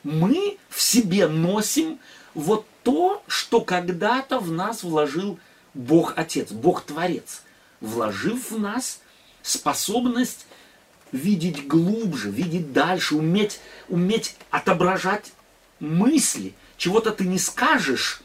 мы 0.04 0.58
в 0.70 0.82
себе 0.82 1.28
носим 1.28 2.00
вот 2.34 2.66
то, 2.84 3.24
что 3.28 3.62
когда-то 3.62 4.40
в 4.40 4.52
нас 4.52 4.84
вложил 4.84 5.40
Бог 5.74 6.14
Отец, 6.18 6.52
Бог 6.52 6.84
Творец, 6.84 7.44
вложив 7.80 8.52
в 8.52 8.60
нас 8.60 9.00
способность 9.42 10.46
видеть 11.14 11.68
глубже, 11.68 12.30
видеть 12.30 12.74
дальше, 12.74 13.16
уметь, 13.16 13.62
уметь 13.88 14.36
отображать 14.50 15.32
мысли. 15.80 16.54
Чего-то 16.76 17.12
ты 17.12 17.26
не 17.26 17.38
скажешь, 17.40 18.22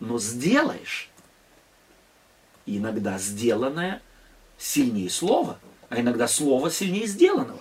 но 0.00 0.18
сделаешь. 0.18 1.10
И 2.64 2.78
иногда 2.78 3.18
сделанное 3.18 4.00
сильнее 4.56 5.10
слова, 5.10 5.58
а 5.90 6.00
иногда 6.00 6.28
слово 6.28 6.70
сильнее 6.70 7.06
сделанного. 7.06 7.60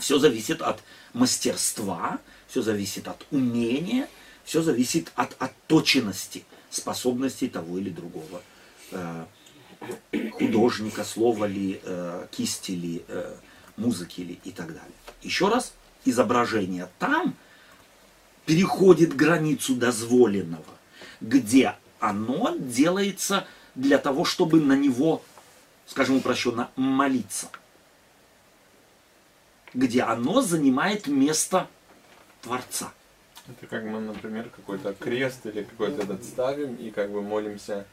Все 0.00 0.18
зависит 0.18 0.62
от 0.62 0.82
мастерства, 1.12 2.18
все 2.48 2.62
зависит 2.62 3.06
от 3.08 3.26
умения, 3.30 4.08
все 4.44 4.62
зависит 4.62 5.12
от 5.16 5.36
отточенности 5.38 6.44
способностей 6.70 7.48
того 7.48 7.78
или 7.78 7.90
другого 7.90 8.42
э, 8.90 9.24
художника, 10.32 11.04
слова 11.04 11.44
ли, 11.44 11.80
э, 11.82 12.26
кисти 12.30 12.72
ли, 12.72 13.04
э, 13.08 13.36
музыки 13.76 14.20
ли 14.20 14.40
и 14.44 14.50
так 14.50 14.68
далее. 14.68 14.82
Еще 15.22 15.48
раз, 15.48 15.72
изображение 16.04 16.88
там 16.98 17.34
переходит 18.44 19.14
границу 19.14 19.74
дозволенного, 19.74 20.64
где 21.20 21.74
оно 21.98 22.56
делается 22.58 23.46
для 23.74 23.98
того, 23.98 24.24
чтобы 24.24 24.60
на 24.60 24.74
него, 24.74 25.22
скажем 25.86 26.16
упрощенно, 26.16 26.70
молиться. 26.76 27.48
Где 29.74 30.02
оно 30.02 30.40
занимает 30.40 31.06
место 31.06 31.68
Творца. 32.40 32.92
Это 33.48 33.66
как 33.66 33.84
мы, 33.84 34.00
например, 34.00 34.48
какой-то 34.48 34.94
крест 34.94 35.46
или 35.46 35.62
какой-то 35.62 36.02
этот 36.02 36.24
ставим 36.24 36.74
и 36.76 36.90
как 36.90 37.10
бы 37.10 37.22
молимся. 37.22 37.86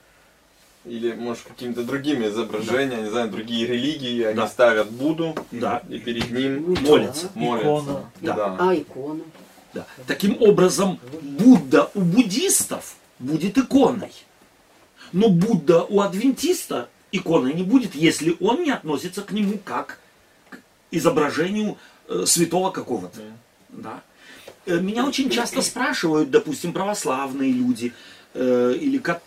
Или, 0.85 1.13
может, 1.13 1.43
какими-то 1.43 1.83
другими 1.83 2.27
изображениями, 2.27 3.03
не 3.03 3.09
знаю, 3.09 3.29
другие 3.31 3.65
религии, 3.65 4.23
они 4.23 4.35
Да. 4.35 4.47
ставят 4.47 4.91
Будду, 4.91 5.33
Да. 5.51 5.81
и 5.89 5.97
перед 5.97 6.29
ним 6.31 6.75
Молятся. 6.81 7.29
молятся. 7.35 7.63
Икона. 7.65 8.11
Да. 8.21 8.57
А 8.59 8.75
икона? 8.75 9.23
Да. 9.73 9.85
Таким 10.07 10.41
образом, 10.41 10.99
Будда 11.21 11.89
у 11.93 12.01
буддистов 12.01 12.95
будет 13.19 13.57
иконой. 13.57 14.11
Но 15.13 15.29
Будда 15.29 15.83
у 15.83 16.01
адвентиста 16.01 16.89
иконой 17.13 17.53
не 17.53 17.63
будет, 17.63 17.95
если 17.95 18.35
он 18.41 18.63
не 18.63 18.71
относится 18.71 19.21
к 19.21 19.31
нему 19.31 19.59
как 19.63 19.99
к 20.49 20.57
изображению 20.91 21.77
э, 22.09 22.25
святого 22.25 22.71
какого-то. 22.71 23.21
Да. 23.69 24.01
Э, 24.65 24.79
Меня 24.79 25.05
очень 25.05 25.29
часто 25.29 25.61
спрашивают, 25.61 26.29
допустим, 26.29 26.73
православные 26.73 27.53
люди 27.53 27.93
э, 28.33 28.73
или 28.79 28.97
католики, 28.97 29.23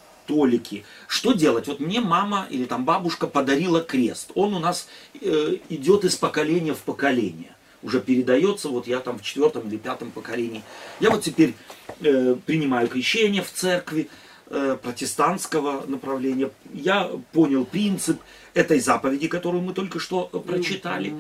что 1.09 1.33
делать? 1.33 1.66
Вот 1.68 1.81
мне 1.81 2.01
мама 2.01 2.47
или 2.51 2.64
там 2.64 2.85
бабушка 2.85 3.27
подарила 3.27 3.81
крест. 3.83 4.31
Он 4.35 4.55
у 4.55 4.59
нас 4.59 4.89
э, 5.20 5.57
идет 5.68 6.05
из 6.05 6.16
поколения 6.16 6.74
в 6.74 6.79
поколение. 6.79 7.55
уже 7.83 8.01
передается, 8.01 8.68
вот 8.68 8.87
я 8.87 9.01
там 9.01 9.18
в 9.18 9.22
четвертом 9.22 9.68
или 9.68 9.77
пятом 9.77 10.11
поколении. 10.11 10.62
Я 11.01 11.11
вот 11.11 11.22
теперь 11.22 11.55
э, 12.01 12.35
принимаю 12.47 12.89
крещение 12.89 13.43
в 13.43 13.53
церкви 13.53 14.09
э, 14.49 14.77
протестантского 14.83 15.85
направления. 15.87 16.51
Я 16.72 17.11
понял 17.33 17.64
принцип 17.64 18.20
этой 18.55 18.81
заповеди, 18.81 19.29
которую 19.29 19.62
мы 19.62 19.72
только 19.72 19.99
что 20.01 20.29
э, 20.33 20.39
прочитали. 20.39 21.14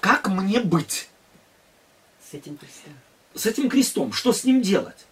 Как 0.00 0.28
мне 0.28 0.60
быть 0.60 1.08
С 2.30 2.34
этим 2.34 2.56
крестом. 2.58 2.92
с 3.34 3.46
этим 3.46 3.70
крестом? 3.70 4.12
Что 4.12 4.32
с 4.32 4.44
ним 4.44 4.60
делать? 4.60 5.06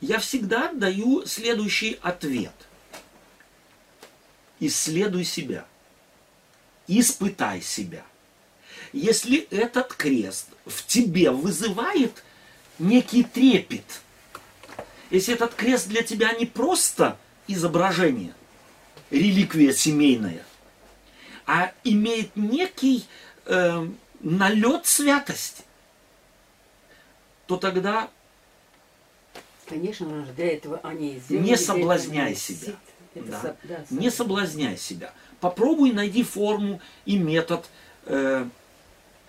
Я 0.00 0.18
всегда 0.18 0.72
даю 0.72 1.24
следующий 1.26 1.98
ответ. 2.02 2.54
Исследуй 4.60 5.24
себя. 5.24 5.66
Испытай 6.86 7.62
себя. 7.62 8.04
Если 8.92 9.48
этот 9.50 9.94
крест 9.94 10.48
в 10.66 10.86
тебе 10.86 11.30
вызывает 11.30 12.22
некий 12.78 13.24
трепет, 13.24 13.84
если 15.10 15.34
этот 15.34 15.54
крест 15.54 15.88
для 15.88 16.02
тебя 16.02 16.32
не 16.32 16.46
просто 16.46 17.18
изображение, 17.46 18.34
реликвия 19.10 19.72
семейная, 19.72 20.44
а 21.46 21.72
имеет 21.84 22.34
некий 22.36 23.06
э, 23.46 23.88
налет 24.20 24.86
святости, 24.86 25.62
то 27.46 27.56
тогда 27.56 28.10
Конечно, 29.68 30.26
для 30.36 30.52
этого 30.54 30.80
они 30.82 31.14
и 31.14 31.18
сделали. 31.20 31.46
не 31.46 31.56
соблазняй 31.56 32.34
себя. 32.34 32.74
Это 33.14 33.26
Да. 33.30 33.40
со- 33.40 33.56
да, 33.64 33.84
Не 33.90 34.10
со- 34.10 34.16
соблазняй 34.18 34.76
себя. 34.76 35.12
Попробуй 35.40 35.92
найди 35.92 36.22
форму 36.22 36.80
и 37.06 37.16
метод 37.18 37.64
э, 38.06 38.46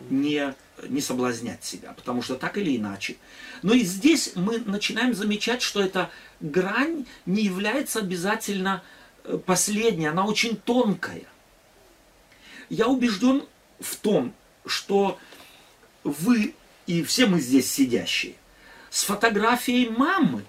не, 0.09 0.53
не 0.89 1.01
соблазнять 1.01 1.63
себя, 1.63 1.93
потому 1.93 2.21
что 2.21 2.35
так 2.35 2.57
или 2.57 2.75
иначе. 2.75 3.15
Но 3.61 3.73
и 3.73 3.81
здесь 3.83 4.33
мы 4.35 4.59
начинаем 4.59 5.13
замечать, 5.13 5.61
что 5.61 5.81
эта 5.81 6.09
грань 6.41 7.05
не 7.25 7.43
является 7.43 7.99
обязательно 7.99 8.83
э, 9.23 9.37
последней, 9.37 10.07
она 10.07 10.25
очень 10.25 10.57
тонкая. 10.57 11.23
Я 12.69 12.87
убежден 12.87 13.45
в 13.79 13.95
том, 13.97 14.33
что 14.65 15.17
вы 16.03 16.53
и 16.87 17.03
все 17.03 17.27
мы 17.27 17.39
здесь 17.39 17.71
сидящие 17.71 18.35
с 18.95 19.03
фотографией 19.03 19.89
мамы 19.89 20.45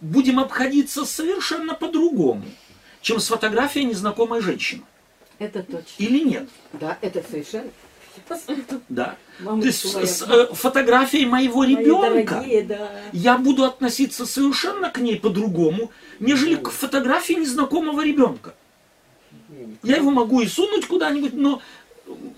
будем 0.00 0.40
обходиться 0.40 1.04
совершенно 1.04 1.74
по-другому, 1.74 2.46
чем 3.02 3.20
с 3.20 3.28
фотографией 3.28 3.84
незнакомой 3.84 4.40
женщины. 4.40 4.84
Это 5.38 5.62
точно. 5.62 5.84
Или 5.98 6.24
нет? 6.24 6.48
Да, 6.72 6.96
это 7.02 7.22
совершенно. 7.30 7.68
Да. 8.88 9.16
Мамочка 9.40 9.60
То 9.60 9.66
есть 9.66 9.94
моя, 9.94 10.06
с 10.06 10.22
э, 10.22 10.54
фотографией 10.54 11.26
моего 11.26 11.64
мои 11.64 11.76
ребенка 11.76 12.36
дорогие, 12.36 12.62
да. 12.62 12.90
я 13.12 13.36
буду 13.36 13.64
относиться 13.64 14.24
совершенно 14.24 14.88
к 14.88 14.96
ней 14.96 15.20
по-другому, 15.20 15.90
нежели 16.18 16.54
к 16.54 16.70
фотографии 16.70 17.34
незнакомого 17.34 18.02
ребенка. 18.02 18.54
Я 19.82 19.96
его 19.96 20.10
могу 20.10 20.40
и 20.40 20.46
сунуть 20.46 20.86
куда-нибудь, 20.86 21.34
но 21.34 21.60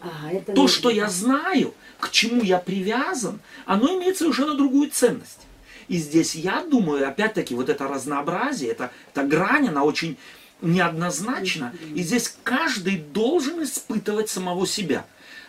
А, 0.00 0.30
это 0.32 0.52
то, 0.52 0.62
не- 0.62 0.68
что 0.68 0.90
я 0.90 1.08
знаю, 1.08 1.74
к 1.98 2.10
чему 2.10 2.42
я 2.42 2.58
привязан, 2.58 3.40
оно 3.66 3.98
имеет 3.98 4.16
совершенно 4.16 4.54
другую 4.54 4.90
ценность. 4.90 5.40
И 5.88 5.96
здесь 5.96 6.34
я 6.34 6.62
думаю, 6.62 7.08
опять-таки, 7.08 7.54
вот 7.54 7.68
это 7.68 7.88
разнообразие, 7.88 8.70
это, 8.70 8.90
эта 9.12 9.24
грань, 9.24 9.68
она 9.68 9.84
очень 9.84 10.16
неоднозначна. 10.60 11.72
И 11.94 12.02
здесь 12.02 12.36
каждый 12.42 12.98
должен 12.98 13.62
испытывать 13.62 14.28
самого 14.28 14.66
себя. 14.66 15.06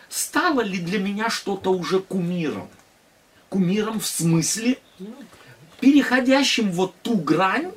Стало 0.08 0.60
ли 0.60 0.78
для 0.78 0.98
меня 0.98 1.30
что-то 1.30 1.70
уже 1.72 2.00
кумиром? 2.00 2.68
Кумиром 3.48 4.00
в 4.00 4.06
смысле, 4.06 4.78
переходящим 5.80 6.70
вот 6.72 6.94
ту 7.02 7.16
грань 7.16 7.72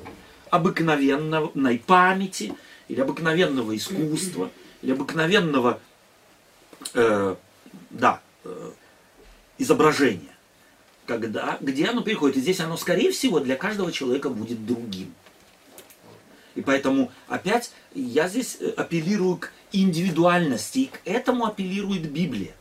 обыкновенной 0.50 1.78
памяти, 1.78 2.54
или 2.88 3.00
обыкновенного 3.00 3.76
искусства, 3.76 4.50
или 4.82 4.92
обыкновенного 4.92 5.80
э, 6.92 7.36
да, 7.90 8.20
э, 8.44 8.70
изображение, 9.58 10.34
когда, 11.06 11.58
где 11.60 11.86
оно 11.86 12.02
переходит. 12.02 12.36
И 12.36 12.40
здесь 12.40 12.60
оно, 12.60 12.76
скорее 12.76 13.10
всего, 13.12 13.40
для 13.40 13.56
каждого 13.56 13.92
человека 13.92 14.28
будет 14.28 14.66
другим. 14.66 15.14
И 16.54 16.60
поэтому 16.60 17.10
опять 17.28 17.72
я 17.94 18.28
здесь 18.28 18.58
э, 18.60 18.70
апеллирую 18.76 19.38
к 19.38 19.50
индивидуальности, 19.72 20.78
и 20.80 20.86
к 20.86 21.00
этому 21.04 21.46
апеллирует 21.46 22.10
Библия. 22.10 22.54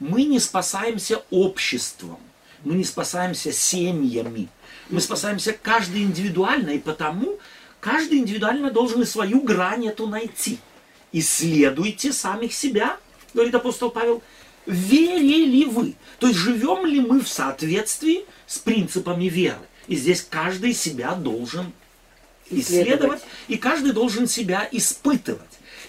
Мы 0.00 0.24
не 0.24 0.38
спасаемся 0.38 1.22
обществом, 1.30 2.18
мы 2.64 2.74
не 2.74 2.84
спасаемся 2.84 3.52
семьями, 3.52 4.48
мы 4.90 5.00
спасаемся 5.00 5.52
каждый 5.52 6.02
индивидуально, 6.02 6.70
и 6.70 6.78
потому 6.78 7.38
каждый 7.80 8.18
индивидуально 8.18 8.70
должен 8.70 9.02
и 9.02 9.06
свою 9.06 9.40
грань 9.40 9.86
эту 9.86 10.06
найти. 10.06 10.58
Исследуйте 11.10 12.12
самих 12.12 12.52
себя, 12.52 12.98
говорит 13.34 13.54
апостол 13.54 13.90
Павел, 13.90 14.22
верили 14.66 15.64
вы. 15.64 15.94
То 16.18 16.28
есть 16.28 16.38
живем 16.38 16.86
ли 16.86 17.00
мы 17.00 17.20
в 17.20 17.28
соответствии 17.28 18.24
с 18.46 18.58
принципами 18.58 19.24
веры. 19.24 19.60
И 19.86 19.96
здесь 19.96 20.26
каждый 20.28 20.74
себя 20.74 21.14
должен 21.14 21.72
исследовать, 22.50 22.88
Исследовать. 22.88 23.22
и 23.48 23.56
каждый 23.56 23.92
должен 23.92 24.26
себя 24.26 24.68
испытывать. 24.70 25.42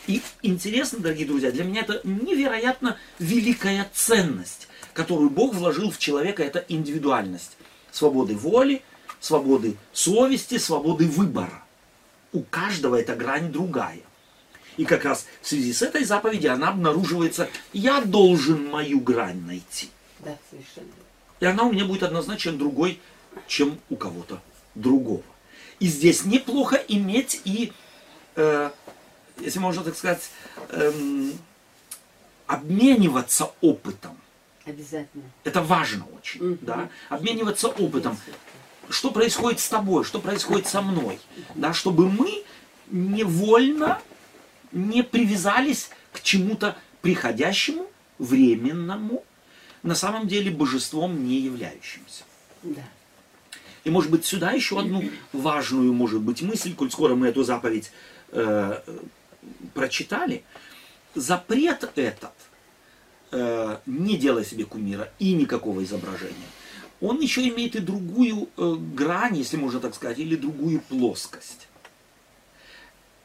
И 0.07 0.21
интересно, 0.41 0.99
дорогие 0.99 1.27
друзья, 1.27 1.51
для 1.51 1.63
меня 1.63 1.81
это 1.81 2.01
невероятно 2.03 2.97
великая 3.19 3.89
ценность, 3.93 4.67
которую 4.93 5.29
Бог 5.29 5.53
вложил 5.53 5.91
в 5.91 5.99
человека, 5.99 6.43
это 6.43 6.65
индивидуальность. 6.67 7.57
Свободы 7.91 8.35
воли, 8.35 8.81
свободы 9.19 9.75
совести, 9.93 10.57
свободы 10.57 11.05
выбора. 11.07 11.63
У 12.31 12.41
каждого 12.41 12.95
эта 12.95 13.15
грань 13.15 13.51
другая. 13.51 14.01
И 14.79 14.85
как 14.85 15.03
раз 15.03 15.25
в 15.41 15.47
связи 15.49 15.73
с 15.73 15.81
этой 15.81 16.05
заповедью 16.05 16.53
она 16.53 16.69
обнаруживается, 16.69 17.49
я 17.73 17.99
должен 17.99 18.69
мою 18.69 19.01
грань 19.01 19.41
найти. 19.41 19.89
Да, 20.19 20.37
совершенно. 20.49 20.87
И 21.41 21.45
она 21.45 21.63
у 21.63 21.73
меня 21.73 21.83
будет 21.83 22.03
однозначно 22.03 22.53
другой, 22.53 23.01
чем 23.45 23.77
у 23.89 23.97
кого-то 23.97 24.41
другого. 24.75 25.23
И 25.81 25.87
здесь 25.87 26.23
неплохо 26.23 26.77
иметь 26.77 27.41
и, 27.43 27.73
э, 28.37 28.71
если 29.41 29.59
можно 29.59 29.83
так 29.83 29.97
сказать, 29.97 30.31
эм, 30.69 31.33
обмениваться 32.47 33.51
опытом. 33.59 34.17
Обязательно. 34.63 35.25
Это 35.43 35.61
важно 35.61 36.05
очень, 36.17 36.41
Мгм. 36.41 36.59
да, 36.61 36.89
обмениваться 37.09 37.67
опытом. 37.67 38.17
Что 38.89 39.11
происходит 39.11 39.59
с 39.59 39.67
тобой, 39.67 40.05
что 40.05 40.19
происходит 40.19 40.67
со 40.67 40.81
мной, 40.81 41.19
да, 41.55 41.73
чтобы 41.73 42.09
мы 42.09 42.45
невольно 42.89 44.01
не 44.71 45.03
привязались 45.03 45.89
к 46.11 46.21
чему-то 46.21 46.77
приходящему, 47.01 47.87
временному, 48.17 49.23
на 49.83 49.95
самом 49.95 50.27
деле 50.27 50.51
божеством 50.51 51.25
не 51.25 51.39
являющимся. 51.39 52.23
Да. 52.63 52.83
И, 53.83 53.89
может 53.89 54.11
быть, 54.11 54.25
сюда 54.25 54.51
еще 54.51 54.79
одну 54.79 55.03
важную, 55.31 55.93
может 55.93 56.21
быть, 56.21 56.41
мысль, 56.41 56.75
коль 56.75 56.91
скоро 56.91 57.15
мы 57.15 57.27
эту 57.27 57.43
заповедь 57.43 57.91
э, 58.29 58.81
прочитали. 59.73 60.43
Запрет 61.15 61.89
этот, 61.95 62.33
э, 63.31 63.77
не 63.85 64.17
делай 64.17 64.45
себе 64.45 64.65
кумира 64.65 65.11
и 65.17 65.33
никакого 65.33 65.83
изображения, 65.83 66.35
он 67.01 67.21
еще 67.21 67.47
имеет 67.47 67.75
и 67.75 67.79
другую 67.79 68.49
э, 68.57 68.75
грань, 68.93 69.37
если 69.37 69.55
можно 69.55 69.79
так 69.79 69.95
сказать, 69.95 70.19
или 70.19 70.35
другую 70.35 70.81
плоскость. 70.81 71.67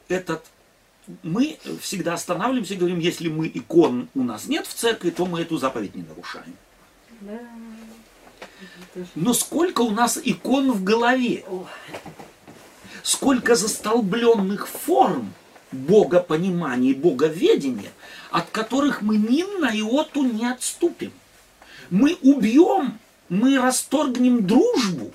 Этот 0.07 0.45
мы 1.23 1.57
всегда 1.81 2.13
останавливаемся 2.13 2.73
и 2.73 2.77
говорим, 2.77 2.99
если 2.99 3.29
мы 3.29 3.51
икон 3.53 4.09
у 4.15 4.23
нас 4.23 4.47
нет 4.47 4.65
в 4.67 4.73
церкви, 4.73 5.09
то 5.09 5.25
мы 5.25 5.41
эту 5.41 5.57
заповедь 5.57 5.95
не 5.95 6.03
нарушаем. 6.03 6.55
Но 9.15 9.33
сколько 9.33 9.81
у 9.81 9.91
нас 9.91 10.19
икон 10.23 10.71
в 10.71 10.83
голове? 10.83 11.43
Сколько 13.03 13.55
застолбленных 13.55 14.67
форм 14.67 15.33
богопонимания 15.71 16.91
и 16.91 16.95
боговедения, 16.95 17.91
от 18.31 18.49
которых 18.49 19.01
мы 19.01 19.17
ни 19.17 19.43
на 19.59 19.77
иоту 19.77 20.23
не 20.23 20.49
отступим. 20.49 21.11
Мы 21.89 22.17
убьем, 22.21 22.97
мы 23.29 23.59
расторгнем 23.59 24.47
дружбу, 24.47 25.11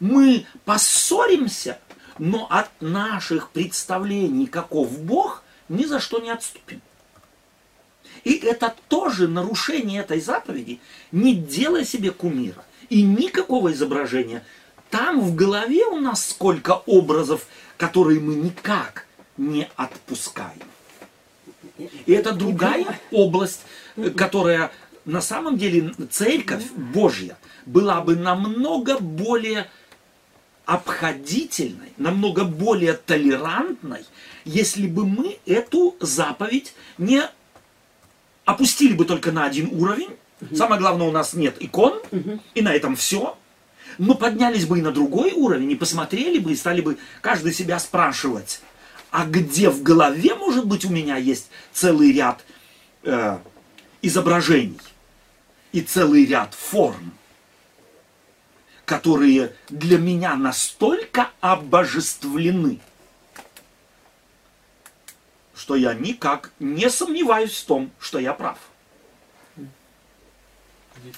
мы 0.00 0.46
поссоримся, 0.64 1.78
но 2.18 2.46
от 2.50 2.70
наших 2.80 3.50
представлений, 3.50 4.46
каков 4.46 4.98
Бог, 5.00 5.42
ни 5.68 5.84
за 5.84 6.00
что 6.00 6.18
не 6.18 6.30
отступим. 6.30 6.80
И 8.24 8.34
это 8.38 8.74
тоже 8.88 9.28
нарушение 9.28 10.00
этой 10.00 10.20
заповеди. 10.20 10.80
Не 11.12 11.34
делай 11.34 11.84
себе 11.84 12.10
кумира 12.10 12.64
и 12.88 13.02
никакого 13.02 13.72
изображения. 13.72 14.42
Там 14.90 15.20
в 15.20 15.34
голове 15.34 15.84
у 15.86 16.00
нас 16.00 16.30
сколько 16.30 16.82
образов, 16.86 17.46
которые 17.76 18.20
мы 18.20 18.34
никак 18.34 19.06
не 19.36 19.68
отпускаем. 19.76 20.62
И 21.78 22.12
это 22.12 22.32
другая 22.32 22.98
область, 23.10 23.60
которая 24.16 24.72
на 25.04 25.20
самом 25.20 25.58
деле 25.58 25.92
церковь 26.10 26.70
Божья 26.72 27.36
была 27.66 28.00
бы 28.00 28.16
намного 28.16 28.98
более 28.98 29.68
обходительной, 30.66 31.92
намного 31.96 32.44
более 32.44 32.94
толерантной, 32.94 34.04
если 34.44 34.86
бы 34.86 35.06
мы 35.06 35.38
эту 35.46 35.96
заповедь 36.00 36.74
не 36.98 37.22
опустили 38.44 38.92
бы 38.92 39.04
только 39.04 39.32
на 39.32 39.44
один 39.44 39.68
уровень. 39.72 40.10
Самое 40.54 40.80
главное, 40.80 41.06
у 41.06 41.12
нас 41.12 41.32
нет 41.32 41.56
икон, 41.60 42.00
и 42.54 42.60
на 42.60 42.74
этом 42.74 42.96
все. 42.96 43.38
Но 43.98 44.14
поднялись 44.14 44.66
бы 44.66 44.80
и 44.80 44.82
на 44.82 44.90
другой 44.90 45.32
уровень, 45.32 45.70
и 45.70 45.76
посмотрели 45.76 46.38
бы, 46.38 46.52
и 46.52 46.56
стали 46.56 46.80
бы 46.80 46.98
каждый 47.22 47.54
себя 47.54 47.78
спрашивать, 47.78 48.60
а 49.10 49.24
где 49.24 49.70
в 49.70 49.82
голове, 49.82 50.34
может 50.34 50.66
быть, 50.66 50.84
у 50.84 50.90
меня 50.90 51.16
есть 51.16 51.48
целый 51.72 52.12
ряд 52.12 52.44
э, 53.04 53.38
изображений 54.02 54.80
и 55.72 55.80
целый 55.80 56.26
ряд 56.26 56.54
форм, 56.54 57.12
которые 58.86 59.52
для 59.68 59.98
меня 59.98 60.36
настолько 60.36 61.30
обожествлены, 61.40 62.78
что 65.54 65.74
я 65.74 65.92
никак 65.92 66.52
не 66.60 66.88
сомневаюсь 66.88 67.52
в 67.60 67.66
том, 67.66 67.90
что 67.98 68.18
я 68.18 68.32
прав. 68.32 68.58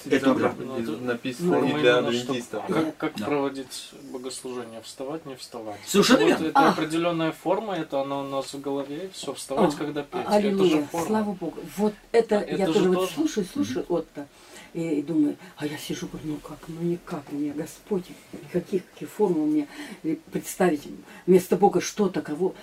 Это 0.05 0.33
Ну, 0.33 0.77
это 0.77 0.91
написано 0.97 1.53
форма 1.55 1.73
не 1.73 1.79
для 1.81 1.97
адвентистов. 1.99 2.63
Как, 2.67 2.97
как 2.97 3.15
Да. 3.17 3.25
проводить 3.25 3.89
богослужение? 4.11 4.81
Вставать, 4.81 5.25
не 5.25 5.35
вставать? 5.35 5.79
Совершенно 5.85 6.19
Вот 6.19 6.27
верно. 6.27 6.45
Это 6.47 6.59
А. 6.59 6.69
определенная 6.71 7.31
форма, 7.31 7.75
это 7.75 8.01
она 8.01 8.19
у 8.19 8.27
нас 8.27 8.53
в 8.53 8.59
голове, 8.61 9.05
и 9.05 9.09
все, 9.13 9.33
вставать, 9.33 9.73
А, 9.73 9.77
когда 9.77 10.03
петь. 10.03 10.21
Это 10.21 10.31
же 10.31 10.37
Аллилуйя, 10.37 10.85
форма. 10.91 11.07
слава 11.07 11.31
Богу. 11.31 11.59
Вот 11.77 11.93
это, 12.11 12.37
А 12.39 12.41
это 12.41 12.55
я 12.55 12.67
же 12.67 12.73
тоже 12.73 12.89
вот 12.89 12.95
тоже. 12.95 13.13
слушаю, 13.13 13.45
слушаю 13.51 13.85
Отто, 13.89 14.27
и, 14.73 14.99
и 14.99 15.01
думаю, 15.01 15.37
а 15.57 15.65
я 15.65 15.77
сижу, 15.77 16.07
говорю, 16.07 16.29
ну 16.29 16.35
как, 16.37 16.59
ну 16.67 16.81
никак, 16.81 17.31
мне 17.31 17.51
Господь, 17.51 18.05
никаких 18.33 18.83
какие 18.91 19.07
формы 19.07 19.45
мне 19.45 19.67
и 20.03 20.19
представить 20.31 20.87
вместо 21.25 21.55
Бога 21.55 21.81
что-то, 21.81 22.21
кого. 22.21 22.55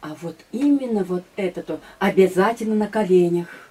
А 0.00 0.14
вот 0.20 0.36
именно 0.52 1.02
вот 1.04 1.24
это 1.36 1.62
то 1.62 1.80
обязательно 1.98 2.74
на 2.74 2.88
коленях. 2.88 3.63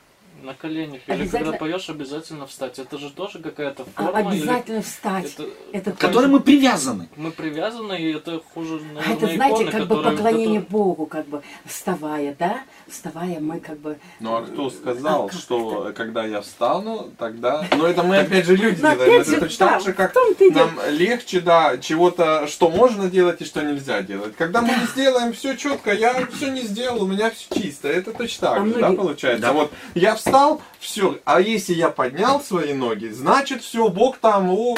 На 0.44 0.54
коленях. 0.54 1.00
Или 1.08 1.14
Обязательно- 1.16 1.52
когда 1.54 1.58
поешь, 1.58 1.90
обязательно 1.90 2.48
встать. 2.48 2.78
Это 2.78 2.98
же 2.98 3.10
тоже 3.12 3.40
какая-то 3.40 3.86
А 3.96 4.04
форма. 4.04 4.20
или 4.34 4.42
обязательно 4.42 4.82
встать. 4.82 5.26
Это, 5.34 5.44
Это 5.72 5.92
К 5.94 5.98
которой 5.98 6.28
мы 6.28 6.42
привязаны. 6.42 7.08
мы 7.16 7.32
привязаны, 7.32 7.94
и 7.98 8.12
это 8.14 8.42
хуже, 8.54 8.82
А 8.82 8.94
наверное, 8.94 9.16
это, 9.16 9.28
знаете, 9.36 9.56
иконы, 9.64 9.72
как 9.72 9.88
бы 9.88 9.96
поклонение 10.04 10.60
которые- 10.60 10.60
Богу, 10.70 11.06
как 11.06 11.28
бы 11.28 11.42
вставая, 11.66 12.36
да? 12.38 12.58
Вставая, 12.90 13.40
мы 13.40 13.62
как 13.62 13.80
бы... 13.80 13.98
Ну 14.20 14.36
а 14.36 14.42
кто 14.46 14.70
сказал, 14.70 15.26
А 15.26 15.30
как 15.30 15.40
что 15.40 15.94
когда 15.96 16.26
я 16.26 16.42
встану, 16.42 17.12
тогда... 17.18 17.66
Но 17.78 17.88
это 17.88 18.04
мы 18.04 18.18
опять 18.20 18.46
же 18.46 18.58
люди 18.58 18.82
Ну, 18.82 18.92
делаем. 18.92 19.22
Это 19.22 19.40
точно 19.40 19.66
так 19.68 19.82
же, 19.82 19.94
как 19.94 20.14
нам 20.52 20.72
легче, 20.90 21.40
да, 21.40 21.78
чего-то, 21.78 22.48
что 22.48 22.70
можно 22.70 23.10
делать 23.10 23.42
и 23.42 23.46
что 23.46 23.62
нельзя 23.62 24.02
делать. 24.02 24.36
Когда 24.36 24.62
мы 24.62 24.70
не 24.76 24.86
сделаем 24.88 25.32
все 25.32 25.56
четко, 25.56 25.94
я 25.94 26.28
все 26.36 26.52
не 26.52 26.62
сделал, 26.64 27.04
у 27.04 27.08
меня 27.08 27.30
все 27.32 27.62
чисто. 27.62 27.88
Это 27.88 28.12
точно 28.12 28.48
так 28.50 28.62
А 28.62 28.66
же, 28.66 28.74
да, 28.74 28.92
получается? 28.92 29.42
Да. 29.42 29.54
Вот 29.54 29.72
я 29.96 30.16
встал, 30.16 30.33
все. 30.80 31.18
А 31.26 31.40
если 31.42 31.74
я 31.74 31.90
поднял 31.90 32.42
свои 32.42 32.74
ноги, 32.74 33.08
значит 33.10 33.62
все, 33.64 33.90
Бог 33.90 34.18
там, 34.18 34.50
о, 34.52 34.76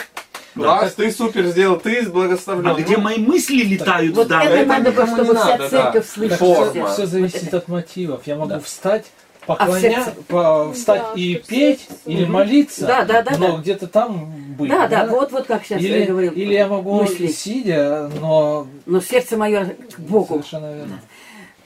Да. 0.56 0.82
раз, 0.82 0.93
ты 0.93 1.12
супер 1.12 1.45
сделал, 1.47 1.78
ты 1.80 2.08
благословлен. 2.10 2.68
А 2.72 2.74
где 2.76 2.97
Ну, 2.97 3.03
мои 3.03 3.18
мысли 3.18 3.62
летают 3.64 4.14
в 4.14 4.18
Вот 4.18 4.28
данный 4.30 4.45
это 4.47 4.56
это 4.56 4.68
надо 4.70 4.89
не 5.01 5.08
чтобы 5.08 5.36
вся 5.36 5.45
надо, 5.45 5.58
да. 5.64 5.70
церковь 5.70 6.08
слышала. 6.10 6.38
Форма. 6.56 6.89
Все 6.93 7.06
зависит 7.06 7.53
от 7.53 7.68
мотивов. 7.68 8.22
Я 8.26 8.36
могу 8.36 8.49
Да. 8.49 8.60
встать, 8.60 9.06
А 9.47 9.53
в 9.53 9.58
поклоня, 9.60 10.06
по- 10.28 10.72
встать 10.74 11.01
Да, 11.03 11.12
и 11.22 11.36
петь, 11.36 11.82
сердце 11.82 11.93
или 12.06 12.26
молиться, 12.26 12.86
Да, 12.88 13.03
да, 13.06 13.22
да, 13.22 13.38
но 13.38 13.51
да. 13.53 13.58
где-то 13.62 13.88
там 13.88 14.34
быть. 14.58 14.70
Да, 14.72 14.88
да, 14.88 15.06
вот, 15.06 15.32
вот 15.32 15.45
как 15.45 15.64
сейчас 15.66 15.82
я 15.82 15.97
Или, 15.97 16.06
говорил. 16.06 16.32
или 16.32 16.53
я 16.53 16.68
могу 16.68 16.95
мысли. 17.01 17.28
сидя, 17.28 18.10
но 18.22 18.66
Но 18.88 19.01
сердце 19.01 19.38
мое 19.38 19.76
к 19.95 19.99
Богу. 19.99 20.36
совершенно 20.36 20.74
верно. 20.74 20.99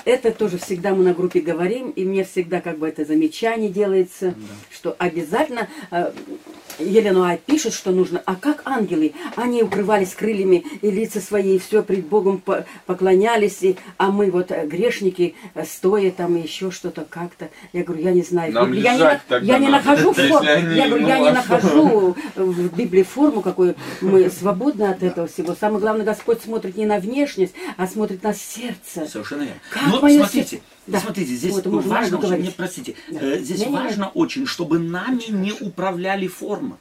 Это 0.06 0.32
тоже 0.32 0.58
всегда 0.58 0.94
мы 0.96 1.04
на 1.04 1.14
группе 1.14 1.40
говорим, 1.40 1.90
и 1.92 2.04
мне 2.06 2.24
всегда 2.24 2.62
как 2.62 2.78
бы 2.78 2.88
это 2.88 3.06
замечание 3.06 3.70
делается, 3.70 4.34
что 4.72 4.96
обязательно 4.98 5.68
э, 5.92 6.12
Елена 6.80 7.38
пишет, 7.46 7.74
что 7.74 7.92
нужно, 7.92 8.22
а 8.26 8.36
как 8.36 8.62
ангелы, 8.66 9.14
они 9.36 9.64
укрывались 9.64 10.14
крыльями 10.14 10.64
и 10.82 10.90
лица 10.90 11.20
свои, 11.20 11.56
и 11.56 11.60
все 11.60 11.84
пред 11.84 12.06
Богом 12.06 12.38
по- 12.40 12.66
поклонялись, 12.86 13.62
и, 13.62 13.76
а 13.98 14.12
мы 14.12 14.32
вот 14.32 14.52
э, 14.52 14.66
грешники, 14.66 15.36
э, 15.56 15.66
стоя 15.66 16.12
там 16.12 16.38
и 16.38 16.42
еще 16.42 16.72
что-то 16.72 17.06
как-то. 17.08 17.50
Я 17.74 17.84
говорю, 17.84 18.04
я 18.04 18.12
не 18.12 18.22
знаю, 18.22 18.54
Нам 18.54 18.72
я, 18.74 18.94
не, 18.94 19.22
тогда 19.28 19.54
я 19.54 19.60
не 19.60 19.68
нахожу 19.68 20.14
форму, 20.14 20.50
они, 20.50 20.76
я 20.76 20.88
говорю, 20.88 21.02
ну, 21.04 21.08
я 21.08 21.20
не 21.20 21.32
нахожу 21.32 22.16
в 22.36 22.76
Библии 22.76 23.04
форму 23.04 23.42
какую, 23.42 23.76
мы 24.02 24.30
свободны 24.30 24.84
от 24.84 25.04
этого 25.04 25.28
всего. 25.28 25.56
Самое 25.60 25.82
главное, 25.82 26.06
Господь 26.06 26.42
смотрит 26.42 26.78
не 26.78 26.86
на 26.86 27.00
внешность, 27.00 27.54
а 27.78 27.88
смотрит 27.88 28.24
на 28.24 28.34
сердце. 28.34 29.06
Совершенно 29.08 29.42
верно. 29.42 29.60
Но 29.90 30.02
моё 30.02 30.20
смотрите, 30.20 30.50
сердце- 30.50 30.64
Да. 30.88 31.00
смотрите, 31.00 31.34
здесь 31.36 31.54
Вот, 31.54 31.66
важно, 31.66 32.18
очень- 32.18 32.42
нет, 32.44 32.56
простите, 32.56 32.96
Да. 33.10 33.20
э, 33.22 33.40
здесь 33.40 33.60
Не-не-не. 33.60 33.78
важно 33.78 34.10
очень, 34.10 34.46
чтобы 34.46 34.80
нами 34.80 35.24
не 35.30 35.52
управляли 35.54 36.28
формы. 36.28 36.78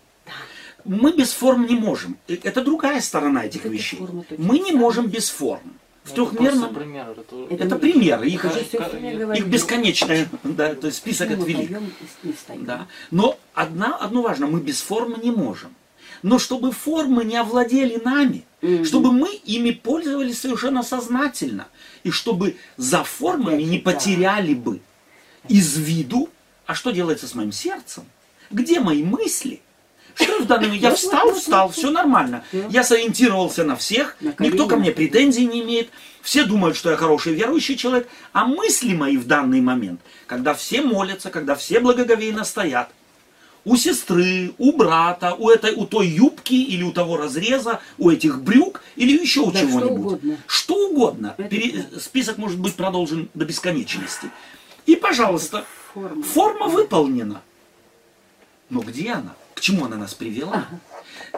Мы 0.85 1.13
без 1.13 1.33
форм 1.33 1.67
не 1.67 1.75
можем. 1.77 2.17
Это 2.29 2.63
другая 2.63 3.01
сторона 3.01 3.45
этих 3.45 3.61
Это 3.61 3.69
вещей. 3.69 3.99
форма 3.99 4.23
точно 4.29 4.45
Мы 4.45 4.59
не 4.61 4.73
можем 4.73 5.07
без 5.09 5.29
форм. 5.29 5.61
В 6.05 6.17
Ну, 6.17 6.25
это 6.25 6.37
трехмерном 6.37 6.75
пример, 6.75 7.07
это- 7.11 7.47
Это 7.55 7.65
это 7.65 7.77
примеры, 7.77 8.27
их, 8.29 8.43
Их- 8.45 9.37
их 9.39 9.47
бесконечное, 9.47 10.27
да, 10.43 10.75
то 10.75 10.87
есть 10.87 10.97
список 10.99 11.29
Мы 11.29 11.35
от 11.35 11.47
велик. 11.47 11.69
поем 11.69 11.93
и 12.25 12.27
не 12.29 12.33
встаем. 12.33 12.65
Да. 12.65 12.87
Но 13.11 13.39
одна, 13.53 13.95
одно 13.97 14.23
важно, 14.23 14.47
мы 14.47 14.61
без 14.61 14.81
формы 14.81 15.19
не 15.23 15.31
можем. 15.31 15.75
Но 16.23 16.39
чтобы 16.39 16.73
формы 16.73 17.25
не 17.25 17.37
овладели 17.37 18.01
нами, 18.05 18.45
Мгм. 18.61 18.85
чтобы 18.85 19.13
мы 19.13 19.35
ими 19.45 19.71
пользовались 19.71 20.41
совершенно 20.41 20.83
сознательно, 20.83 21.69
и 22.03 22.11
чтобы 22.11 22.57
за 22.77 23.05
формами 23.05 23.63
не 23.63 23.79
потеряли 23.79 24.55
бы 24.55 24.81
из 25.49 25.77
виду, 25.77 26.29
а 26.67 26.75
что 26.75 26.91
делается 26.91 27.29
с 27.29 27.35
моим 27.35 27.53
сердцем? 27.53 28.05
Где 28.51 28.81
мои 28.81 29.03
мысли? 29.05 29.61
Что 30.15 30.41
в 30.43 30.47
данный 30.47 30.67
момент? 30.67 30.83
Я 30.83 30.95
встал, 30.97 31.33
встал, 31.35 31.71
все 31.71 31.91
нормально. 31.91 32.43
Я 32.71 32.83
сориентировался 32.83 33.63
на 33.63 33.77
всех, 33.77 34.17
никто 34.41 34.67
ко 34.67 34.77
мне 34.77 34.91
претензий 34.91 35.47
не 35.47 35.61
имеет. 35.63 35.91
Все 36.23 36.45
думают, 36.45 36.77
что 36.77 36.91
я 36.91 36.97
хороший 36.97 37.35
верующий 37.35 37.77
человек. 37.77 38.09
А 38.33 38.45
мысли 38.45 38.93
мои 38.95 39.17
в 39.17 39.27
данный 39.29 39.61
момент, 39.61 40.01
когда 40.27 40.55
все 40.55 40.83
молятся, 40.83 41.31
когда 41.31 41.55
все 41.55 41.79
благоговейно 41.79 42.43
стоят, 42.45 42.91
у 43.69 43.77
сестры, 43.77 44.53
у 44.59 44.73
брата, 44.73 45.35
у, 45.35 45.51
этой, 45.51 45.75
у 45.75 45.85
той 45.87 46.07
юбки 46.09 46.55
или 46.55 46.83
у 46.83 46.93
того 46.93 47.17
разреза, 47.17 47.81
у 47.99 48.11
этих 48.11 48.43
брюк 48.43 48.83
или 48.97 49.13
еще 49.21 49.41
у 49.41 49.51
Да, 49.51 49.59
что 49.59 49.69
чего-нибудь. 49.69 49.91
угодно. 49.99 50.37
Что 50.47 50.89
угодно. 50.89 51.35
Это 51.37 51.49
Пере- 51.49 51.85
да. 51.93 52.01
Список 52.01 52.39
может 52.39 52.59
быть 52.59 52.75
продолжен 52.75 53.29
до 53.35 53.45
бесконечности. 53.45 54.31
И, 54.87 54.97
пожалуйста, 54.97 55.65
Форма. 55.93 56.23
форма 56.23 56.69
выполнена. 56.69 57.43
Но 58.71 58.81
где 58.81 59.13
она? 59.13 59.35
К 59.55 59.61
чему 59.61 59.85
она 59.87 59.97
нас 59.97 60.15
привела? 60.15 60.67
Ага. 60.69 60.81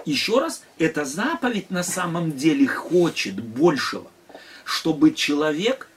Еще 0.04 0.38
раз, 0.38 0.62
эта 0.78 1.04
заповедь 1.04 1.70
на 1.70 1.82
самом 1.82 2.36
деле 2.36 2.66
хочет 2.66 3.34
большего, 3.42 4.06
чтобы 4.64 5.12
человек, 5.12 5.88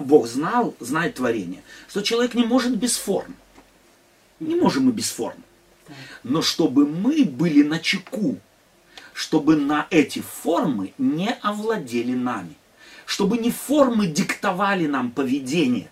Бог 0.00 0.26
знал, 0.26 0.74
знает 0.80 1.16
творение, 1.16 1.62
что 1.88 2.00
человек 2.02 2.34
не 2.34 2.44
может 2.44 2.76
без 2.76 2.96
форм. 2.96 3.34
Не 4.40 4.54
можем 4.54 4.84
мы 4.86 4.92
без 4.92 5.10
форм. 5.10 5.42
Но 6.22 6.42
чтобы 6.42 6.86
мы 6.86 7.24
были 7.24 7.62
на 7.62 7.78
чеку, 7.78 8.38
чтобы 9.12 9.56
на 9.56 9.86
эти 9.90 10.20
формы 10.20 10.92
не 10.98 11.32
овладели 11.42 12.12
нами. 12.12 12.54
Чтобы 13.06 13.38
не 13.38 13.50
формы 13.50 14.08
диктовали 14.08 14.86
нам 14.86 15.12
поведение, 15.12 15.88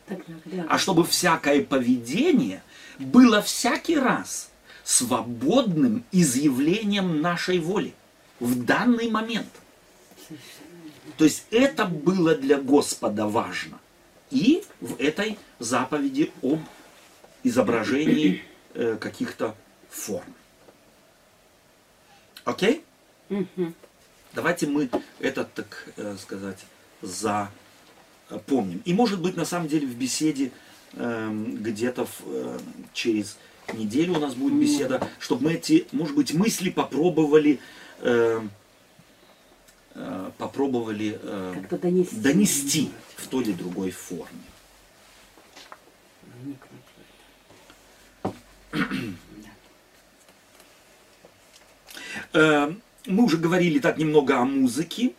а 0.68 0.78
чтобы 0.78 1.04
всякое 1.04 1.62
поведение 1.62 2.62
было 2.98 3.40
всякий 3.40 3.96
раз 3.96 4.50
свободным 4.82 6.04
изъявлением 6.12 7.20
нашей 7.20 7.60
воли 7.60 7.94
в 8.40 8.64
данный 8.64 9.10
момент. 9.10 9.48
То 11.16 11.24
есть 11.24 11.46
это 11.50 11.84
было 11.84 12.34
для 12.34 12.58
Господа 12.58 13.26
важно. 13.26 13.78
И 14.30 14.64
в 14.80 15.00
этой 15.00 15.38
заповеди 15.58 16.32
об 16.42 16.60
изображении 17.44 18.42
э, 18.74 18.96
каких-то 19.00 19.54
форм. 19.94 20.34
Окей? 22.44 22.84
Мгм. 23.28 23.74
Давайте 24.34 24.66
мы 24.66 24.90
это, 25.20 25.44
так 25.44 25.88
э, 25.96 26.16
сказать, 26.20 26.58
запомним. 27.00 28.82
И 28.84 28.92
может 28.92 29.20
быть, 29.22 29.36
на 29.36 29.44
самом 29.44 29.68
деле, 29.68 29.86
в 29.86 29.94
беседе 29.96 30.50
эм, 30.94 31.56
где-то 31.62 32.06
э, 32.26 32.58
через 32.92 33.38
неделю 33.72 34.16
у 34.16 34.20
нас 34.20 34.34
будет 34.34 34.60
беседа, 34.60 35.08
чтобы 35.20 35.44
мы 35.44 35.54
эти, 35.54 35.86
может 35.92 36.14
быть, 36.16 36.34
мысли 36.34 36.68
попробовали, 36.70 37.60
э, 38.00 38.42
э, 39.94 40.30
попробовали 40.36 41.18
э, 41.22 41.54
Как-то 41.60 41.78
донести. 41.78 42.16
донести 42.20 42.90
в 43.16 43.28
той 43.28 43.44
или 43.44 43.52
другой 43.52 43.90
форме. 43.90 44.42
Вникнуть. 46.42 46.80
Э, 48.72 48.78
мы 52.32 53.24
уже 53.24 53.36
говорили 53.36 53.78
так 53.78 53.98
немного 53.98 54.38
о 54.38 54.44
музыке. 54.44 55.12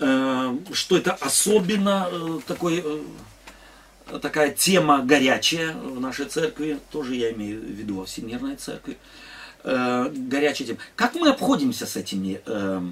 Э, 0.00 0.56
что 0.72 0.96
это 0.96 1.12
особенно 1.14 2.08
э, 2.10 2.38
такой, 2.46 2.84
э, 2.84 4.18
такая 4.20 4.50
тема 4.50 5.00
горячая 5.02 5.72
в 5.72 6.00
нашей 6.00 6.26
церкви, 6.26 6.78
тоже 6.92 7.16
я 7.16 7.32
имею 7.32 7.60
в 7.60 7.64
виду 7.64 7.96
во 7.96 8.04
Всемирной 8.04 8.54
церкви, 8.56 8.96
э, 9.64 10.12
горячая 10.14 10.68
тема. 10.68 10.78
Как 10.94 11.14
мы 11.16 11.30
обходимся 11.30 11.84
с 11.84 11.96
этими? 11.96 12.40
э, 12.46 12.82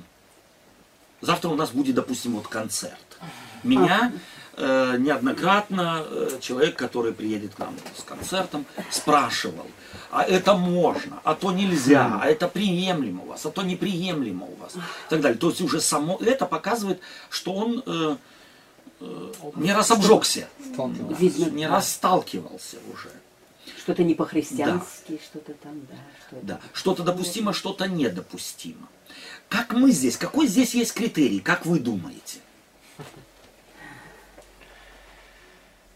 завтра 1.21 1.49
у 1.49 1.55
нас 1.55 1.71
будет, 1.71 1.95
допустим, 1.95 2.33
вот 2.33 2.49
концерт. 2.49 3.19
Меня 3.63 4.13
э, 4.57 4.97
неоднократно 4.99 6.05
э, 6.05 6.39
человек, 6.41 6.77
который 6.77 7.13
приедет 7.13 7.55
к 7.55 7.59
нам 7.59 7.75
с 7.97 8.03
концертом, 8.03 8.65
спрашивал, 8.91 9.67
а 10.11 10.25
это 10.25 10.55
можно, 10.55 11.21
а 11.25 11.35
то 11.35 11.53
нельзя, 11.53 12.19
а 12.23 12.27
это 12.27 12.49
приемлемо 12.49 13.23
у 13.25 13.27
вас, 13.27 13.45
а 13.47 13.51
то 13.51 13.63
неприемлемо 13.63 14.47
у 14.47 14.55
вас, 14.57 14.77
и 14.77 15.11
так 15.11 15.21
далее. 15.21 15.39
То 15.39 15.51
есть 15.51 15.61
уже 15.61 15.81
само 15.81 16.17
это 16.19 16.47
показывает, 16.47 17.01
что 17.29 17.53
он 17.53 17.83
э, 17.87 18.17
э, 19.01 19.33
не 19.57 19.73
раз 19.73 19.91
обжегся. 19.91 20.49
Видно, 21.19 21.51
не 21.51 21.67
да. 21.67 21.73
раз 21.73 21.93
сталкивался 21.93 22.79
уже. 22.93 23.11
Что-то 23.79 24.05
не 24.05 24.15
по-христиански, 24.15 25.21
что-то 25.23 25.53
там, 25.55 25.81
да. 25.89 25.97
Что 26.29 26.41
Да, 26.43 26.61
что-то 26.73 27.03
допустимо, 27.03 27.53
что-то 27.53 27.87
недопустимо. 27.87 28.89
Как 29.49 29.73
мы 29.75 29.93
здесь, 29.93 30.17
какой 30.17 30.47
здесь 30.49 30.75
есть 30.75 30.93
критерий, 30.93 31.41
как 31.41 31.67
вы 31.67 31.79
думаете? 31.79 32.41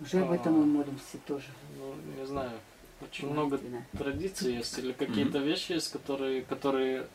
Уже 0.00 0.20
об 0.22 0.32
этом 0.32 0.54
мы 0.54 0.64
молимся 0.66 1.18
тоже. 1.26 1.46
Ну, 1.78 1.94
не 2.20 2.26
знаю. 2.26 2.52
Очень 3.02 3.30
много 3.30 3.58
традиций 3.96 4.56
есть 4.56 4.78
или 4.78 4.92
какие-то 4.92 5.38
вещи 5.38 5.72
есть, 5.72 5.90
которые, 5.92 6.42
которые 6.42 7.06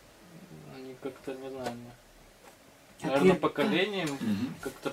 они 0.76 0.96
как-то, 1.02 1.34
не 1.36 1.50
знаю, 1.50 1.72
А 3.02 3.08
наверное, 3.08 3.34
ты- 3.34 3.40
поколением 3.40 4.10
как-то 4.62 4.92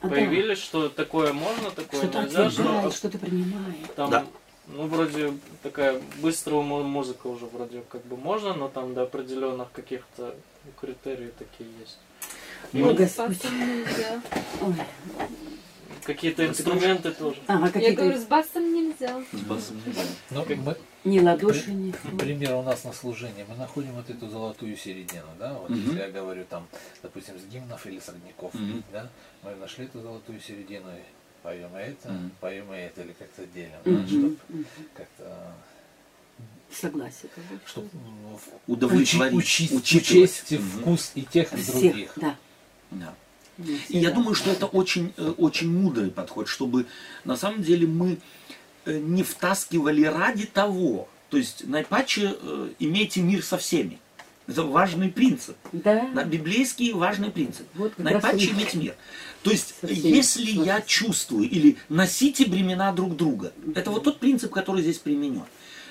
А, 0.00 0.04
да. 0.04 0.08
появились, 0.10 0.58
что 0.58 0.88
такое 0.88 1.32
можно, 1.32 1.70
такое 1.72 2.02
нельзя, 2.02 2.46
отвергает, 2.46 2.52
что 2.52 2.90
что-то 2.92 3.18
принимает. 3.18 3.94
там, 3.96 4.10
Да. 4.10 4.26
ну, 4.68 4.86
вроде 4.86 5.32
такая 5.64 6.00
быстрая 6.22 6.60
му- 6.60 6.84
музыка 6.84 7.26
уже 7.26 7.46
вроде 7.46 7.82
как 7.88 8.04
бы 8.06 8.16
можно, 8.16 8.54
но 8.54 8.68
там 8.68 8.94
до 8.94 9.02
определенных 9.02 9.72
каких-то 9.72 10.36
критерий 10.80 11.32
такие 11.36 11.68
есть. 11.80 11.98
Ну, 12.72 12.94
Господь. 12.94 13.44
Ой. 14.60 14.74
Какие-то 16.08 16.46
инструменты 16.46 17.10
тоже. 17.12 17.38
Ага, 17.46 17.66
Я 17.66 17.72
какие-то 17.72 18.02
говорю, 18.02 18.18
с 18.18 18.24
басом 18.24 18.72
нельзя. 18.72 19.22
С 19.32 19.40
басом 19.40 19.76
нельзя. 19.84 20.02
Ну, 20.30 20.44
мы, 20.56 20.76
ни 21.04 21.20
ладоши, 21.20 21.70
ни... 21.70 21.94
Например, 22.04 22.54
у 22.54 22.62
нас 22.62 22.84
на 22.84 22.92
служении 22.94 23.44
мы 23.48 23.54
находим 23.56 23.92
вот 23.92 24.08
эту 24.08 24.28
золотую 24.28 24.76
середину, 24.76 25.28
да, 25.38 25.52
вот 25.54 25.68
Мгм. 25.70 25.80
если 25.80 25.98
я 25.98 26.10
говорю 26.10 26.44
там, 26.48 26.66
допустим, 27.02 27.38
с 27.38 27.44
гимнов 27.52 27.86
или 27.86 28.00
с 28.00 28.08
родников, 28.08 28.54
Мгм. 28.54 28.82
да, 28.90 29.08
мы 29.42 29.54
нашли 29.56 29.84
эту 29.84 30.00
золотую 30.00 30.40
середину 30.40 30.88
и 30.90 31.02
поем 31.42 31.76
и 31.76 31.80
это, 31.80 32.08
Мгм. 32.08 32.30
поем 32.40 32.72
и 32.72 32.76
это, 32.78 33.02
или 33.02 33.12
как-то 33.12 33.44
делим, 33.46 33.80
Мгм. 33.84 33.96
да, 34.02 34.08
чтобы 34.08 34.36
Мгм. 34.48 34.66
как-то, 34.94 35.54
как 36.80 36.92
бы. 36.92 37.10
чтобы 37.66 37.88
Удовлетворить, 38.66 39.34
учесть, 39.34 39.72
учитывать. 39.72 40.30
учесть 40.30 40.54
вкус 40.80 41.12
и 41.14 41.22
тех, 41.22 41.52
и 41.52 41.56
Всех, 41.56 41.72
других. 41.74 42.12
да. 42.16 42.36
Да. 42.92 43.14
И 43.58 43.98
я 43.98 44.10
думаю, 44.10 44.34
что 44.34 44.50
это 44.50 44.66
очень, 44.66 45.12
э, 45.16 45.34
очень 45.36 45.70
мудрый 45.70 46.10
подход, 46.10 46.48
чтобы 46.48 46.86
на 47.24 47.36
самом 47.36 47.62
деле 47.62 47.86
мы 47.86 48.18
э, 48.84 48.98
не 48.98 49.22
втаскивали 49.22 50.04
ради 50.04 50.46
того, 50.46 51.08
то 51.30 51.36
есть 51.36 51.66
наипаче 51.66 52.36
э, 52.40 52.70
имейте 52.78 53.20
мир 53.20 53.42
со 53.42 53.58
всеми. 53.58 53.98
Это 54.46 54.62
важный 54.62 55.10
принцип. 55.10 55.56
Да. 55.72 56.08
Да, 56.14 56.24
библейский 56.24 56.92
важный 56.92 57.30
принцип. 57.30 57.66
Вот 57.74 57.98
Наипаче 57.98 58.50
иметь 58.50 58.74
мир. 58.74 58.94
То 59.42 59.50
есть, 59.50 59.74
Со 59.80 59.86
всеми. 59.86 60.16
если 60.16 60.50
я 60.50 60.80
чувствую, 60.80 61.48
или 61.48 61.76
носите 61.90 62.46
бремена 62.46 62.92
друг 62.92 63.14
друга, 63.14 63.52
это 63.74 63.90
вот 63.90 64.04
тот 64.04 64.18
принцип, 64.18 64.50
который 64.50 64.80
здесь 64.80 64.98
применен. 64.98 65.44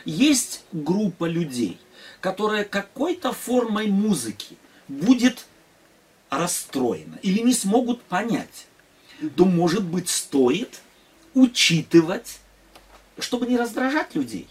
Есть 0.06 0.64
группа 0.72 1.26
людей, 1.26 1.78
которая 2.20 2.64
какой-то 2.64 3.32
формой 3.32 3.88
музыки 3.88 4.58
будет 4.88 5.46
расстроена 6.30 7.20
или 7.22 7.40
не 7.40 7.54
смогут 7.54 8.02
понять, 8.04 8.68
то, 9.36 9.46
может 9.46 9.84
быть, 9.84 10.10
стоит 10.10 10.82
учитывать, 11.34 12.40
чтобы 13.20 13.48
не 13.48 13.58
раздражать 13.58 14.16
людей. 14.16 14.48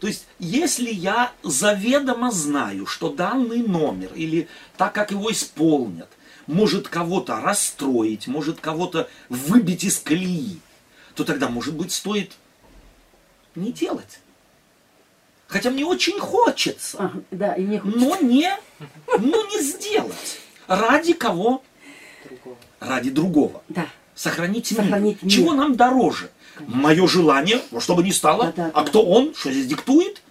То 0.00 0.06
есть, 0.06 0.26
если 0.38 0.90
я 0.90 1.32
заведомо 1.42 2.30
знаю, 2.30 2.86
что 2.86 3.10
данный 3.10 3.62
номер 3.62 4.12
или 4.14 4.48
так, 4.76 4.94
как 4.94 5.12
его 5.12 5.30
исполнят, 5.30 6.08
может 6.46 6.88
кого-то 6.88 7.40
расстроить, 7.40 8.26
может 8.26 8.60
кого-то 8.60 9.08
выбить 9.28 9.84
из 9.84 9.98
колеи, 9.98 10.60
то 11.14 11.24
тогда, 11.24 11.48
может 11.48 11.74
быть, 11.74 11.92
стоит 11.92 12.32
не 13.54 13.72
делать. 13.72 14.18
Хотя 15.46 15.70
мне 15.70 15.86
очень 15.86 16.18
хочется, 16.18 16.98
Ага, 16.98 17.22
да, 17.30 17.54
и 17.54 17.62
мне 17.62 17.80
но 17.82 18.16
не, 18.16 18.50
но 19.06 19.46
не 19.46 19.62
сделать. 19.62 20.40
Ради 20.66 21.12
кого? 21.12 21.62
Другого. 22.24 22.56
Ради 22.80 23.10
другого. 23.10 23.62
Да. 23.68 23.86
Сохранить 24.14 24.70
мир. 24.70 24.80
Сохранить 24.80 25.22
мир. 25.22 25.32
Чего 25.32 25.54
нам 25.54 25.76
дороже? 25.76 26.30
Мое 26.66 27.06
желание, 27.08 27.60
во 27.70 27.80
что 27.80 27.96
бы 27.96 28.02
ни 28.02 28.10
стало. 28.10 28.46
Да-да-да. 28.46 28.70
А 28.74 28.84
кто 28.84 29.04
он? 29.04 29.34
Что 29.34 29.50
здесь 29.50 29.66
диктует? 29.66 30.22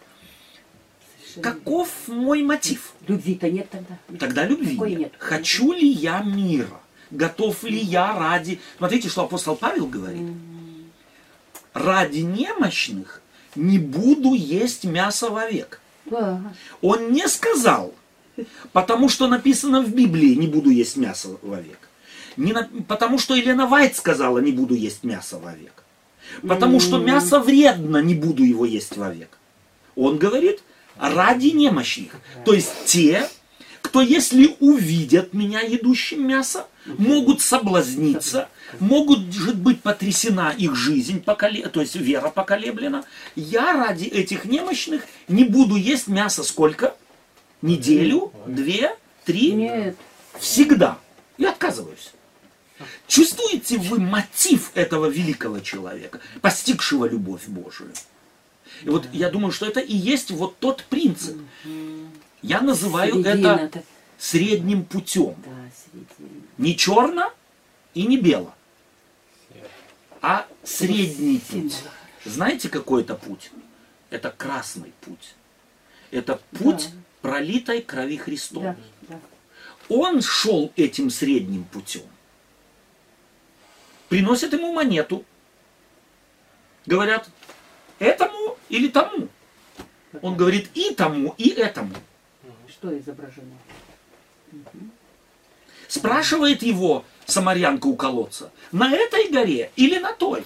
совершенно. 1.34 1.60
Каков 1.60 1.90
мой 2.08 2.44
мотив? 2.44 2.94
Любви-то 3.08 3.50
нет 3.50 3.70
тогда. 3.70 3.98
Тогда 4.20 4.46
любви 4.46 4.78
нет. 4.78 5.00
нет? 5.00 5.14
Хочу 5.18 5.72
ли 5.72 5.88
я 5.88 6.22
мира? 6.22 6.80
Готов 7.12 7.64
ли 7.64 7.78
я 7.78 8.18
ради... 8.18 8.60
Смотрите, 8.78 9.10
что 9.10 9.24
апостол 9.24 9.56
Павел 9.56 9.88
говорит. 9.88 10.28
Ради 11.74 12.20
немощных 12.20 13.22
не 13.56 13.80
буду 13.80 14.34
есть 14.34 14.84
мясо 14.84 15.30
вовек. 15.30 15.80
Да. 16.06 16.42
Он 16.82 17.12
не 17.12 17.28
сказал, 17.28 17.94
потому 18.72 19.10
что 19.10 19.28
написано 19.28 19.82
в 19.82 19.94
Библии, 19.94 20.36
не 20.36 20.48
буду 20.48 20.70
есть 20.70 20.98
мясо 20.98 21.30
вовек. 21.42 21.80
Не 22.38 22.54
на- 22.54 22.70
потому 22.88 23.20
что 23.20 23.36
Елена 23.36 23.68
Вайт 23.68 23.96
сказала, 23.96 24.40
не 24.40 24.52
буду 24.52 24.74
есть 24.76 25.04
мясо 25.04 25.38
вовек. 25.38 25.84
Потому 26.48 26.80
что 26.80 26.98
мясо 26.98 27.40
вредно, 27.40 27.98
не 27.98 28.16
буду 28.16 28.44
его 28.44 28.66
есть 28.66 28.98
вовек. 28.98 29.38
Он 29.96 30.18
говорит, 30.18 30.62
ради 31.00 31.48
немощных. 31.48 32.14
То 32.46 32.54
есть 32.54 32.72
те, 32.86 33.30
кто 33.82 34.02
если 34.02 34.56
увидят 34.60 35.34
меня 35.34 35.60
едущим 35.62 36.26
мясо, 36.28 36.66
могут 36.86 37.42
соблазниться, 37.42 38.48
могут 38.80 39.20
может 39.28 39.56
быть 39.58 39.82
потрясена 39.82 40.54
их 40.58 40.76
жизнь, 40.76 41.22
поколе- 41.24 41.68
то 41.70 41.82
есть 41.82 41.96
вера 41.96 42.30
поколеблена. 42.30 43.04
Я 43.36 43.74
ради 43.74 44.06
этих 44.06 44.46
немощных 44.46 45.04
не 45.28 45.44
буду 45.44 45.76
есть 45.76 46.08
мясо 46.08 46.44
сколько? 46.44 46.96
Неделю, 47.64 48.34
две, 48.46 48.98
три? 49.24 49.54
Нет. 49.54 49.96
Всегда. 50.38 51.00
Я 51.38 51.52
отказываюсь. 51.52 52.12
Чувствуете 53.08 53.78
вы 53.78 54.02
мотив 54.02 54.72
этого 54.76 55.06
великого 55.06 55.62
человека, 55.62 56.20
постигшего 56.42 57.06
любовь 57.06 57.48
Божию? 57.48 57.94
И 58.82 58.90
вот 58.90 59.08
я 59.14 59.30
думаю, 59.30 59.54
что 59.54 59.66
это 59.66 59.80
и 59.80 59.96
есть 59.96 60.30
вот 60.32 60.58
тот 60.60 60.84
принцип. 60.84 61.38
Я 62.42 62.60
называю 62.60 63.24
это 63.24 63.84
средним 64.18 64.84
путем. 64.84 65.36
Да. 65.46 66.26
Не 66.58 66.76
черно 66.76 67.32
и 67.94 68.06
не 68.06 68.18
бело, 68.18 68.54
а 70.22 70.46
средний 70.66 71.40
путь. 71.40 71.76
Знаете, 72.26 72.68
какой 72.68 73.04
это 73.04 73.16
путь? 73.16 73.52
Это 74.10 74.32
красный 74.32 74.92
путь. 75.02 75.36
Это 76.12 76.42
путь 76.52 76.90
Да. 76.92 77.03
Пролитой 77.24 77.82
крови 77.82 78.18
Христовой. 78.18 78.76
Да, 79.08 79.16
да. 79.16 79.20
Он 79.90 80.22
шел 80.22 80.72
этим 80.76 81.10
средним 81.10 81.64
путем. 81.64 82.04
Приносят 84.10 84.54
ему 84.54 84.74
монету. 84.74 85.26
Говорят, 86.86 87.30
этому 87.98 88.58
или 88.70 88.90
тому. 88.90 89.30
Он 90.22 90.36
говорит 90.36 90.70
и 90.76 90.94
тому, 90.94 91.34
и 91.38 91.50
этому. 91.50 91.96
Что 92.68 92.96
изображено? 93.00 93.58
Спрашивает 95.88 96.62
его 96.62 97.06
самарянка 97.26 97.88
у 97.88 97.96
колодца, 97.96 98.52
на 98.72 98.94
этой 98.94 99.30
горе 99.30 99.72
или 99.76 99.98
на 99.98 100.12
той? 100.14 100.46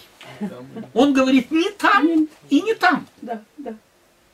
Он 0.94 1.14
говорит, 1.14 1.50
не 1.50 1.72
там 1.72 2.30
и 2.50 2.62
не 2.62 2.76
там. 2.76 3.08
Да, 3.22 3.44
да. 3.58 3.76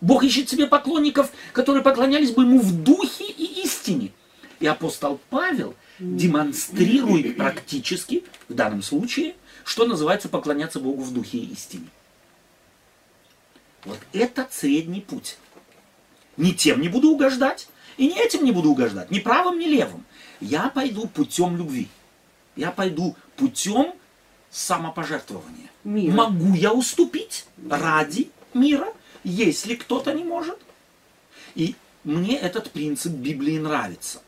Бог 0.03 0.25
ищет 0.25 0.49
себе 0.49 0.67
поклонников, 0.67 1.31
которые 1.53 1.81
поклонялись 1.81 2.31
бы 2.31 2.43
ему 2.43 2.59
в 2.59 2.83
духе 2.83 3.23
и 3.23 3.63
истине. 3.63 4.11
И 4.59 4.67
апостол 4.67 5.17
Павел 5.29 5.75
демонстрирует 5.97 7.37
практически, 7.37 8.25
в 8.49 8.53
данном 8.53 8.83
случае, 8.83 9.33
что 9.63 9.85
называется 9.85 10.27
поклоняться 10.27 10.81
Богу 10.81 11.03
в 11.03 11.13
духе 11.13 11.37
и 11.37 11.53
истине. 11.53 11.87
Вот 13.85 13.97
этот 14.11 14.51
средний 14.51 14.99
путь. 14.99 15.37
Ни 16.35 16.51
тем 16.51 16.81
не 16.81 16.89
буду 16.89 17.09
угождать, 17.09 17.69
и 17.95 18.07
ни 18.07 18.21
этим 18.21 18.43
не 18.43 18.51
буду 18.51 18.71
угождать, 18.71 19.09
ни 19.09 19.19
правым, 19.19 19.57
ни 19.57 19.67
левым. 19.67 20.03
Я 20.41 20.67
пойду 20.67 21.07
путем 21.07 21.55
любви. 21.55 21.87
Я 22.57 22.71
пойду 22.71 23.15
путем 23.37 23.93
самопожертвования. 24.51 25.69
Мира. 25.85 26.13
Могу 26.13 26.55
я 26.55 26.73
уступить 26.73 27.45
ради 27.69 28.29
мира, 28.53 28.93
если 29.23 29.75
кто-то 29.75 30.13
не 30.13 30.23
может? 30.23 30.59
И 31.55 31.75
мне 32.03 32.37
этот 32.37 32.71
принцип 32.71 33.13
Библии 33.13 33.57
нравится. 33.57 34.21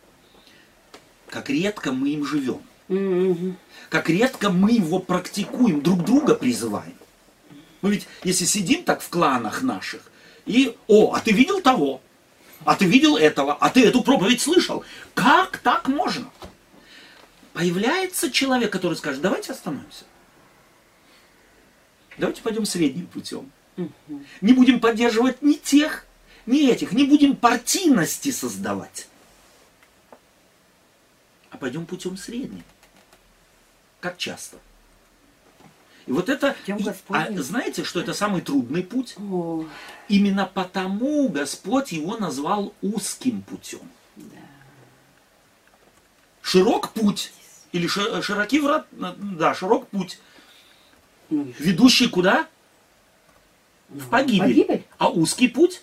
Как 1.30 1.50
редко 1.50 1.91
мы 1.91 2.10
им 2.10 2.26
живем. 2.26 2.62
Как 3.89 4.10
редко 4.10 4.50
мы 4.50 4.72
его 4.72 5.00
практикуем, 5.00 5.82
друг 5.82 6.04
друга 6.04 6.36
призываем. 6.36 6.96
Мы 7.82 7.91
ведь, 7.91 8.08
если 8.24 8.46
сидим 8.46 8.84
так 8.84 9.02
в 9.02 9.10
кланах 9.10 9.62
наших, 9.62 10.02
и, 10.46 10.76
о, 10.88 11.14
а 11.14 11.20
ты 11.20 11.32
видел 11.32 11.62
того, 11.62 12.02
а 12.64 12.76
ты 12.76 12.86
видел 12.86 13.18
этого, 13.18 13.54
а 13.54 13.70
ты 13.70 13.86
эту 13.86 14.02
проповедь 14.02 14.41
слышал, 14.41 14.84
как 15.14 15.58
так 15.58 15.88
можно? 15.88 16.32
Появляется 17.54 18.32
человек, 18.32 18.72
который 18.72 18.96
скажет, 18.96 19.22
давайте 19.22 19.52
остановимся. 19.52 20.06
Давайте 22.18 22.41
пойдем 22.41 22.66
средним 22.66 23.08
путем. 23.08 23.52
Не 24.42 24.54
будем 24.54 24.80
поддерживать 24.80 25.42
ни 25.42 25.54
тех, 25.54 26.06
ни 26.46 26.70
этих, 26.70 26.92
не 26.94 27.04
будем 27.06 27.36
партийности 27.36 28.32
создавать. 28.32 29.08
А 31.52 31.58
пойдем 31.58 31.86
путем 31.86 32.18
средним. 32.18 32.64
Как 34.00 34.18
часто. 34.18 34.58
И 36.06 36.12
вот 36.12 36.30
это, 36.30 36.56
и- 36.68 36.84
а 37.10 37.42
знаете, 37.42 37.84
что 37.84 38.00
это 38.00 38.14
самый 38.14 38.42
трудный 38.42 38.84
путь? 38.84 39.16
О, 39.18 39.66
Именно 40.08 40.46
потому 40.46 41.28
Господь 41.30 41.92
его 41.92 42.16
назвал 42.18 42.74
узким 42.84 43.42
путем. 43.42 43.82
Широк 46.42 46.92
путь, 46.92 47.34
или 47.72 47.88
ши- 47.88 48.22
широки 48.22 48.60
врат, 48.60 48.86
да, 48.92 49.56
широк 49.56 49.88
путь, 49.88 50.20
ну 51.32 51.52
ведущий 51.58 52.08
куда? 52.08 52.48
В 53.90 54.10
погибель. 54.10 54.48
Погибель? 54.48 54.84
А 54.98 55.10
узкий 55.10 55.48
путь 55.48 55.82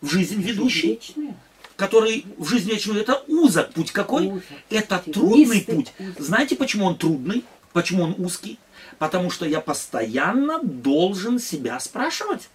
в 0.00 0.08
жизнь 0.08 0.40
ведущий, 0.40 0.94
Вечная. 0.94 1.34
который 1.76 2.24
в 2.38 2.48
жизнь 2.48 2.70
вечную, 2.70 3.00
это 3.00 3.22
узок 3.26 3.72
путь 3.72 3.92
какой? 3.92 4.28
Узок. 4.28 4.44
Это 4.70 4.98
трудный 4.98 5.62
путь. 5.62 5.92
узок. 5.98 6.20
Знаете, 6.20 6.56
почему 6.56 6.86
он 6.86 6.96
трудный? 6.96 7.44
Почему 7.72 8.04
он 8.04 8.14
узкий? 8.18 8.58
Потому 8.98 9.30
что 9.30 9.46
я 9.46 9.60
постоянно 9.60 10.60
должен 10.62 11.38
себя 11.38 11.78
спрашивать. 11.80 12.48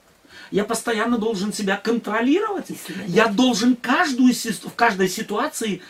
Я 0.51 0.63
постоянно 0.63 1.17
должен 1.17 1.53
себя 1.53 1.77
контролировать. 1.77 2.67
Я 3.07 3.27
должен 3.27 3.75
каждую, 3.75 4.33
в 4.33 4.73
каждой 4.75 5.09
ситуации 5.09 5.81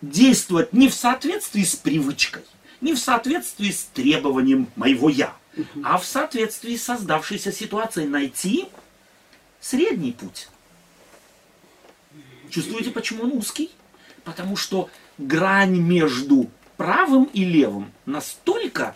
действовать 0.00 0.72
не 0.72 0.88
в 0.88 0.94
соответствии 0.94 1.64
с 1.64 1.76
привычкой, 1.76 2.42
не 2.80 2.94
в 2.94 2.98
соответствии 2.98 3.70
с 3.70 3.84
требованием 3.92 4.68
моего 4.76 5.08
«я», 5.08 5.34
а 5.82 5.98
в 5.98 6.04
соответствии 6.04 6.76
с 6.76 6.84
создавшейся 6.84 7.52
ситуацией 7.52 8.06
найти 8.06 8.68
средний 9.60 10.12
путь. 10.12 10.48
Чувствуете, 12.50 12.90
почему 12.90 13.24
он 13.24 13.32
узкий? 13.32 13.70
Потому 14.24 14.56
что 14.56 14.88
грань 15.18 15.78
между 15.78 16.50
правым 16.76 17.24
и 17.24 17.44
левым 17.44 17.92
настолько 18.06 18.94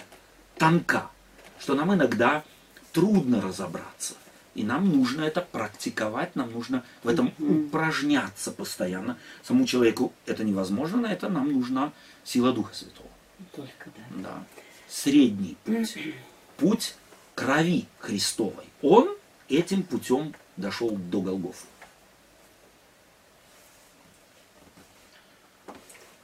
тонка, 0.57 1.11
что 1.59 1.75
нам 1.75 1.95
иногда 1.95 2.45
трудно 2.93 3.41
разобраться. 3.41 4.15
И 4.55 4.65
нам 4.65 4.91
нужно 4.91 5.23
это 5.23 5.41
практиковать, 5.41 6.35
нам 6.35 6.51
нужно 6.51 6.83
в 7.05 7.09
этом 7.09 7.33
упражняться 7.39 8.51
постоянно. 8.51 9.17
Самому 9.45 9.67
человеку 9.67 10.13
это 10.27 10.43
невозможно, 10.43 11.03
на 11.03 11.13
это 11.13 11.29
нам 11.29 11.53
нужна 11.53 11.93
сила 12.25 12.53
Духа 12.53 12.75
Святого. 12.75 13.09
Только, 13.55 13.91
да. 13.97 14.23
Да. 14.23 14.45
Средний 14.89 15.57
путь. 15.65 15.97
Путь 16.59 16.95
крови 17.35 17.87
Христовой. 18.01 18.65
Он 18.83 19.17
этим 19.49 19.83
путем 19.85 20.35
дошел 20.57 20.91
до 20.91 21.21
Голгофы. 21.23 21.67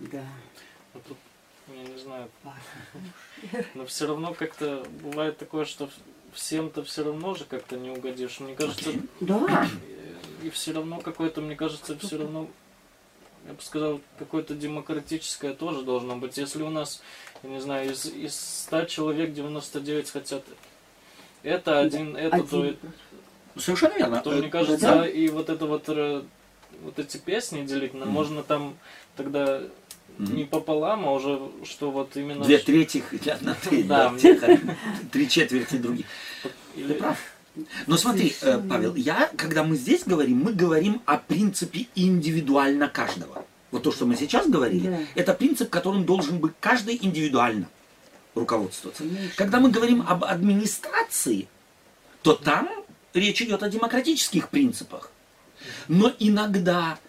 Да. 0.00 0.24
Вот 0.92 1.04
тут, 1.04 1.16
я 1.68 1.82
не 1.84 1.98
знаю, 1.98 2.28
но 3.74 3.86
все 3.86 4.06
равно 4.06 4.34
как-то 4.34 4.84
бывает 5.02 5.38
такое, 5.38 5.64
что 5.64 5.88
всем-то 6.32 6.82
все 6.82 7.04
равно 7.04 7.34
же 7.34 7.44
как-то 7.44 7.76
не 7.76 7.90
угодишь. 7.90 8.40
Мне 8.40 8.54
кажется, 8.54 8.90
Да. 9.20 9.68
и 10.42 10.50
все 10.50 10.72
равно 10.72 11.00
какое-то, 11.00 11.40
мне 11.40 11.54
кажется, 11.54 11.96
все 11.98 12.18
равно, 12.18 12.48
я 13.46 13.52
бы 13.54 13.62
сказал, 13.62 14.00
какое-то 14.18 14.54
демократическое 14.54 15.54
тоже 15.54 15.82
должно 15.84 16.16
быть. 16.16 16.36
Если 16.36 16.62
у 16.62 16.70
нас, 16.70 17.00
я 17.44 17.50
не 17.50 17.60
знаю, 17.60 17.92
из, 17.92 18.06
из 18.06 18.34
100 18.66 18.84
человек 18.86 19.32
99 19.34 20.10
хотят 20.10 20.44
это, 21.42 21.78
один, 21.80 22.16
это, 22.16 22.42
то, 22.42 22.62
Один. 22.62 22.76
Совершенно 23.56 23.94
верно. 23.98 24.20
то 24.20 24.32
Э, 24.32 24.38
мне 24.40 24.48
кажется, 24.48 24.86
да. 24.86 25.08
и 25.08 25.28
вот 25.28 25.48
это 25.50 25.66
вот, 25.66 25.84
э, 25.88 26.22
вот 26.82 26.98
эти 26.98 27.18
песни 27.18 27.64
делить, 27.64 27.94
ну, 27.94 28.06
можно 28.06 28.42
там 28.42 28.76
тогда 29.16 29.60
Мгм. 30.16 30.36
не 30.36 30.44
пополам, 30.44 31.06
а 31.06 31.12
уже 31.12 31.38
что 31.64 31.90
вот 31.90 32.16
именно... 32.16 32.44
Две 32.44 32.58
трети 32.58 33.02
или 33.12 33.28
одна 33.28 33.54
треть, 33.62 33.86
Да, 33.86 34.04
да, 34.04 34.10
мне 34.10 34.20
тех, 34.20 34.40
три 35.12 35.28
четверти 35.28 35.76
других. 35.76 36.06
или- 36.76 36.88
Ты 36.88 36.94
прав. 36.94 37.18
Но 37.86 37.96
смотри, 37.96 38.34
э, 38.40 38.60
Павел, 38.68 38.94
я, 38.96 39.30
когда 39.36 39.62
мы 39.64 39.76
здесь 39.76 40.02
говорим, 40.04 40.38
мы 40.38 40.52
говорим 40.54 41.02
о 41.04 41.18
принципе 41.18 41.86
индивидуально 41.94 42.88
каждого. 42.88 43.44
Вот 43.74 43.82
то, 43.82 43.90
что 43.90 44.06
мы 44.06 44.14
сейчас 44.14 44.48
говорили, 44.48 44.86
Да. 44.86 45.00
это 45.16 45.34
принцип, 45.34 45.68
которым 45.68 46.04
должен 46.04 46.38
быть 46.38 46.52
каждый 46.60 46.96
индивидуально 47.02 47.68
руководствоваться. 48.36 49.02
Конечно. 49.02 49.30
Когда 49.34 49.58
мы 49.58 49.72
говорим 49.72 50.04
об 50.06 50.22
администрации, 50.22 51.48
то 52.22 52.34
там 52.34 52.70
речь 53.14 53.42
идет 53.42 53.64
о 53.64 53.68
демократических 53.68 54.48
принципах. 54.50 55.10
Но 55.88 56.12
иногда, 56.20 57.00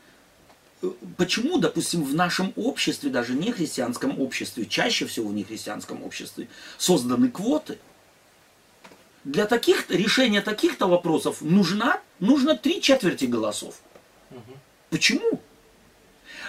э, 0.82 0.90
почему, 1.18 1.60
допустим, 1.60 2.04
в 2.04 2.16
нашем 2.16 2.52
обществе, 2.56 3.12
даже 3.12 3.34
не 3.34 3.52
христианском 3.52 4.20
обществе, 4.20 4.66
чаще 4.66 5.06
всего 5.06 5.30
в 5.30 5.36
нехристианском 5.36 6.02
обществе, 6.02 6.48
созданы 6.80 7.30
квоты, 7.30 7.78
для 9.24 9.46
таких 9.46 9.88
решения 9.92 10.42
таких-то 10.42 10.88
вопросов 10.88 11.42
нужна, 11.42 12.02
нужно 12.20 12.58
три 12.58 12.82
четверти 12.82 13.26
голосов. 13.26 13.76
Почему? 14.90 15.35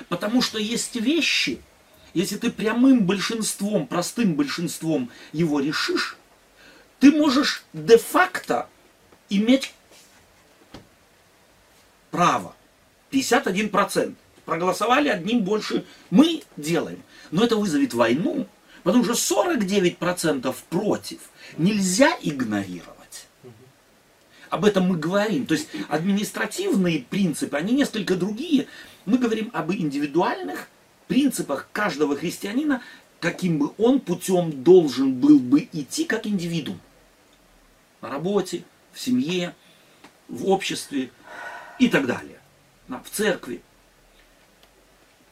Потому 0.08 0.42
что 0.42 0.58
есть 0.58 0.94
вещи, 0.96 1.60
если 2.14 2.36
ты 2.36 2.50
прямым 2.50 3.04
большинством, 3.04 3.86
простым 3.86 4.34
большинством 4.34 5.10
его 5.32 5.60
решишь, 5.60 6.16
ты 7.00 7.12
можешь 7.12 7.64
де-факто 7.72 8.68
иметь 9.28 9.74
право. 12.10 12.54
51%. 13.10 14.14
Проголосовали 14.44 15.08
одним 15.08 15.42
больше. 15.42 15.84
Мы 16.10 16.42
делаем. 16.56 17.02
Но 17.30 17.44
это 17.44 17.56
вызовет 17.56 17.94
войну, 17.94 18.46
потому 18.84 19.04
что 19.04 19.12
49% 19.12 20.54
против. 20.70 21.18
Нельзя 21.58 22.16
игнорировать. 22.22 23.26
Об 24.48 24.64
этом 24.64 24.84
мы 24.84 24.96
говорим. 24.96 25.46
То 25.46 25.54
есть 25.54 25.68
административные 25.88 27.00
принципы, 27.00 27.56
они 27.56 27.74
несколько 27.74 28.14
другие. 28.14 28.68
Мы 29.06 29.18
говорим 29.18 29.50
об 29.54 29.72
индивидуальных 29.72 30.68
принципах 31.06 31.68
каждого 31.72 32.16
христианина, 32.16 32.82
каким 33.20 33.58
бы 33.58 33.72
он 33.78 34.00
путем 34.00 34.64
должен 34.64 35.14
был 35.14 35.38
бы 35.38 35.68
идти 35.72 36.04
как 36.04 36.26
индивидуум. 36.26 36.80
На 38.02 38.10
работе, 38.10 38.64
в 38.92 39.00
семье, 39.00 39.54
в 40.28 40.48
обществе 40.48 41.10
и 41.78 41.88
так 41.88 42.06
далее. 42.06 42.40
Да, 42.88 43.00
В 43.04 43.10
церкви. 43.10 43.62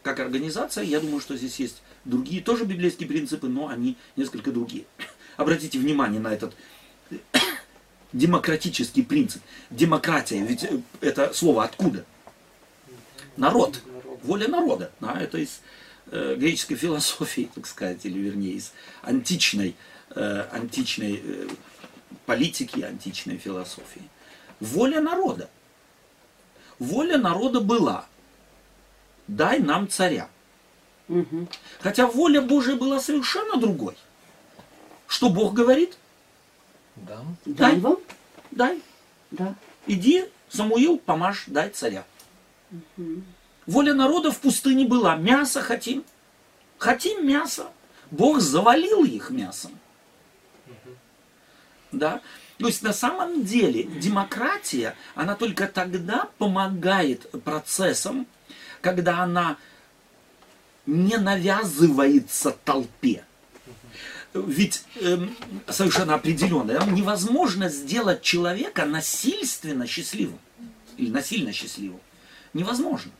Как 0.02 0.20
организация, 0.20 0.84
я 0.84 1.00
думаю, 1.00 1.20
что 1.20 1.36
здесь 1.36 1.58
есть 1.58 1.82
другие 2.04 2.42
тоже 2.42 2.64
библейские 2.64 3.08
принципы, 3.08 3.48
но 3.48 3.68
они 3.68 3.96
несколько 4.16 4.52
другие. 4.52 4.84
Обратите 5.36 5.78
внимание 5.78 6.20
на 6.20 6.32
этот 6.32 6.54
демократический 8.12 9.02
принцип. 9.02 9.42
Демократия, 9.70 10.44
ведь 10.44 10.62
э, 10.62 10.80
это 11.00 11.32
слово 11.32 11.64
откуда? 11.64 12.04
Народ. 13.36 13.80
Воля 14.22 14.48
народа. 14.48 14.90
Да, 15.00 15.18
это 15.20 15.38
из 15.38 15.60
э, 16.10 16.34
греческой 16.36 16.76
философии, 16.76 17.50
так 17.54 17.66
сказать, 17.66 18.04
или 18.04 18.18
вернее 18.18 18.54
из 18.54 18.72
античной, 19.02 19.76
э, 20.14 20.46
античной 20.52 21.20
э, 21.22 21.48
политики, 22.26 22.80
античной 22.80 23.38
философии. 23.38 24.02
Воля 24.60 25.00
народа. 25.00 25.48
Воля 26.78 27.18
народа 27.18 27.60
была. 27.60 28.06
Дай 29.26 29.58
нам 29.58 29.88
царя. 29.88 30.28
Мгм. 31.08 31.48
Хотя 31.80 32.06
воля 32.06 32.40
Божия 32.40 32.76
была 32.76 33.00
совершенно 33.00 33.56
другой. 33.56 33.96
Что 35.06 35.28
Бог 35.28 35.54
говорит? 35.54 35.96
Да. 36.96 37.20
Дай 37.44 37.72
Дай. 37.72 37.80
вам? 37.80 37.98
Дай. 38.50 38.82
Да. 39.30 39.54
Иди 39.86 40.24
Самуил, 40.48 40.98
помажь, 40.98 41.44
дай 41.46 41.70
царя. 41.70 42.04
Воля 43.66 43.94
народа 43.94 44.30
в 44.30 44.40
пустыне 44.40 44.86
была. 44.86 45.16
Мясо 45.16 45.62
хотим. 45.62 46.04
Хотим 46.78 47.26
мясо. 47.26 47.68
Бог 48.10 48.40
завалил 48.40 49.04
их 49.04 49.30
мясом. 49.30 49.72
Да? 51.92 52.20
То 52.58 52.66
есть 52.66 52.82
на 52.82 52.92
самом 52.92 53.44
деле 53.44 53.84
демократия, 53.84 54.94
она 55.14 55.34
только 55.34 55.66
тогда 55.66 56.28
помогает 56.38 57.30
процессам, 57.42 58.26
когда 58.80 59.20
она 59.20 59.56
не 60.86 61.16
навязывается 61.16 62.54
толпе. 62.64 63.24
Ведь 64.34 64.84
эм, 65.00 65.36
совершенно 65.68 66.14
определенно 66.14 66.78
да, 66.78 66.86
невозможно 66.86 67.68
сделать 67.68 68.22
человека 68.22 68.84
насильственно 68.84 69.86
счастливым 69.86 70.38
или 70.96 71.10
насильно 71.10 71.52
счастливым. 71.52 72.00
Невозможно. 72.54 73.12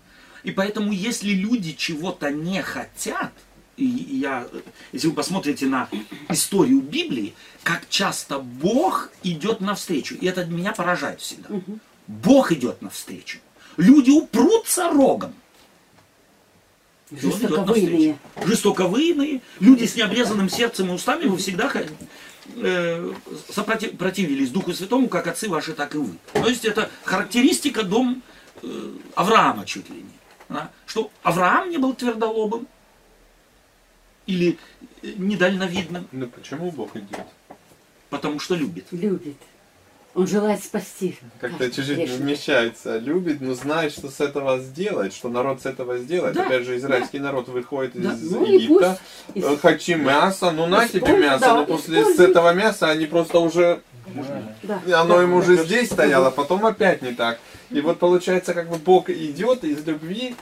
И 0.45 0.51
поэтому, 0.51 0.93
если 0.93 1.30
люди 1.30 1.72
чего-то 1.72 2.30
не 2.30 2.62
хотят, 2.62 3.32
и 3.76 3.85
я, 3.85 4.47
если 4.93 5.09
вы 5.09 5.14
посмотрите 5.14 5.66
на 5.66 5.89
историю 6.28 6.80
Библии, 6.80 7.35
как 7.64 7.89
часто 7.89 8.39
Бог 8.39 9.11
идет 9.24 9.61
навстречу. 9.61 10.14
И 10.14 10.26
это 10.26 10.45
меня 10.45 10.72
поражает 10.72 11.20
всегда. 11.20 11.49
Бог 12.07 12.53
идет 12.53 12.82
навстречу. 12.82 13.39
Люди 13.76 14.11
упрутся 14.11 14.91
рогом. 14.91 15.35
И 17.11 17.14
он 17.14 17.30
идет 17.32 17.41
Жестоковыйные. 17.41 18.09
навстречу. 18.12 18.49
Жестоковыйные. 18.49 19.41
Люди 19.61 19.85
с 19.87 19.97
необрезанным 19.97 20.49
сердцем 20.49 20.91
и 20.91 20.93
устами 20.93 21.24
вы 21.26 21.37
всегда 21.39 21.72
э, 22.57 23.12
сопротив- 23.51 23.97
противились 23.97 24.51
Духу 24.51 24.72
Святому, 24.72 25.09
как 25.09 25.26
отцы 25.26 25.49
ваши, 25.49 25.72
так 25.72 25.95
и 25.95 25.99
вы. 25.99 26.14
То 26.32 26.47
есть 26.47 26.64
это 26.64 26.91
характеристика 27.05 27.82
дом 27.82 28.22
Авраама 29.15 29.65
чуть 29.65 29.89
ли 29.91 29.97
не. 29.97 30.05
да. 30.49 30.71
Что 30.87 31.11
Авраам 31.23 31.71
не 31.71 31.79
был 31.79 31.95
твердолобым 31.95 32.67
или 34.27 34.59
э, 35.03 35.12
недальновидным, 35.17 36.07
Ну 36.12 36.27
почему 36.29 36.71
Бог 36.71 36.97
идет? 36.97 37.27
потому 38.11 38.39
что 38.41 38.55
любит. 38.55 38.87
Любит. 38.93 39.37
Он 40.15 40.29
желает 40.29 40.62
спасти. 40.62 41.19
Как-то 41.41 41.69
чуть-чуть 41.69 41.99
не 41.99 42.07
вмещается. 42.07 42.99
Любит, 42.99 43.41
но 43.41 43.55
знает, 43.55 43.93
что 43.93 44.09
с 44.09 44.21
этого 44.21 44.61
сделать, 44.61 45.12
что 45.12 45.29
народ 45.29 45.61
с 45.62 45.67
этого 45.67 45.99
сделает. 45.99 46.35
Да, 46.37 46.47
Опять 46.47 46.62
же, 46.65 46.77
израильский 46.77 47.19
народ 47.19 47.49
выходит 47.49 48.01
Да. 48.01 48.12
из 48.12 48.31
Ну 48.31 48.45
Египта. 48.47 48.97
пусть. 49.33 49.45
Э, 49.45 49.57
Хочу 49.57 49.97
мясо, 49.97 50.53
ну 50.53 50.67
на 50.67 50.87
тебе 50.87 51.01
Используй, 51.01 51.21
мясо, 51.21 51.41
да, 51.41 51.55
но 51.57 51.67
после 51.67 51.97
с 51.97 52.01
используй. 52.03 52.27
этого 52.31 52.55
мяса 52.55 52.89
они 52.91 53.07
просто 53.07 53.41
уже, 53.41 53.83
Да. 54.62 54.81
оно 55.01 55.17
да, 55.17 55.23
ему 55.23 55.41
да. 55.41 55.45
уже 55.49 55.65
здесь 55.65 55.91
стояло, 55.91 56.31
потом 56.31 56.65
опять 56.65 57.03
не 57.03 57.12
так. 57.12 57.41
И 57.71 57.81
вот 57.81 57.99
получается, 57.99 58.55
как 58.55 58.69
бы 58.69 58.77
Бог 58.79 59.11
идет 59.11 59.65
из 59.65 59.85
любви, 59.87 60.35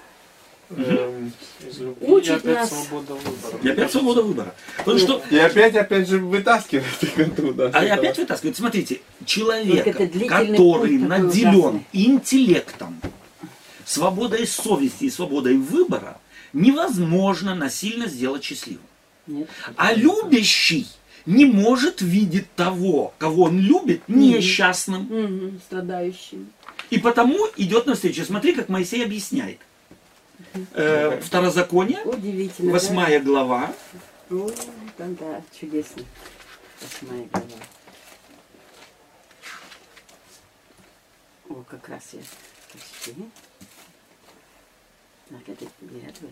эм, 0.70 1.33
Из 1.66 1.79
любви 1.79 2.07
Учит 2.07 2.45
и 2.45 2.51
опять 2.51 2.55
нас. 2.55 2.70
свобода 2.70 3.14
выбора. 3.14 3.59
И 3.62 3.68
опять 3.68 3.91
свобода 3.93 4.23
выбора. 4.23 4.55
Потому 4.79 4.99
что 4.99 5.23
и 5.31 5.39
опять, 5.39 5.77
опять 5.77 6.09
же 6.09 6.18
вытаскивает 6.18 7.03
их 7.03 7.18
оттуда. 7.18 7.70
А 7.73 7.79
опять 7.79 8.18
вытаскивают. 8.18 8.57
Смотрите, 8.57 9.01
человек, 9.25 9.87
это 9.87 10.07
длительный 10.07 10.29
который 10.29 10.99
путь 10.99 11.09
такой 11.09 11.18
наделен 11.20 11.55
ужасный. 11.55 11.87
интеллектом, 11.93 13.01
свободой 13.85 14.47
совести 14.47 15.05
и 15.05 15.11
свободой 15.11 15.57
выбора, 15.57 16.18
невозможно 16.53 17.55
насильно 17.55 18.07
сделать 18.07 18.43
счастливым. 18.45 18.83
Нет. 19.27 19.49
А 19.77 19.95
любящий 19.95 20.87
не 21.27 21.45
может 21.45 22.01
видеть 22.01 22.53
того, 22.57 23.14
кого 23.18 23.45
он 23.45 23.61
любит, 23.61 24.03
несчастным. 24.09 25.03
Мгм, 25.03 25.61
страдающим. 25.64 26.51
И 26.93 26.99
потому 26.99 27.49
идет 27.57 27.86
навстречу. 27.86 28.22
Смотри, 28.22 28.53
как 28.53 28.68
Моисей 28.68 29.03
объясняет. 29.03 29.59
Э, 30.74 31.18
Второзаконие, 31.22 32.03
Удивительно. 32.05 32.70
да? 32.70 32.78
восьмая 32.78 33.18
глава, 33.18 33.72
Ой, 34.28 34.55
да, 34.99 35.07
да, 35.18 35.43
чудесно. 35.59 36.03
Восьмая 36.82 37.26
глава. 37.32 37.47
О, 41.49 41.62
как 41.62 41.88
раз 41.88 42.03
я 42.12 42.20
почти. 42.70 43.14
Так, 45.30 45.49
это 45.49 45.64
нет, 45.80 46.14
э, 46.20 46.26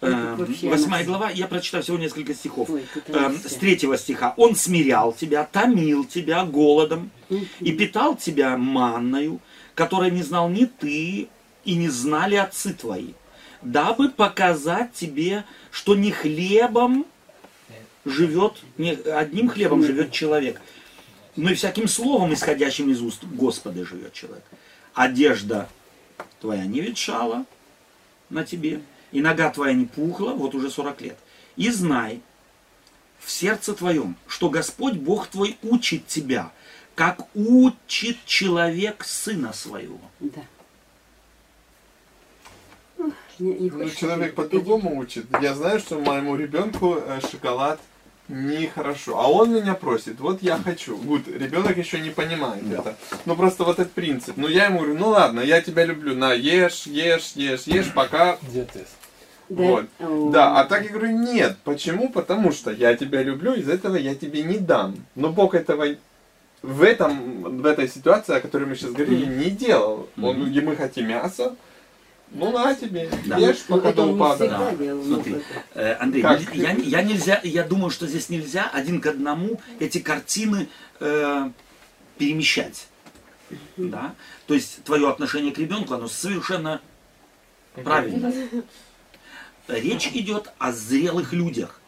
Вообще 0.00 0.68
восьмая 0.68 1.02
она- 1.02 1.06
глава, 1.08 1.30
я 1.30 1.46
прочитаю 1.46 1.82
всего 1.82 1.98
несколько 1.98 2.34
стихов. 2.34 2.70
Ой, 2.70 2.84
Эм, 3.08 3.36
с 3.36 3.54
третьего 3.54 3.98
стиха. 3.98 4.32
Он 4.36 4.56
смирял 4.56 5.12
тебя, 5.12 5.44
томил 5.44 6.04
тебя 6.04 6.44
голодом 6.44 7.10
и 7.60 7.72
питал 7.72 8.16
тебя 8.16 8.56
манною, 8.56 9.40
которой 9.74 10.10
не 10.10 10.22
знал 10.22 10.48
ни 10.48 10.64
ты 10.64 11.28
и 11.64 11.74
не 11.74 11.88
знали 11.90 12.36
отцы 12.36 12.72
твои, 12.72 13.12
дабы 13.60 14.08
показать 14.08 14.94
тебе, 14.94 15.44
что 15.70 15.94
не 15.94 16.10
хлебом 16.12 17.04
живет, 18.06 18.54
не 18.78 18.92
одним 18.92 19.48
хлебом 19.50 19.84
живет 19.84 20.12
человек, 20.12 20.60
но 21.36 21.50
и 21.50 21.54
всяким 21.54 21.86
словом, 21.88 22.32
исходящим 22.32 22.90
из 22.90 23.02
уст 23.02 23.24
Господа, 23.24 23.84
живет 23.84 24.14
человек. 24.14 24.44
Одежда 24.94 25.68
твоя 26.40 26.64
не 26.64 26.80
ветшала 26.80 27.44
на 28.30 28.44
тебе, 28.44 28.80
и 29.12 29.20
нога 29.20 29.50
твоя 29.50 29.74
не 29.74 29.86
пухла, 29.86 30.32
вот 30.32 30.54
уже 30.54 30.70
40 30.70 31.00
лет. 31.00 31.18
И 31.56 31.70
знай 31.70 32.20
в 33.18 33.30
сердце 33.30 33.74
твоем, 33.74 34.16
что 34.26 34.48
Господь 34.48 34.94
Бог 34.94 35.26
твой 35.28 35.56
учит 35.62 36.06
тебя, 36.06 36.50
как 36.94 37.26
учит 37.34 38.18
человек 38.24 39.04
сына 39.04 39.52
своего. 39.52 40.00
Да. 40.20 40.42
Ух, 42.98 43.12
Не, 43.38 43.52
не 43.54 43.70
Ну, 43.70 43.90
человек 43.90 44.34
по-другому 44.34 44.98
учит. 44.98 45.26
Я 45.40 45.54
знаю, 45.54 45.80
что 45.80 45.98
моему 45.98 46.36
ребенку 46.36 46.96
э, 46.96 47.20
шоколад 47.30 47.80
нехорошо. 48.30 49.18
А 49.18 49.28
он 49.28 49.52
меня 49.52 49.74
просит, 49.74 50.20
вот 50.20 50.42
я 50.42 50.56
хочу. 50.56 50.96
Вот, 50.96 51.26
ребенок 51.28 51.76
еще 51.76 52.00
не 52.00 52.10
понимает 52.10 52.64
это. 52.70 52.96
Ну 53.26 53.36
просто 53.36 53.64
вот 53.64 53.78
этот 53.78 53.92
принцип. 53.92 54.36
Ну 54.36 54.48
я 54.48 54.66
ему 54.66 54.78
говорю, 54.78 54.98
ну 54.98 55.08
ладно, 55.08 55.40
я 55.40 55.60
тебя 55.60 55.84
люблю, 55.84 56.14
на, 56.14 56.32
ешь, 56.32 56.86
ешь, 56.86 57.32
ешь, 57.34 57.64
ешь, 57.64 57.92
пока 57.92 58.38
Диатез. 58.42 58.88
Да. 59.50 59.62
Вот. 59.98 60.30
Да, 60.32 60.60
а 60.60 60.64
так 60.64 60.84
я 60.84 60.90
говорю, 60.90 61.08
нет. 61.18 61.58
Почему? 61.64 62.08
Потому 62.08 62.52
что 62.52 62.70
я 62.70 62.96
тебя 62.96 63.22
люблю, 63.22 63.52
из 63.52 63.68
этого 63.68 63.96
я 63.96 64.14
тебе 64.14 64.42
не 64.42 64.58
дам. 64.58 64.94
Но 65.16 65.30
Бог 65.30 65.54
этого 65.54 65.86
в, 66.62 66.82
этом, 66.82 67.60
в 67.60 67.66
этой 67.66 67.88
ситуации, 67.88 68.36
о 68.36 68.40
которой 68.40 68.64
мы 68.66 68.76
сейчас 68.76 68.92
говорили, 68.92 69.24
не 69.26 69.50
делал. 69.50 70.08
Он, 70.22 70.46
и 70.50 70.60
мы 70.60 70.76
хотим 70.76 71.08
мяса, 71.08 71.56
ну 72.30 72.52
на 72.52 72.74
тебе, 72.76 73.10
Да. 73.26 73.38
ешь, 73.38 73.64
Ну, 73.68 73.76
пока 73.76 73.88
это 73.88 73.96
до 73.96 74.02
он 74.02 74.08
не 74.10 74.14
упада. 74.14 74.36
всегда 74.36 74.58
Да, 74.58 74.70
смотри. 75.02 75.32
ну, 75.32 75.36
это- 75.40 75.42
Э, 75.74 75.96
Андрей, 75.98 76.22
Как? 76.22 76.54
я, 76.54 76.72
я 76.74 77.02
нельзя, 77.02 77.40
я 77.42 77.64
думаю, 77.64 77.90
что 77.90 78.06
здесь 78.06 78.28
нельзя 78.28 78.70
один 78.72 79.00
к 79.00 79.06
одному 79.06 79.60
эти 79.80 79.98
картины 79.98 80.68
э, 81.00 81.50
перемещать. 82.18 82.86
Да? 83.76 84.14
То 84.46 84.54
есть 84.54 84.84
твое 84.84 85.08
отношение 85.10 85.50
к 85.52 85.58
ребенку, 85.58 85.94
оно 85.94 86.06
совершенно 86.06 86.80
правильно. 87.82 88.32
Речь 89.70 90.08
идет 90.08 90.50
о 90.58 90.72
зрелых 90.72 91.32
людях, 91.32 91.80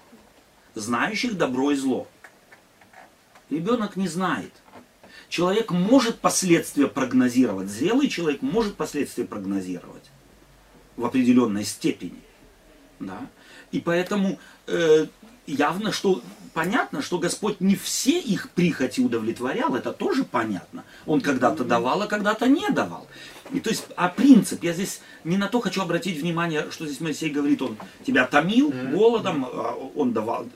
знающих 0.74 1.36
добро 1.36 1.72
и 1.72 1.74
зло. 1.74 2.06
Ребенок 3.50 3.96
не 3.96 4.08
знает. 4.08 4.52
Человек 5.28 5.70
может 5.70 6.20
последствия 6.20 6.86
прогнозировать. 6.86 7.68
Зрелый 7.68 8.08
человек 8.08 8.42
может 8.42 8.76
последствия 8.76 9.24
прогнозировать 9.24 10.10
в 10.96 11.04
определенной 11.04 11.64
степени. 11.64 12.20
Да? 13.00 13.26
И 13.72 13.80
поэтому 13.80 14.38
э, 14.66 15.06
явно, 15.46 15.90
что 15.90 16.22
понятно, 16.54 17.02
что 17.02 17.18
Господь 17.18 17.60
не 17.60 17.74
все 17.74 18.20
их 18.20 18.50
прихоти 18.50 19.00
удовлетворял, 19.00 19.74
это 19.74 19.92
тоже 19.92 20.24
понятно. 20.24 20.84
Он 21.06 21.20
когда-то 21.20 21.64
давал, 21.64 22.02
а 22.02 22.06
когда-то 22.06 22.46
не 22.46 22.68
давал. 22.70 23.08
И 23.52 23.60
то 23.60 23.70
есть, 23.70 23.84
а 23.96 24.08
принцип, 24.08 24.62
я 24.62 24.72
здесь 24.72 25.00
не 25.24 25.36
на 25.36 25.48
то 25.48 25.60
хочу 25.60 25.82
обратить 25.82 26.20
внимание, 26.20 26.70
что 26.70 26.86
здесь 26.86 27.00
Моисей 27.00 27.30
говорит, 27.30 27.60
он 27.60 27.76
тебя 28.06 28.26
томил 28.26 28.72
голодом, 28.90 29.44
а 29.44 29.74
он 29.94 30.12
давал, 30.12 30.46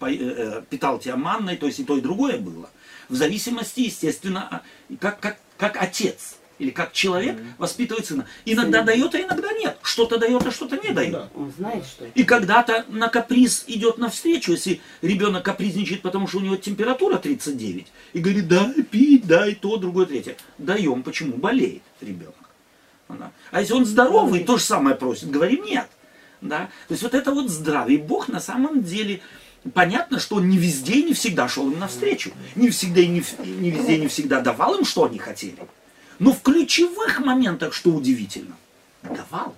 э, 0.00 0.06
э, 0.10 0.62
питал 0.68 0.98
тебя 0.98 1.16
манной, 1.16 1.56
то 1.56 1.66
есть 1.66 1.78
и 1.78 1.84
то, 1.84 1.96
и 1.96 2.00
другое 2.00 2.38
было. 2.38 2.70
В 3.08 3.14
зависимости, 3.14 3.80
естественно, 3.80 4.48
а- 4.50 4.96
как, 5.00 5.20
как, 5.20 5.38
как 5.56 5.76
отец 5.80 6.37
или 6.58 6.70
как 6.70 6.92
человек 6.92 7.36
воспитывает 7.56 8.06
сына. 8.06 8.26
Иногда 8.44 8.82
дает, 8.82 9.14
а 9.14 9.20
иногда 9.20 9.52
нет. 9.52 9.78
Что-то 9.82 10.18
дает, 10.18 10.46
а 10.46 10.50
что-то 10.50 10.76
не 10.76 10.92
дает. 10.92 11.12
Да. 11.12 11.28
Он 11.34 11.52
знает, 11.56 11.84
что 11.84 12.04
это. 12.04 12.18
И 12.18 12.24
когда-то 12.24 12.84
на 12.88 13.08
каприз 13.08 13.64
идет 13.66 13.98
навстречу, 13.98 14.52
если 14.52 14.80
ребенок 15.02 15.44
капризничает, 15.44 16.02
потому 16.02 16.26
что 16.26 16.38
у 16.38 16.40
него 16.40 16.56
температура 16.56 17.18
39, 17.18 17.86
и 18.12 18.18
говорит, 18.18 18.48
дай 18.48 18.82
пить, 18.82 19.26
дай 19.26 19.54
то, 19.54 19.76
другое, 19.76 20.06
третье. 20.06 20.36
Даем, 20.58 21.02
почему? 21.02 21.36
Болеет 21.36 21.82
ребенок. 22.00 22.34
Да. 23.08 23.32
А 23.50 23.60
если 23.60 23.72
он 23.72 23.86
здоровый, 23.86 24.44
то 24.44 24.58
же 24.58 24.64
самое 24.64 24.94
просит, 24.94 25.30
говорим 25.30 25.64
нет. 25.64 25.88
Да? 26.40 26.68
То 26.88 26.92
есть 26.92 27.02
вот 27.02 27.14
это 27.14 27.32
вот 27.32 27.48
здравие. 27.48 27.98
И 27.98 28.02
Бог 28.02 28.28
на 28.28 28.40
самом 28.40 28.82
деле, 28.82 29.20
понятно, 29.74 30.20
что 30.20 30.36
он 30.36 30.48
не 30.48 30.58
везде 30.58 31.00
и 31.00 31.02
не 31.04 31.14
всегда 31.14 31.48
шел 31.48 31.70
им 31.70 31.78
навстречу. 31.78 32.32
Не 32.54 32.70
всегда 32.70 33.00
и 33.00 33.08
не, 33.08 33.22
не 33.44 33.70
везде 33.70 33.96
и 33.96 34.00
не 34.00 34.08
всегда 34.08 34.40
давал 34.40 34.76
им, 34.76 34.84
что 34.84 35.04
они 35.04 35.18
хотели. 35.18 35.56
Но 36.18 36.32
в 36.32 36.42
ключевых 36.42 37.20
моментах, 37.20 37.72
что 37.72 37.90
удивительно, 37.90 38.56
давал. 39.02 39.54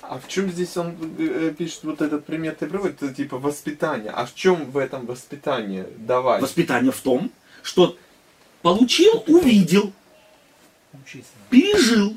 А 0.00 0.18
в 0.18 0.28
чем 0.28 0.50
здесь 0.50 0.76
он 0.76 0.96
э, 1.18 1.54
пишет 1.56 1.84
вот 1.84 2.00
этот 2.00 2.24
пример 2.24 2.54
ты 2.58 2.66
приводит, 2.66 3.02
это 3.02 3.12
типа 3.12 3.38
воспитание. 3.38 4.10
А 4.10 4.24
в 4.24 4.34
чем 4.34 4.70
в 4.70 4.78
этом 4.78 5.04
воспитание 5.06 5.88
давать? 5.98 6.42
Воспитание 6.42 6.92
в 6.92 7.00
том, 7.00 7.30
что 7.62 7.98
получил, 8.62 9.24
увидел, 9.26 9.92
пережил, 11.50 12.16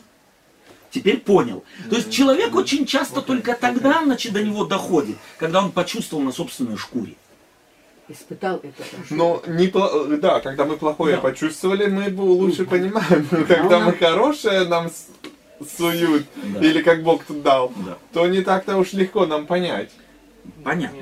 теперь 0.91 1.19
понял. 1.19 1.63
То 1.89 1.97
есть 1.97 2.11
человек 2.11 2.55
очень 2.55 2.85
часто 2.85 3.21
только 3.21 3.53
тогда 3.53 4.01
значит, 4.03 4.33
до 4.33 4.43
него 4.43 4.65
доходит, 4.65 5.17
когда 5.37 5.61
он 5.63 5.71
почувствовал 5.71 6.23
на 6.23 6.31
собственной 6.31 6.77
шкуре. 6.77 7.15
Испытал 8.09 8.57
это. 8.63 8.83
Но 9.09 9.41
не 9.47 9.67
да, 10.17 10.39
когда 10.39 10.63
мы 10.65 10.77
плохое 10.77 11.15
Да. 11.15 11.21
почувствовали, 11.21 11.87
мы 11.87 12.03
его 12.03 12.25
лучше 12.25 12.65
понимаем. 12.65 13.27
Но 13.31 13.43
Когда 13.47 13.79
мы 13.81 13.91
хорошее 13.93 14.63
нам 14.65 14.89
суют, 15.77 16.25
Да. 16.53 16.59
или 16.65 16.81
как 16.81 17.03
Бог 17.03 17.25
тут 17.25 17.41
дал, 17.41 17.71
Да. 17.85 17.97
то 18.13 18.27
не 18.27 18.41
так-то 18.41 18.77
уж 18.77 18.93
легко 18.93 19.25
нам 19.25 19.45
понять. 19.45 19.91
Понятно. 20.63 20.99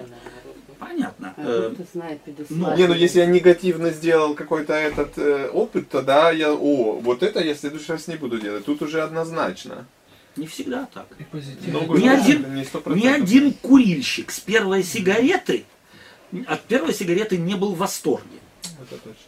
Понятно. 0.80 1.34
А 1.38 1.42
Э, 1.42 1.74
знает 1.94 2.22
ну. 2.50 2.76
Не, 2.76 2.88
ну 2.88 2.94
если 2.94 3.20
я 3.20 3.26
негативно 3.28 3.92
сделал 3.92 4.34
какой-то 4.36 4.74
этот 4.74 5.18
э, 5.18 5.50
опыт, 5.54 5.90
тогда 5.90 6.32
я, 6.32 6.54
о, 6.54 7.00
вот 7.00 7.24
это 7.24 7.40
я 7.40 7.54
в 7.54 7.58
следующий 7.60 7.92
раз 7.92 8.08
не 8.08 8.16
буду 8.16 8.40
делать. 8.40 8.66
Тут 8.66 8.82
уже 8.82 9.02
однозначно. 9.02 9.86
Не 10.36 10.48
всегда 10.48 10.88
так. 10.94 11.08
Ну, 11.68 11.98
Ни 11.98 12.08
один- 12.08 12.54
не 12.56 12.64
100%. 12.64 12.96
Ни 12.96 13.08
один 13.08 13.54
курильщик 13.54 14.32
с 14.32 14.40
первой 14.40 14.84
сигареты, 14.84 15.66
от 16.48 16.64
первой 16.66 16.94
сигареты 16.94 17.38
не 17.38 17.56
был 17.56 17.74
в 17.74 17.78
восторге. 17.78 18.40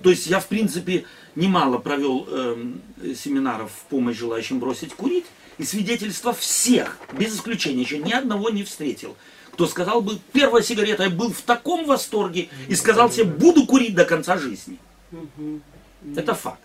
То 0.01 0.09
есть 0.09 0.27
я, 0.27 0.39
в 0.39 0.47
принципе, 0.47 1.05
немало 1.35 1.77
провел 1.77 2.27
эм, 2.29 2.81
семинаров 3.15 3.71
в 3.71 3.89
помощь 3.89 4.17
желающим 4.17 4.59
бросить 4.59 4.93
курить, 4.93 5.25
и 5.57 5.63
свидетельства 5.63 6.33
всех, 6.33 6.97
без 7.13 7.35
исключения, 7.35 7.81
еще 7.81 7.97
ни 7.97 8.11
одного 8.11 8.49
не 8.49 8.63
встретил, 8.63 9.15
кто 9.51 9.65
сказал 9.65 10.01
бы, 10.01 10.19
первая 10.33 10.61
сигарета, 10.61 11.03
я 11.03 11.09
был 11.09 11.31
в 11.31 11.41
таком 11.41 11.85
восторге, 11.85 12.49
и 12.67 12.75
сказал 12.75 13.11
себе, 13.11 13.25
буду 13.25 13.65
курить 13.65 13.95
до 13.95 14.05
конца 14.05 14.37
жизни. 14.37 14.77
Это 16.15 16.35
факт. 16.35 16.61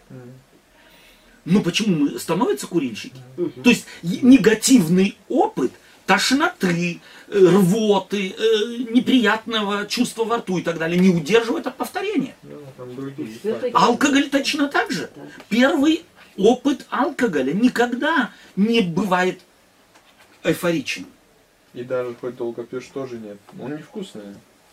Но 1.45 1.61
почему 1.61 2.05
мы 2.05 2.19
становятся 2.19 2.67
курильщики? 2.67 3.17
То 3.65 3.71
есть 3.71 3.87
негативный 4.03 5.17
опыт 5.29 5.73
тошноты, 6.07 7.01
э, 7.01 7.22
рвоты, 7.33 8.35
э, 8.37 8.77
неприятного 8.91 9.87
чувства 9.87 10.25
во 10.25 10.39
рту 10.39 10.59
и 10.59 10.63
так 10.63 10.79
далее 10.79 10.99
не 10.99 11.09
удерживает 11.09 11.67
от 11.67 11.77
повторения. 11.77 12.35
Ну, 12.43 12.59
факторы. 12.77 13.71
Алкоголь 13.73 14.29
точно 14.29 14.69
так 14.69 14.91
же. 14.91 15.11
Первый 15.49 16.05
опыт 16.37 16.87
алкоголя 16.91 17.53
никогда 17.53 18.31
не 18.57 18.81
бывает 18.81 19.41
эйфоричным. 20.43 21.09
И 21.75 21.83
даже 21.83 22.15
хоть 22.21 22.37
долго 22.37 22.65
пьешь, 22.65 22.89
тоже 22.93 23.19
нет. 23.19 23.39
Он 23.59 23.77
невкусный. 23.77 24.23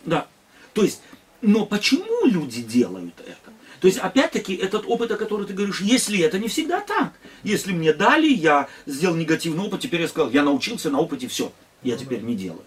Да. 0.04 0.26
То 0.74 0.82
есть, 0.82 1.00
но 1.40 1.64
почему 1.64 2.26
люди 2.26 2.62
делают 2.62 3.14
это? 3.20 3.52
То 3.80 3.86
есть, 3.86 3.98
опять-таки, 3.98 4.54
этот 4.54 4.84
опыт, 4.86 5.10
о 5.10 5.16
котором 5.16 5.46
ты 5.46 5.54
говоришь, 5.54 5.80
если 5.80 6.20
это 6.20 6.38
не 6.38 6.48
всегда 6.48 6.80
так. 6.80 7.14
Если 7.42 7.72
мне 7.72 7.94
дали, 7.94 8.28
я 8.28 8.68
сделал 8.84 9.16
негативный 9.16 9.64
опыт, 9.64 9.80
теперь 9.80 10.02
я 10.02 10.08
сказал, 10.08 10.30
я 10.30 10.42
научился 10.42 10.90
на 10.90 11.00
опыте, 11.00 11.28
все, 11.28 11.50
я 11.82 11.96
теперь 11.96 12.20
не 12.20 12.34
делаю. 12.34 12.64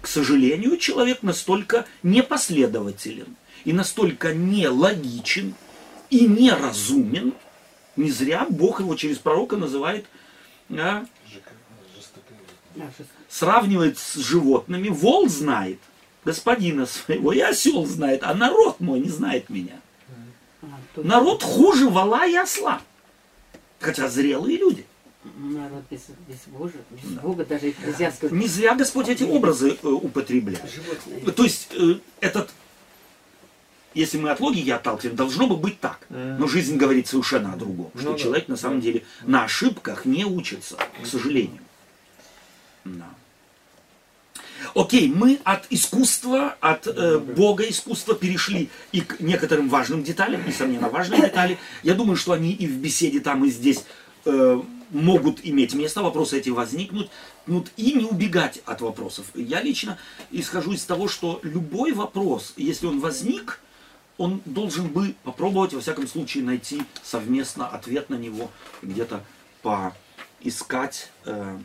К 0.00 0.06
сожалению, 0.06 0.76
человек 0.76 1.22
настолько 1.22 1.86
непоследователен 2.02 3.36
и 3.64 3.72
настолько 3.72 4.34
нелогичен 4.34 5.54
и 6.10 6.26
неразумен, 6.26 7.34
не 7.96 8.10
зря 8.10 8.46
Бог 8.48 8.80
его 8.80 8.94
через 8.94 9.18
пророка 9.18 9.56
называет, 9.56 10.06
а, 10.70 11.04
сравнивает 13.28 13.98
с 13.98 14.14
животными. 14.16 14.88
Вол 14.88 15.28
знает 15.28 15.78
господина 16.24 16.86
своего, 16.86 17.32
и 17.32 17.40
осел 17.40 17.84
знает, 17.86 18.22
а 18.22 18.34
народ 18.34 18.80
мой 18.80 19.00
не 19.00 19.08
знает 19.08 19.48
меня. 19.48 19.80
Народ 20.96 21.42
хуже 21.42 21.88
вола 21.88 22.26
и 22.26 22.34
осла. 22.36 22.80
Хотя 23.78 24.08
зрелые 24.08 24.56
люди. 24.58 24.85
Народ 25.38 25.84
без, 25.90 26.00
без 26.26 26.38
Бога, 26.46 26.72
без 26.90 27.10
Бога 27.20 27.44
даже 27.44 27.68
экклезиаст 27.70 28.22
Не 28.30 28.48
зря 28.48 28.74
Господь 28.74 29.08
эти 29.10 29.22
образы 29.22 29.76
э, 29.82 29.86
употребляет. 29.86 30.62
животное. 30.72 31.32
То 31.32 31.44
есть 31.44 31.68
э, 31.72 31.96
этот, 32.20 32.48
если 33.92 34.16
мы 34.16 34.30
от 34.30 34.40
логики 34.40 34.70
отталкиваем, 34.70 35.14
должно 35.14 35.46
бы 35.46 35.56
быть 35.56 35.78
так. 35.78 36.06
Но 36.08 36.46
жизнь 36.46 36.76
говорит 36.78 37.06
совершенно 37.08 37.52
о 37.52 37.56
другом. 37.56 37.90
Что 37.94 38.04
Ну 38.04 38.12
да. 38.12 38.18
человек 38.18 38.48
на 38.48 38.56
самом 38.56 38.80
деле 38.80 39.04
на 39.24 39.44
ошибках 39.44 40.06
не 40.06 40.24
учится, 40.24 40.78
к 41.02 41.06
сожалению. 41.06 41.60
Да. 42.86 43.10
Окей, 44.74 45.08
мы 45.08 45.38
от 45.44 45.66
искусства, 45.68 46.56
от 46.60 46.86
э, 46.86 47.18
Бога 47.18 47.64
искусства 47.64 48.14
перешли 48.14 48.70
и 48.90 49.02
к 49.02 49.20
некоторым 49.20 49.68
важным 49.68 50.02
деталям, 50.02 50.46
несомненно, 50.46 50.88
важные 50.88 51.20
детали. 51.20 51.58
Я 51.82 51.92
думаю, 51.94 52.16
что 52.16 52.32
они 52.32 52.52
и 52.52 52.66
в 52.66 52.76
беседе 52.78 53.20
там, 53.20 53.44
и 53.44 53.50
здесь 53.50 53.84
э, 54.24 54.62
могут 54.90 55.44
иметь 55.44 55.74
место, 55.74 56.02
вопросы 56.02 56.38
эти 56.38 56.50
возникнут, 56.50 57.10
ну, 57.46 57.64
и 57.76 57.92
не 57.92 58.04
убегать 58.04 58.62
от 58.64 58.80
вопросов. 58.80 59.26
Я 59.34 59.60
лично 59.62 59.98
исхожу 60.30 60.72
из 60.72 60.84
того, 60.84 61.08
что 61.08 61.40
любой 61.42 61.92
вопрос, 61.92 62.54
если 62.56 62.86
он 62.86 63.00
возник, 63.00 63.60
он 64.18 64.40
должен 64.44 64.88
бы 64.88 65.14
попробовать, 65.24 65.74
во 65.74 65.80
всяком 65.80 66.06
случае, 66.06 66.44
найти 66.44 66.82
совместно 67.02 67.68
ответ 67.68 68.08
на 68.10 68.14
него, 68.16 68.50
где-то 68.82 69.22
поискать 69.62 71.10
э, 71.24 71.58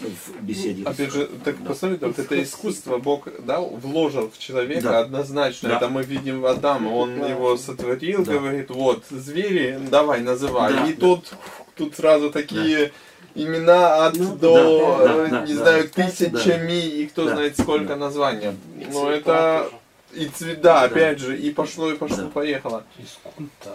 в 0.00 0.42
беседе. 0.42 0.84
Опять 0.84 1.12
же, 1.12 1.28
так 1.44 1.56
посмотрите, 1.66 2.06
вот 2.06 2.18
это 2.18 2.42
искусство 2.42 2.98
Бог 2.98 3.28
дал, 3.44 3.68
вложил 3.68 4.30
в 4.30 4.38
человека 4.38 4.88
Да. 4.88 4.98
однозначно. 5.00 5.68
Да. 5.68 5.76
Это 5.76 5.88
мы 5.88 6.02
видим 6.02 6.40
в 6.40 6.46
Адама, 6.46 6.88
он 6.90 7.18
Да. 7.20 7.26
его 7.28 7.56
сотворил, 7.56 8.24
Да. 8.24 8.32
говорит, 8.32 8.70
вот, 8.70 9.04
звери, 9.10 9.78
давай, 9.90 10.20
называй. 10.22 10.72
Да, 10.72 10.86
И 10.86 10.94
да. 10.94 11.00
тут, 11.00 11.32
тут 11.76 11.94
сразу 11.96 12.30
такие 12.30 12.92
имена 13.34 14.06
от 14.06 14.16
Ну, 14.16 14.36
до, 14.36 14.98
да, 14.98 15.14
да, 15.14 15.14
э, 15.26 15.28
да, 15.30 15.40
не 15.46 15.54
да. 15.54 15.60
знаю, 15.62 15.90
Да. 15.94 16.02
тысячами, 16.04 16.86
и 16.86 17.06
кто 17.06 17.24
Да. 17.24 17.34
знает 17.34 17.58
сколько 17.58 17.88
Да. 17.88 17.96
названий. 17.96 18.56
Но 18.92 19.10
это... 19.10 19.66
тоже. 19.70 19.80
И 20.24 20.28
цвета, 20.28 20.60
Да. 20.62 20.82
опять 20.82 21.18
же, 21.18 21.36
и 21.36 21.50
пошло, 21.50 21.90
и 21.90 21.96
пошло, 21.96 22.18
Да. 22.18 22.26
поехало. 22.28 22.84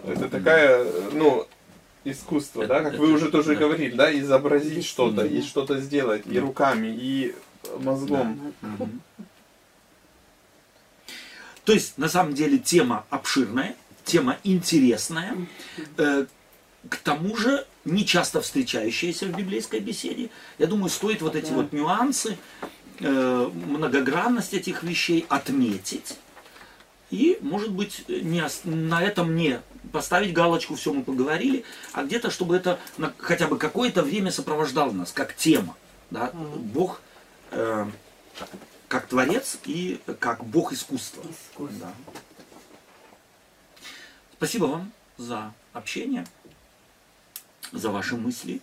Это 0.08 0.30
такая, 0.30 0.86
ну, 1.12 1.46
искусство, 2.04 2.66
да, 2.66 2.82
как 2.82 2.98
вы 2.98 3.12
уже 3.12 3.30
тоже 3.30 3.56
говорили, 3.56 3.96
да, 3.96 4.18
изобразить 4.18 4.86
что-то, 4.86 5.26
и 5.26 5.42
что-то 5.42 5.80
сделать, 5.80 6.24
и 6.26 6.40
руками, 6.40 6.88
и 6.88 7.36
мозгом. 7.80 8.54
Мгм. 8.62 9.02
То 11.66 11.74
есть, 11.74 11.98
на 11.98 12.10
самом 12.10 12.34
деле, 12.34 12.58
тема 12.58 13.06
обширная, 13.10 13.76
тема 14.04 14.38
интересная, 14.44 15.36
э, 15.98 16.26
к 16.88 16.96
тому 16.98 17.36
же 17.36 17.66
не 17.86 18.06
часто 18.06 18.42
встречающаяся 18.42 19.26
в 19.28 19.36
библейской 19.36 19.80
беседе. 19.80 20.30
Я 20.58 20.68
думаю, 20.68 20.90
стоит 20.90 21.22
вот 21.22 21.36
эти 21.36 21.50
Да. 21.50 21.56
вот 21.56 21.74
нюансы, 21.74 22.38
э, 23.00 23.50
многогранность 23.68 24.54
этих 24.54 24.84
вещей 24.84 25.26
отметить. 25.30 26.18
И, 27.10 27.40
может 27.42 27.72
быть, 27.72 28.06
не, 28.08 28.44
на 28.66 29.02
этом 29.02 29.36
не 29.36 29.62
поставить 29.92 30.34
галочку, 30.34 30.76
все 30.76 30.94
мы 30.94 31.04
поговорили, 31.04 31.64
а 31.94 32.04
где-то, 32.04 32.30
чтобы 32.30 32.56
это 32.56 32.80
на 32.98 33.14
хотя 33.18 33.48
бы 33.48 33.58
какое-то 33.58 34.04
время 34.04 34.32
сопровождало 34.32 34.92
нас, 34.92 35.12
как 35.12 35.36
тема. 35.36 35.76
Да? 36.12 36.32
Бог 36.34 37.02
э, 37.52 37.88
как 38.88 39.08
творец 39.08 39.58
и 39.66 40.00
как 40.20 40.44
Бог 40.44 40.74
искусства. 40.74 41.22
Искусство. 41.22 41.70
Да. 41.80 41.94
Спасибо 44.38 44.66
вам 44.66 44.92
за 45.18 45.54
общение, 45.74 46.26
за 47.72 47.90
ваши 47.90 48.16
мысли. 48.16 48.62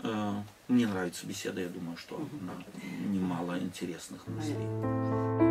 Э, 0.00 0.34
Мне 0.68 0.86
нравится 0.86 1.26
беседа, 1.26 1.60
я 1.60 1.68
думаю, 1.68 1.96
что 1.96 2.16
она 2.16 2.54
немало 3.08 3.58
интересных 3.58 4.26
мыслей. 4.26 5.36